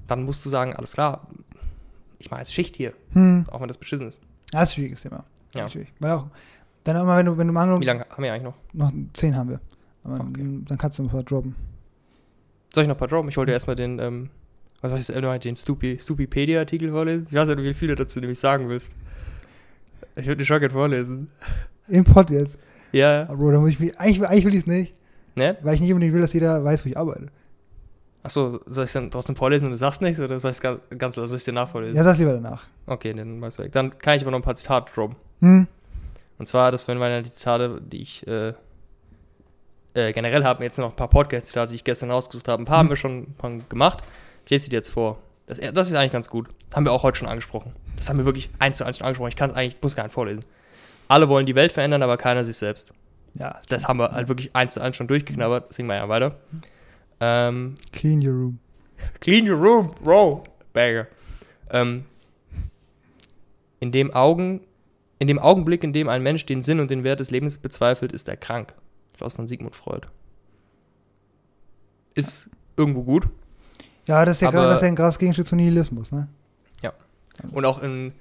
[0.07, 1.27] dann musst du sagen, alles klar,
[2.19, 3.45] ich mache jetzt Schicht hier, Hm.
[3.51, 4.19] auch wenn das beschissen ist.
[4.51, 5.23] Das ist ein schwieriges Thema.
[5.53, 5.69] Ja.
[5.69, 5.91] Schwierig.
[5.99, 6.27] Weil auch,
[6.83, 8.55] dann immer, wenn du, wenn du mal Wie lange haben wir eigentlich noch?
[8.73, 9.59] noch zehn haben wir.
[10.03, 10.61] Okay.
[10.67, 11.55] dann kannst du ein paar droppen.
[12.75, 13.29] Soll ich noch ein paar droppen?
[13.29, 14.29] Ich wollte erstmal den, ähm,
[14.81, 17.25] was soll ich sagen, den Stupi, Stupipedia-Artikel vorlesen?
[17.29, 18.93] Ich weiß nicht, wie viel du dazu nämlich sagen willst.
[20.17, 21.29] Ich würde den schon gerne vorlesen.
[21.87, 22.57] Im Pod jetzt.
[22.91, 24.93] Ja, Aber Bro, da muss ich mich, eigentlich, eigentlich will ich es nicht,
[25.35, 25.55] ne?
[25.61, 27.27] weil ich nicht unbedingt will, dass jeder weiß, wo ich arbeite.
[28.23, 30.81] Achso, soll ich dann trotzdem vorlesen und du sagst nichts oder soll ich es ganz,
[30.97, 31.95] ganz soll ich dir nachvorlesen?
[31.95, 32.65] Ja, sag's lieber danach.
[32.87, 33.71] Okay, dann weißt du weg.
[33.71, 35.15] Dann kann ich aber noch ein paar Zitate droppen.
[35.39, 35.67] Hm.
[36.37, 38.53] Und zwar, das wären meine Zitate, die ich äh,
[39.95, 40.63] äh, generell habe.
[40.63, 42.61] Jetzt noch ein paar Podcast-Zitate, die ich gestern rausgesucht habe.
[42.61, 43.33] Ein paar haben wir schon
[43.69, 44.03] gemacht.
[44.45, 45.19] Ich lese die dir jetzt vor.
[45.47, 46.49] Das, das ist eigentlich ganz gut.
[46.69, 47.73] Das haben wir auch heute schon angesprochen.
[47.95, 49.29] Das haben wir wirklich eins zu eins schon angesprochen.
[49.29, 50.45] Ich kann es eigentlich, muss gar nicht vorlesen.
[51.07, 52.91] Alle wollen die Welt verändern, aber keiner sich selbst.
[53.35, 55.69] Ja, Das haben wir halt wirklich eins zu eins schon durchgeknabbert.
[55.69, 56.35] Deswegen mal ja weiter.
[57.19, 58.59] Ähm, clean your room.
[59.19, 60.43] Clean your room, bro.
[60.73, 61.07] Banger.
[61.69, 62.05] Ähm,
[63.79, 64.61] in dem Augen,
[65.19, 68.11] in dem Augenblick, in dem ein Mensch den Sinn und den Wert des Lebens bezweifelt,
[68.11, 68.73] ist er krank.
[69.17, 70.07] Klaus von Sigmund Freud.
[72.15, 73.27] Ist irgendwo gut.
[74.05, 76.27] Ja, das ist ja, gerade- das ist ja ein krasses Gegenstück zu Nihilismus, ne?
[77.51, 78.13] Und auch in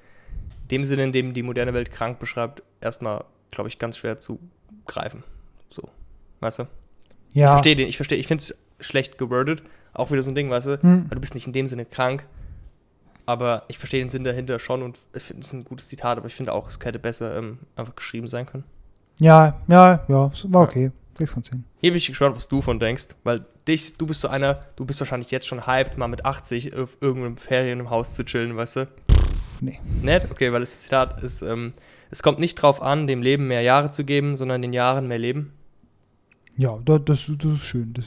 [0.73, 3.23] dem Sinne, in dem die moderne Welt krank beschreibt, erstmal,
[3.53, 4.41] glaube ich, ganz schwer zu
[4.89, 5.23] greifen.
[5.71, 5.89] So.
[6.41, 6.63] Weißt du?
[7.31, 7.53] Ich Ja.
[7.53, 9.63] verstehe den, ich verstehe, ich finde es schlecht gewordet.
[9.93, 10.83] Auch wieder so ein Ding, weißt du?
[10.83, 11.05] Hm.
[11.09, 12.27] Weil du bist nicht in dem Sinne krank.
[13.25, 16.27] Aber ich verstehe den Sinn dahinter schon und ich finde es ein gutes Zitat, aber
[16.27, 18.65] ich finde auch, es hätte besser ähm, einfach geschrieben sein können.
[19.19, 20.91] Ja, ja, ja, war okay.
[21.19, 21.65] 6 von 10.
[21.81, 24.85] Hier bin ich gespannt, was du von denkst, weil dich, du bist so einer, du
[24.85, 28.57] bist wahrscheinlich jetzt schon hyped, mal mit 80 auf irgendeinem Ferien im Haus zu chillen,
[28.57, 28.89] weißt du?
[29.61, 29.81] nee.
[30.03, 30.31] Nett?
[30.31, 31.73] Okay, weil das Zitat ist, ähm,
[32.11, 35.19] es kommt nicht drauf an, dem Leben mehr Jahre zu geben, sondern den Jahren mehr
[35.19, 35.53] Leben.
[36.57, 37.93] Ja, das, das, ist schön.
[37.95, 38.07] Das,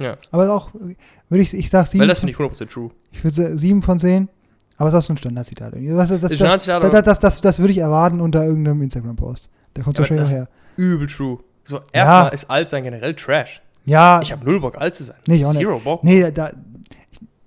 [0.00, 0.16] Ja.
[0.30, 2.90] Aber auch, würde ich, ich sag 7, Weil das finde ich 100% true.
[3.10, 4.28] ich würde 7 von 10,
[4.76, 5.74] aber es ist auch so ein Standardzitat.
[5.74, 9.50] Das, das, das, das, das, das, das, das würde ich erwarten unter irgendeinem Instagram-Post.
[9.74, 10.48] Da kommt Ja, wahrscheinlich her.
[10.76, 11.38] übel true.
[11.64, 13.62] So, erstmal ist alt sein generell Trash.
[13.84, 15.16] Ja, Ich habe null Bock, alt zu sein.
[15.26, 15.60] Nee, ich auch nicht.
[15.62, 16.04] Zero Bock.
[16.04, 16.52] nee, da,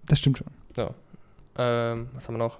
[0.07, 0.47] das stimmt schon.
[1.57, 2.59] Ähm, was haben wir noch?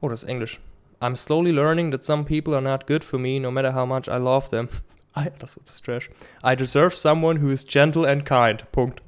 [0.00, 0.58] Oh, das ist Englisch.
[1.00, 4.08] I'm slowly learning that some people are not good for me, no matter how much
[4.08, 4.68] I love them.
[5.14, 6.10] Ah, ja, das, das ist Trash.
[6.44, 8.70] I deserve someone who is gentle and kind.
[8.72, 9.00] Punkt.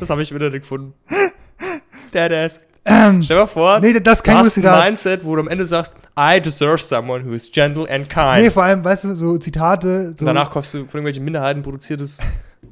[0.00, 0.94] Das habe ich wieder nicht gefunden.
[2.12, 2.60] Deadass.
[2.88, 4.84] Ähm, Stell dir mal vor, nee, das ist du hast ein Zitat.
[4.84, 8.36] Mindset, wo du am Ende sagst, I deserve someone who is gentle and kind.
[8.36, 10.14] Nee, vor allem, weißt du, so Zitate.
[10.16, 12.18] So, danach kaufst du von irgendwelchen Minderheiten produziertes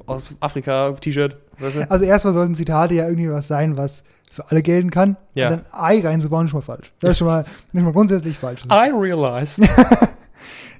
[0.05, 1.37] aus Afrika T-Shirt.
[1.59, 1.91] Weißt du?
[1.91, 5.17] Also erstmal sollten Zitate ja irgendwie was sein, was für alle gelten kann.
[5.33, 5.49] Ja.
[5.49, 6.91] Und dann Ei reinzubauen ist schon mal falsch.
[6.99, 8.63] Das ist schon mal, nicht mal grundsätzlich falsch.
[8.65, 9.61] I realized.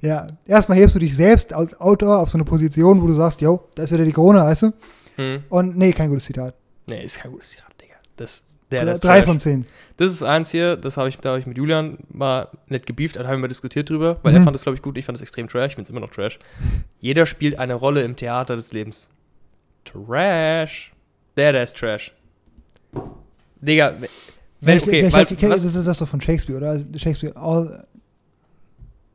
[0.02, 3.42] Ja, erstmal hebst du dich selbst als Autor auf so eine Position, wo du sagst,
[3.42, 4.74] yo, da ist wieder die Krone, weißt du?
[5.16, 5.44] hm.
[5.50, 6.54] Und nee, kein gutes Zitat.
[6.86, 7.96] Nee, ist kein gutes Zitat, Digga.
[8.16, 9.66] Das, der, ist Drei von zehn.
[9.98, 13.16] Das ist eins hier, das habe ich, da habe ich mit Julian mal nett gebieft,
[13.16, 14.44] da haben wir mal diskutiert drüber, weil er Mhm.
[14.46, 16.10] fand das, glaube ich, gut, ich fand das extrem trash, ich finde es immer noch
[16.10, 16.38] trash.
[17.00, 19.10] Jeder spielt eine Rolle im Theater des Lebens.
[19.86, 20.92] Trash.
[21.38, 22.12] Der, der ist trash.
[23.62, 23.94] Digga,
[24.60, 26.70] Wenn, ich, okay, ich, weil, ich, ich, was, das ist das doch von Shakespeare, oder?
[26.72, 27.86] Also Shakespeare, all,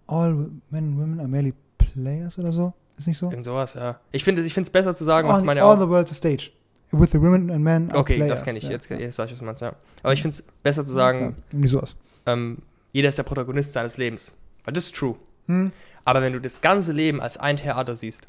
[0.07, 0.32] all
[0.70, 2.72] men and women are merely players oder so?
[2.96, 3.30] Ist nicht so?
[3.30, 3.98] irgend sowas, ja.
[4.12, 5.80] Ich finde es besser zu sagen, was all, man ja all auch.
[5.80, 6.50] the world's a stage.
[6.93, 8.28] With the women and men Okay, players.
[8.40, 8.64] das kenne ich.
[8.64, 8.70] ja.
[8.70, 9.74] Jetzt, jetzt weiß ich, was du meinst, ja.
[10.03, 11.97] Aber ich finde es besser zu sagen, Ja, irgendwie sowas.
[12.26, 12.59] ähm,
[12.93, 14.34] jeder ist der Protagonist seines Lebens.
[14.64, 15.16] Weil das ist true.
[15.47, 15.72] Hm?
[16.05, 18.26] Aber wenn du das ganze Leben als ein Theater siehst,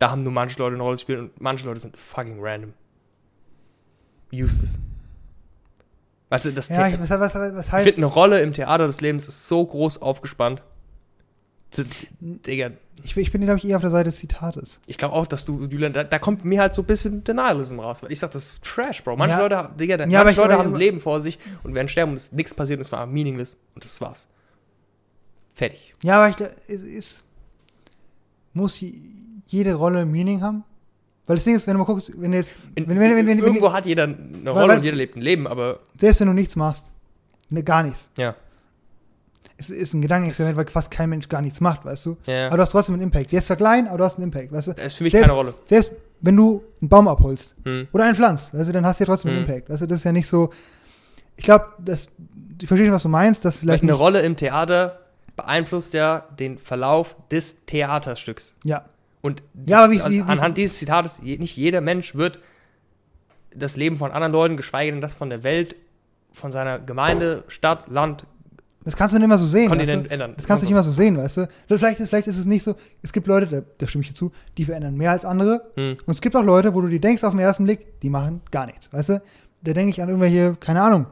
[0.00, 2.72] da haben nur manche Leute eine Rolle gespielt und manche Leute sind fucking random.
[4.32, 4.78] Use das.
[6.30, 7.84] Weißt du, das Ja, The- ich, was, was, was ich heißt.
[7.86, 10.62] finde, eine Rolle im Theater des Lebens ist so groß aufgespannt.
[11.70, 11.84] Zu,
[12.20, 12.70] Digga,
[13.04, 14.80] Ich, ich bin, glaube ich, eher auf der Seite des Zitates.
[14.86, 17.78] ich glaube auch, dass du, Julian, da, da kommt mir halt so ein bisschen Denialism
[17.80, 19.16] raus, weil ich sag, das ist Trash, Bro.
[19.16, 19.40] Manche Ja.
[19.42, 22.12] Leute, haben- Digga, Ja, manche Leute aber- haben ein Leben vor sich und werden sterben
[22.12, 24.28] und es ist nichts passiert und es war meaningless und das war's.
[25.54, 25.94] Fertig.
[26.02, 26.36] Ja, aber ich,
[26.68, 27.24] es ist.
[28.54, 28.94] Muss je-
[29.46, 30.64] jede Rolle ein Meaning haben?
[31.26, 32.54] Weil das Ding ist, wenn du mal guckst, wenn du jetzt.
[32.74, 35.46] Wenn, wenn, wenn, wenn, irgendwo hat jeder eine Rolle weißt- und jeder lebt ein Leben,
[35.46, 36.90] aber selbst wenn du nichts machst,
[37.50, 38.08] ne, gar nichts.
[38.16, 38.34] ja.
[39.60, 42.16] Es ist ein Gedankenexperiment, weil fast kein Mensch gar nichts macht, weißt du?
[42.26, 42.46] ja.
[42.46, 43.32] Aber du hast trotzdem einen Impact.
[43.32, 44.72] Der ist zwar klein, aber du hast einen Impact, weißt du?
[44.76, 45.54] Es ist für mich Selbst- keine Rolle.
[45.66, 47.88] Selbst wenn du einen Baum abholst Hm.
[47.92, 49.46] oder einen pflanzt, weißt du, dann hast du ja trotzdem einen Mhm.
[49.48, 49.70] Impact.
[49.70, 50.50] Weißt du, das ist ja nicht so.
[51.36, 52.08] Ich glaube, das.
[52.60, 55.00] Ich verstehe, was du meinst, dass vielleicht eine Rolle im Theater
[55.36, 58.56] beeinflusst ja den Verlauf des Theaterstücks.
[58.64, 58.84] Ja.
[59.20, 62.38] Und Ja, aber wie- an, wie- wie- anhand dieses Zitates, nicht jeder Mensch wird
[63.54, 65.76] das Leben von anderen Leuten, geschweige denn das von der Welt,
[66.32, 68.24] von seiner Gemeinde, Stadt, Land,
[68.84, 69.70] Das kannst du nicht immer so sehen.
[69.70, 70.10] Weißt Kontinent du?
[70.10, 70.34] ändern.
[70.36, 71.48] Das kannst du nicht immer so sehen, weißt du?
[71.66, 72.74] Vielleicht ist, vielleicht ist es nicht so.
[73.02, 75.70] Es gibt Leute, da, da stimme ich dir zu, die verändern mehr als andere.
[75.74, 75.96] Hm.
[76.06, 78.40] Und es gibt auch Leute, wo du dir denkst auf den ersten Blick, die machen
[78.50, 79.22] gar nichts, weißt du?
[79.62, 81.06] Da denke ich an irgendwelche, keine Ahnung.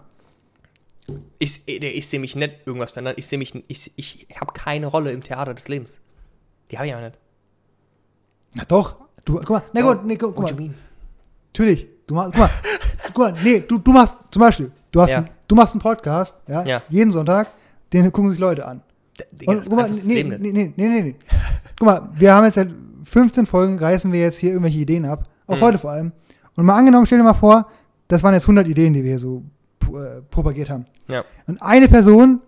[1.39, 3.14] Ich, ich, sehe mich nicht irgendwas verändern.
[3.17, 6.01] Ich sehe mich, ich, ich habe keine Rolle im Theater des Lebens.
[6.71, 7.19] Die habe ich aber nicht.
[8.55, 8.97] Na doch.
[9.25, 10.71] Du, guck mal, na gut, nee, guck, guck mal.
[11.53, 11.89] Natürlich.
[12.07, 12.51] Du machst, guck mal,
[13.15, 15.19] guck mal, nee, du, du machst zum Beispiel, du hast, Ja.
[15.19, 16.83] einen, du machst einen Podcast, ja, Ja.
[16.89, 17.49] jeden Sonntag,
[17.93, 18.83] den gucken sich Leute an.
[19.33, 21.17] Digga, Und guck mal, nee, nee, nee, nee, nee, nee.
[21.79, 22.69] Guck mal, wir haben jetzt seit
[23.05, 25.25] 15 Folgen, reißen wir jetzt hier irgendwelche Ideen ab.
[25.47, 25.61] Auch Mhm.
[25.61, 26.13] heute vor allem.
[26.57, 27.69] Und mal angenommen, stell dir mal vor,
[28.09, 29.43] das waren jetzt 100 Ideen, die wir hier so
[29.85, 30.87] äh, propagiert haben.
[31.09, 31.25] Ja.
[31.47, 32.41] Und eine Person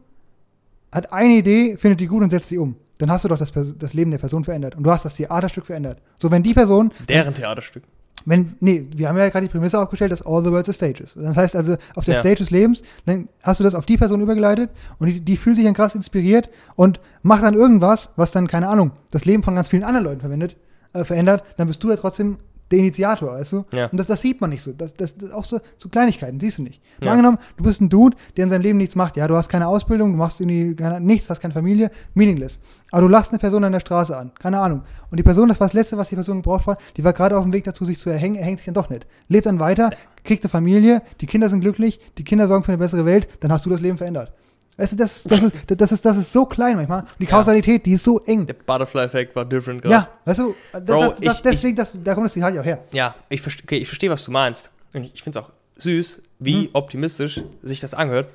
[0.91, 2.75] hat eine Idee, findet die gut und setzt die um.
[2.99, 4.75] Dann hast du doch das, das Leben der Person verändert.
[4.75, 6.01] Und du hast das Theaterstück verändert.
[6.19, 7.85] So, wenn die Person, Deren Theaterstück.
[8.29, 11.03] Wenn, nee, wir haben ja gerade die Prämisse aufgestellt, dass all the world's a stage
[11.03, 11.16] ist.
[11.16, 12.20] Das heißt also, auf der Ja.
[12.20, 15.57] Stage des Lebens, dann hast du das auf die Person übergeleitet und die, die fühlt
[15.57, 19.55] sich dann krass inspiriert und macht dann irgendwas, was dann, keine Ahnung, das Leben von
[19.55, 20.57] ganz vielen anderen Leuten verwendet,
[20.93, 22.37] äh, verändert, dann bist du ja trotzdem
[22.71, 23.64] der Initiator, weißt du?
[23.73, 23.87] Ja.
[23.87, 24.73] Und das, das sieht man nicht so.
[24.73, 26.83] Das, das, das auch so, so Kleinigkeiten, siehst du nicht.
[27.01, 27.12] Mal Ja.
[27.12, 29.16] angenommen, du bist ein Dude, der in seinem Leben nichts macht.
[29.16, 32.59] Ja, du hast keine Ausbildung, du machst irgendwie keine, nichts, hast keine Familie, meaningless.
[32.91, 34.83] Aber du lachst eine Person an der Straße an, keine Ahnung.
[35.11, 37.37] Und die Person, das war das Letzte, was die Person gebraucht war, die war gerade
[37.37, 39.07] auf dem Weg dazu, sich zu erhängen, er hängt sich dann doch nicht.
[39.29, 39.91] Lebt dann weiter,
[40.25, 43.53] kriegt eine Familie, die Kinder sind glücklich, die Kinder sorgen für eine bessere Welt, dann
[43.53, 44.33] hast du das Leben verändert.
[44.79, 47.01] Weißt du, das, das, ist, das, ist, das ist so klein manchmal.
[47.01, 47.31] Und die Ja.
[47.31, 48.47] Kausalität, die ist so eng.
[48.47, 49.93] Der Butterfly-Effekt war different gerade.
[49.95, 52.64] Ja, weißt du, das, Bro, das, ich- deswegen, das, da kommt das Zitat ja auch
[52.64, 52.85] her.
[52.93, 54.70] Ja, ich verstehe, okay, ich verstehe, was du meinst.
[54.95, 56.68] Und ich finde es auch süß, wie Mhm.
[56.74, 58.29] optimistisch sich das anhört.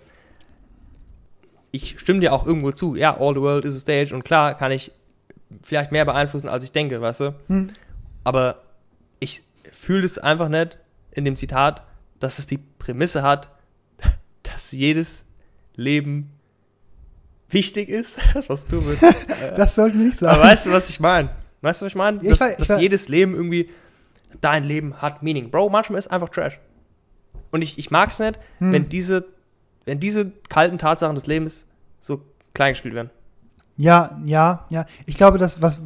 [1.71, 2.95] Ich stimme dir auch irgendwo zu.
[2.95, 4.13] Ja, all the world is a stage.
[4.13, 4.91] Und klar kann ich
[5.63, 7.35] vielleicht mehr beeinflussen, als ich denke, weißt du?
[7.47, 7.69] Hm.
[8.23, 8.61] Aber
[9.19, 10.77] ich fühle es einfach nicht
[11.11, 11.81] in dem Zitat,
[12.19, 13.49] dass es die Prämisse hat,
[14.43, 15.25] dass jedes
[15.75, 16.29] Leben
[17.49, 18.19] wichtig ist.
[18.33, 19.03] Das, was du willst.
[19.55, 20.35] Das sollten wir nicht sagen.
[20.39, 21.29] Aber weißt du, was ich meine?
[21.61, 22.17] Weißt du, was ich meine?
[22.17, 23.69] Ja, ich dass weiß- ich dass jedes Leben irgendwie,
[24.41, 25.49] dein Leben hat Meaning.
[25.51, 26.59] Bro, manchmal ist einfach Trash.
[27.51, 28.71] Und ich, ich mag es nicht, Hm.
[28.73, 29.25] wenn, diese,
[29.85, 31.69] wenn diese kalten Tatsachen des Lebens
[31.99, 32.21] so
[32.53, 33.09] klein gespielt werden.
[33.77, 34.85] Ja, ja, ja.
[35.05, 35.79] Ich glaube, dass was,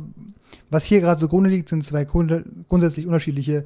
[0.70, 3.66] was hier gerade so grunde liegt, sind zwei grunde, grundsätzlich unterschiedliche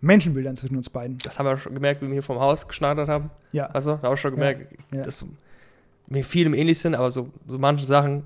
[0.00, 1.18] Menschenbilder zwischen uns beiden.
[1.18, 3.30] Das haben wir schon gemerkt, wie wir hier vom Haus geschneidert haben.
[3.52, 3.68] Ja.
[3.68, 5.02] Du, da haben wir schon gemerkt, ja.
[5.04, 5.24] dass
[6.10, 8.24] wir vielem ähnlich sind, aber so, so manche Sachen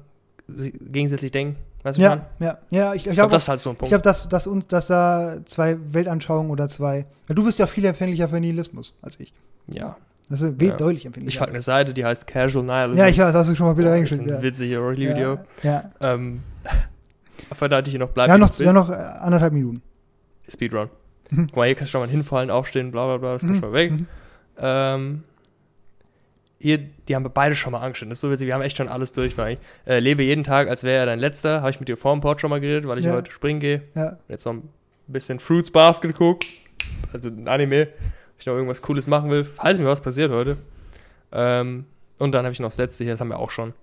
[0.49, 1.57] gegensätzlich denken.
[1.83, 2.25] Weißt du, ich Ja, meine?
[2.41, 2.95] ja, ja.
[2.95, 3.91] Ich, ich Ich glaube, das ist halt so ein ich Punkt.
[3.91, 7.07] glaube, dass, dass uns, dass da zwei Weltanschauungen oder zwei.
[7.29, 9.33] Ja, du bist ja viel empfänglicher für Nihilismus als ich.
[9.69, 9.97] ja.
[10.27, 10.75] Das ist Ja.
[10.75, 11.39] deutlich Ich empfänglicher.
[11.41, 12.99] folge eine Seite, die heißt Casual Nihilism.
[12.99, 14.31] ja, ich weiß, hast du schon mal Bilder Boah, das ist reingeschickt.
[14.39, 14.43] ein Ja.
[14.43, 15.39] witziges Video.
[15.63, 16.15] Ja, ja.
[16.15, 16.43] Ähm,
[17.53, 18.73] verdammt, hier noch haben wie noch, bist.
[18.73, 19.83] noch äh, anderthalb Minuten.
[20.49, 20.89] Speedrun.
[21.31, 21.49] Mhm.
[21.49, 23.67] Guck mal, hier kannst du schon mal hinfallen, aufstehen, bla bla bla, das kannst du
[23.67, 23.73] Mhm.
[23.73, 23.91] mal weg.
[23.93, 24.07] Mhm.
[24.59, 25.23] Ähm,
[26.65, 28.11] hier, die haben wir beide schon mal angestellt.
[28.11, 30.45] Das ist so witzig, wir haben echt schon alles durch, weil ich äh, lebe jeden
[30.45, 31.61] Tag, als wäre er dein letzter.
[31.61, 33.13] Habe ich mit dir vor dem Pod schon mal geredet, weil ich Ja.
[33.13, 33.83] heute springen gehe.
[33.95, 34.17] Ja.
[34.29, 34.69] Jetzt noch ein
[35.07, 36.47] bisschen Fruits Basket geguckt.
[37.13, 37.87] Also ein Anime.
[37.89, 37.93] Wenn
[38.39, 40.57] ich noch irgendwas Cooles machen will, falls mir was passiert heute.
[41.33, 41.85] Ähm,
[42.19, 43.75] und dann habe ich noch das letzte hier, das haben wir auch schon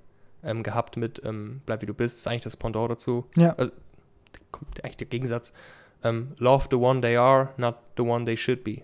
[0.44, 2.16] ähm, gehabt mit ähm, Bleib wie du bist.
[2.16, 3.26] Das ist eigentlich das Pendant dazu.
[3.36, 3.54] Ja.
[3.58, 3.72] Also,
[4.52, 5.54] kommt eigentlich der Gegensatz.
[6.04, 8.82] Ähm, Love the one they are, not the one they should be.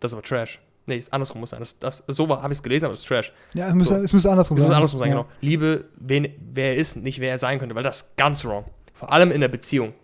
[0.00, 0.60] Das ist aber Trash.
[0.86, 1.60] Nee, es andersrum muss sein.
[1.60, 3.32] Das, das, so habe ich es gelesen, aber das ist Trash.
[3.54, 4.00] Ja, es müsste, So.
[4.02, 4.76] es müsste andersrum Es muss sein.
[4.76, 5.14] andersrum sein, ja.
[5.16, 5.28] genau.
[5.40, 8.64] Liebe, wen, wer er ist, nicht wer er sein könnte, weil das ist ganz wrong.
[8.92, 9.94] Vor allem in der Beziehung.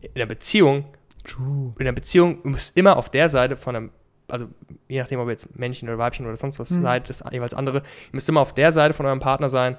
[0.00, 0.86] In der Beziehung,
[1.24, 1.74] True.
[1.78, 3.90] in der Beziehung, du musst immer auf der Seite von einem,
[4.28, 4.46] also
[4.88, 6.82] je nachdem, ob ihr jetzt Männchen oder Weibchen oder sonst was Mhm.
[6.82, 9.76] seid, das jeweils andere, ihr müsst immer auf der Seite von eurem Partner sein,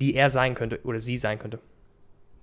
[0.00, 1.60] die er sein könnte oder sie sein könnte.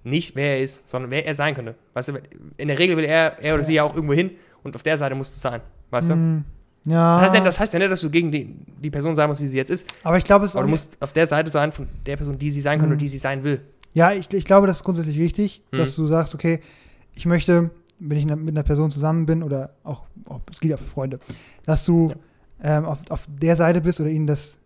[0.03, 1.75] Nicht wer er ist, sondern wer er sein könnte.
[1.93, 2.13] Weißt du,
[2.57, 4.31] in der Regel will er, er oder sie ja auch irgendwo hin
[4.63, 5.61] und auf der Seite musst du sein.
[5.91, 6.43] Weißt du?
[6.85, 7.15] Ja.
[7.15, 9.41] Das heißt, nicht, das heißt ja nicht, dass du gegen die, die Person sein musst,
[9.41, 11.71] wie sie jetzt ist, aber ich glaube, es aber du musst auf der Seite sein
[11.71, 12.93] von der Person, die sie sein könnte Mhm.
[12.93, 13.61] und die sie sein will.
[13.93, 15.77] Ja, ich, ich glaube, das ist grundsätzlich wichtig, Mhm.
[15.77, 16.59] dass du sagst, okay,
[17.13, 17.69] ich möchte,
[17.99, 20.03] wenn ich mit einer Person zusammen bin oder auch,
[20.51, 21.19] es gilt auch für Freunde,
[21.65, 22.13] dass du
[22.63, 24.57] ähm, auf, auf der Seite bist oder ihnen das,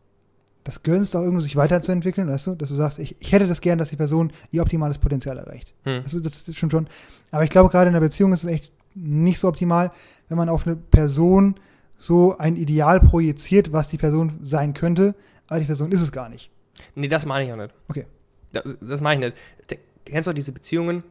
[0.64, 3.60] das gönnst, auch irgendwo sich weiterzuentwickeln, weißt du, dass du sagst, ich, ich hätte das
[3.62, 5.74] gern, dass die Person ihr optimales Potenzial erreicht.
[5.84, 6.02] Hm.
[6.04, 6.88] Also das stimmt schon.
[7.32, 9.92] Aber ich glaube, gerade in einer Beziehung ist es echt nicht so optimal,
[10.30, 11.56] wenn man auf eine Person
[11.98, 15.16] so ein Ideal projiziert, was die Person sein könnte,
[15.48, 16.52] aber die Person ist es gar nicht.
[16.96, 17.74] Nee, das meine ich auch nicht.
[17.88, 18.06] Okay.
[18.52, 19.34] Das, das meine ich
[19.70, 19.82] nicht.
[20.06, 21.04] Kennst du diese Beziehungen?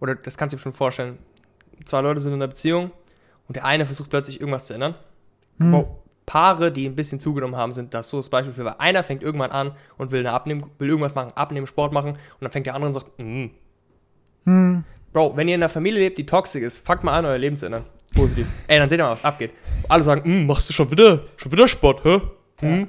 [0.00, 1.18] Oder das kannst du dir schon vorstellen.
[1.84, 2.90] Zwei Leute sind in einer Beziehung
[3.48, 4.94] und der eine versucht plötzlich irgendwas zu ändern.
[5.58, 5.72] Hm.
[5.72, 5.86] Wow.
[6.26, 9.22] Paare, die ein bisschen zugenommen haben, sind das so das Beispiel für, weil einer fängt
[9.22, 12.66] irgendwann an und will, eine abnehmen, will irgendwas machen, abnehmen, Sport machen und dann fängt
[12.66, 13.46] der andere und sagt, mm.
[14.44, 14.84] Hm.
[15.12, 17.56] Bro, wenn ihr in einer Familie lebt, die toxisch ist, fangt mal an, euer Leben
[17.56, 17.84] zu ändern.
[18.14, 18.46] Positiv.
[18.66, 19.50] Ey, dann seht ihr mal, was abgeht.
[19.88, 22.20] Alle sagen, mm, machst du schon wieder, schon wieder Sport, hä?
[22.60, 22.88] Hm?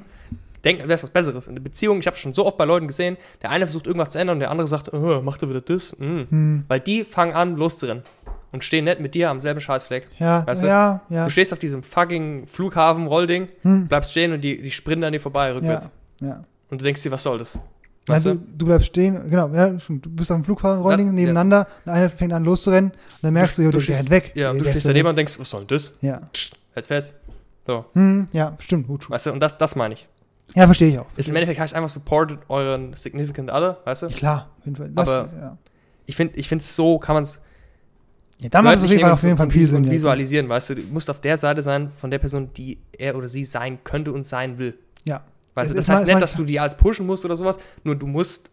[0.63, 1.47] Denk, das ist was Besseres.
[1.47, 4.09] In der Beziehung, ich habe schon so oft bei Leuten gesehen, der eine versucht irgendwas
[4.11, 5.97] zu ändern und der andere sagt, oh, macht er wieder das?
[5.99, 6.21] Mm.
[6.29, 6.63] Hm.
[6.67, 8.03] Weil die fangen an, loszurennen
[8.51, 10.07] und stehen nicht mit dir am selben Scheißfleck.
[10.17, 10.67] Ja, Weißt du?
[10.67, 11.25] ja, ja.
[11.25, 13.87] Du stehst auf diesem fucking Flughafen-Rollding, Hm.
[13.87, 15.89] bleibst stehen und die, die sprinten an dir vorbei rückwärts.
[16.21, 16.43] Ja, ja.
[16.69, 17.59] Und du denkst dir, was soll das?
[18.07, 18.41] Nein, du, du?
[18.57, 22.33] du bleibst stehen, genau, ja, du bist auf dem Flugfahrerrolling Ja, nebeneinander, der eine fängt
[22.33, 24.31] an loszurennen und dann merkst du, du der stehst- rennt weg.
[24.35, 25.93] Ja, der, du stehst daneben und denkst, was soll das?
[26.01, 26.21] Ja.
[26.73, 27.15] Hält's fest.
[27.65, 29.09] So, Hm, ja, stimmt, gut.
[29.09, 30.07] weißt du, und das, das meine ich.
[30.53, 31.07] Ja, verstehe ich auch.
[31.17, 34.07] Ist im Endeffekt heißt einfach supportet euren significant other, weißt du?
[34.07, 34.91] Ja, klar, auf jeden Fall.
[34.93, 35.57] Das, Aber- ja.
[36.05, 37.41] Ich finde, ich finde so kann man es
[38.37, 39.85] ja, da macht es auf jeden Fall, auf jeden Fall viel Sinn.
[39.85, 39.91] ja.
[39.91, 43.29] visualisieren, weißt du, du musst auf der Seite sein von der Person, die er oder
[43.29, 44.77] sie sein könnte und sein will.
[45.05, 45.23] Ja.
[45.55, 48.05] Weißt du, das heißt nicht, dass du die als pushen musst oder sowas, nur du
[48.07, 48.51] musst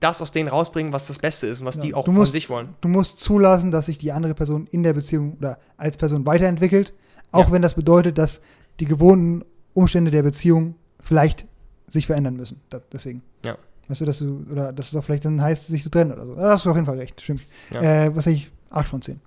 [0.00, 1.82] das aus denen rausbringen, was das Beste ist und was Ja.
[1.82, 2.74] die auch Du von musst- sich wollen.
[2.80, 6.92] Du musst zulassen, dass sich die andere Person in der Beziehung oder als Person weiterentwickelt,
[7.32, 7.52] auch Ja.
[7.52, 8.40] wenn das bedeutet, dass
[8.80, 11.46] die gewohnten Umstände der Beziehung vielleicht
[11.88, 12.60] sich verändern müssen.
[12.70, 13.22] Da, deswegen.
[13.44, 13.56] Ja.
[13.88, 16.26] Weißt du, dass du, oder dass es auch vielleicht dann heißt, sich zu trennen oder
[16.26, 16.34] so.
[16.34, 17.42] Da hast du auf jeden Fall recht, stimmt.
[17.72, 17.80] Ja.
[18.06, 18.50] Äh, was ich?
[18.70, 19.20] 8 von 10.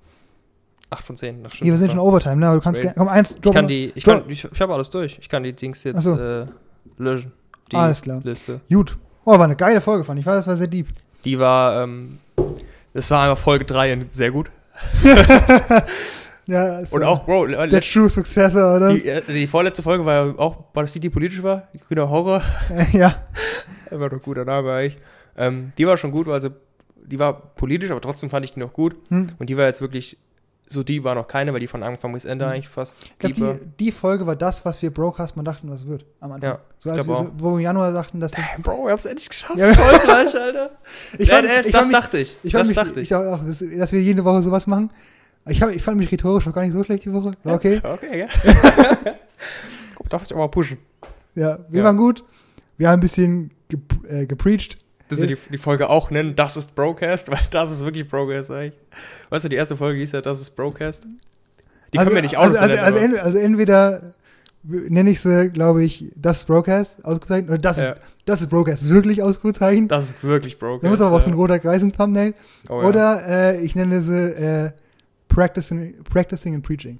[0.91, 1.43] 8 von 10.
[1.43, 2.47] Das Hier, wir sind schon Overtime, ne?
[2.47, 2.95] Aber du kannst gerne.
[2.97, 3.69] Komm, eins, Ich drop kann noch.
[3.69, 5.17] die, ich, Drop- kann, ich, ich habe alles durch.
[5.19, 6.15] Ich kann die Dings jetzt so.
[6.17, 6.45] äh,
[6.97, 7.31] löschen.
[7.71, 8.21] Die Alles klar.
[8.23, 8.59] Liste.
[8.69, 8.97] Gut.
[9.23, 10.25] Oh, war eine geile Folge, fand ich.
[10.25, 10.87] War, das war sehr deep.
[11.23, 12.19] Die war, ähm,
[12.93, 14.51] das war einfach Folge 3 und sehr gut.
[16.47, 18.93] Ja, ist, Und auch, Bro, der True Successor, oder?
[18.93, 21.67] die, äh, die vorletzte Folge war ja auch, war das die, die politisch war?
[21.73, 22.41] Die grüne Horror?
[22.93, 23.15] ja.
[23.91, 24.97] War doch guter Name eigentlich.
[25.37, 26.49] Ähm, die war schon gut, also
[27.05, 28.95] die war politisch, aber trotzdem fand ich die noch gut.
[29.09, 29.27] Hm.
[29.37, 30.17] Und die war jetzt wirklich,
[30.71, 32.51] so die war noch keine, weil die von Anfang bis Ende Hm.
[32.53, 35.85] eigentlich fast Ich glaube, die, die Folge war das, was wir Brocast mal dachten, was
[35.87, 36.49] wird am Anfang.
[36.51, 38.45] Ja, so, als wir so, wo wir im Januar dachten, dass das.
[38.53, 39.57] Damn, Bro, wir haben es endlich geschafft.
[39.57, 39.73] Ja.
[39.73, 40.71] Voll gleich, Alter.
[41.17, 42.37] Ich fand- ich das fand mich- dachte ich.
[42.43, 43.11] Ich das mich, dachte ich.
[43.11, 44.89] ich auch, dass, dass wir jede Woche sowas machen.
[45.47, 47.31] Ich, hab, ich fand mich rhetorisch noch gar nicht so schlecht die Woche.
[47.43, 47.81] War okay.
[47.83, 48.27] Okay, ja.
[50.09, 50.77] Darf ich auch mal pushen.
[51.35, 51.85] Ja, wir Ja.
[51.85, 52.23] waren gut.
[52.77, 54.77] Wir haben ein bisschen ge äh, gepreacht.
[55.11, 58.51] Dass wir die, die Folge auch nennen, das ist Brocast, weil das ist wirklich Brocast
[58.51, 58.79] eigentlich.
[59.29, 61.05] Weißt du, die erste Folge hieß ja, das ist Brocast.
[61.93, 64.13] Die können wir nicht also, also, also, ent, also entweder
[64.63, 67.89] nenne ich sie, glaube ich, das ist Broadcast ausgezeichnet oder das, Ja.
[67.89, 69.91] ist, das ist Broadcast wirklich ausgezeichnet.
[69.91, 70.83] das ist wirklich Brocast.
[70.83, 71.39] Da muss aber auch so ein ja.
[71.39, 72.33] roter Kreis im Thumbnail.
[72.69, 72.87] Oh, ja.
[72.87, 74.71] Oder äh, ich nenne sie äh,
[75.27, 76.99] Practicing, Practicing and Preaching.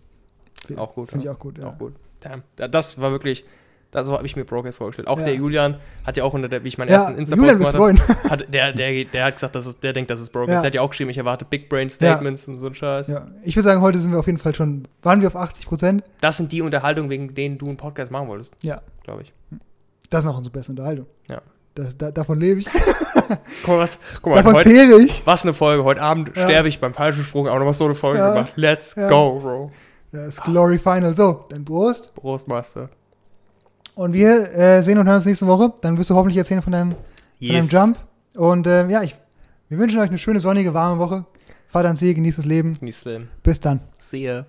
[0.76, 1.10] Auch gut.
[1.10, 1.32] Finde ja.
[1.32, 1.68] ich auch gut, ja.
[1.68, 1.94] Auch gut.
[2.22, 2.44] Damn.
[2.56, 3.46] Da- Das war wirklich,
[3.92, 5.08] das so habe ich mir Brocast vorgestellt.
[5.08, 5.26] Auch Ja.
[5.26, 5.76] der Julian
[6.06, 8.72] hat ja auch unter der, wie ich meinen Ja, ersten Insta-Post gemacht habe, hat, der,
[8.72, 10.50] der, der hat gesagt, dass es, der denkt, das ist Brocast.
[10.50, 10.62] Ja.
[10.62, 13.10] Der hat ja auch geschrieben, ich erwarte Big Brain Statements und so ein Scheiß.
[13.10, 13.28] Ja.
[13.44, 16.04] Ich würde sagen, heute sind wir auf jeden Fall schon, waren wir auf 80 Prozent?
[16.22, 19.34] Das sind die Unterhaltungen, wegen denen du einen Podcast machen wolltest, Ja, glaube ich.
[20.10, 21.06] das ist noch unsere beste Unterhaltung.
[21.30, 21.42] Ja.
[21.76, 22.68] Das, da, davon lebe ich.
[23.64, 25.22] Guck mal, was, guck mal davon heute, zehre ich.
[25.26, 25.86] was eine Folge.
[25.86, 28.52] Heute Abend sterbe ich beim falschen Sprung, aber nochmal so eine Folge gemacht.
[28.56, 29.70] Let's go, Bro.
[30.12, 31.14] Das Glory Final.
[31.14, 32.14] So, dann Prost.
[32.16, 32.90] Prost, Master.
[33.96, 35.74] Und wir äh, sehen und hören uns nächste Woche.
[35.82, 37.98] Dann wirst du hoffentlich erzählen von deinem, von deinem Jump.
[38.36, 39.16] Und äh, ja, ich,
[39.70, 41.26] wir wünschen euch eine schöne, sonnige, warme Woche.
[41.68, 42.78] Fahrt ans See, genießt das Leben.
[42.80, 43.30] Genießt Leben.
[43.44, 43.80] Bis dann.
[44.00, 44.46] Sehe.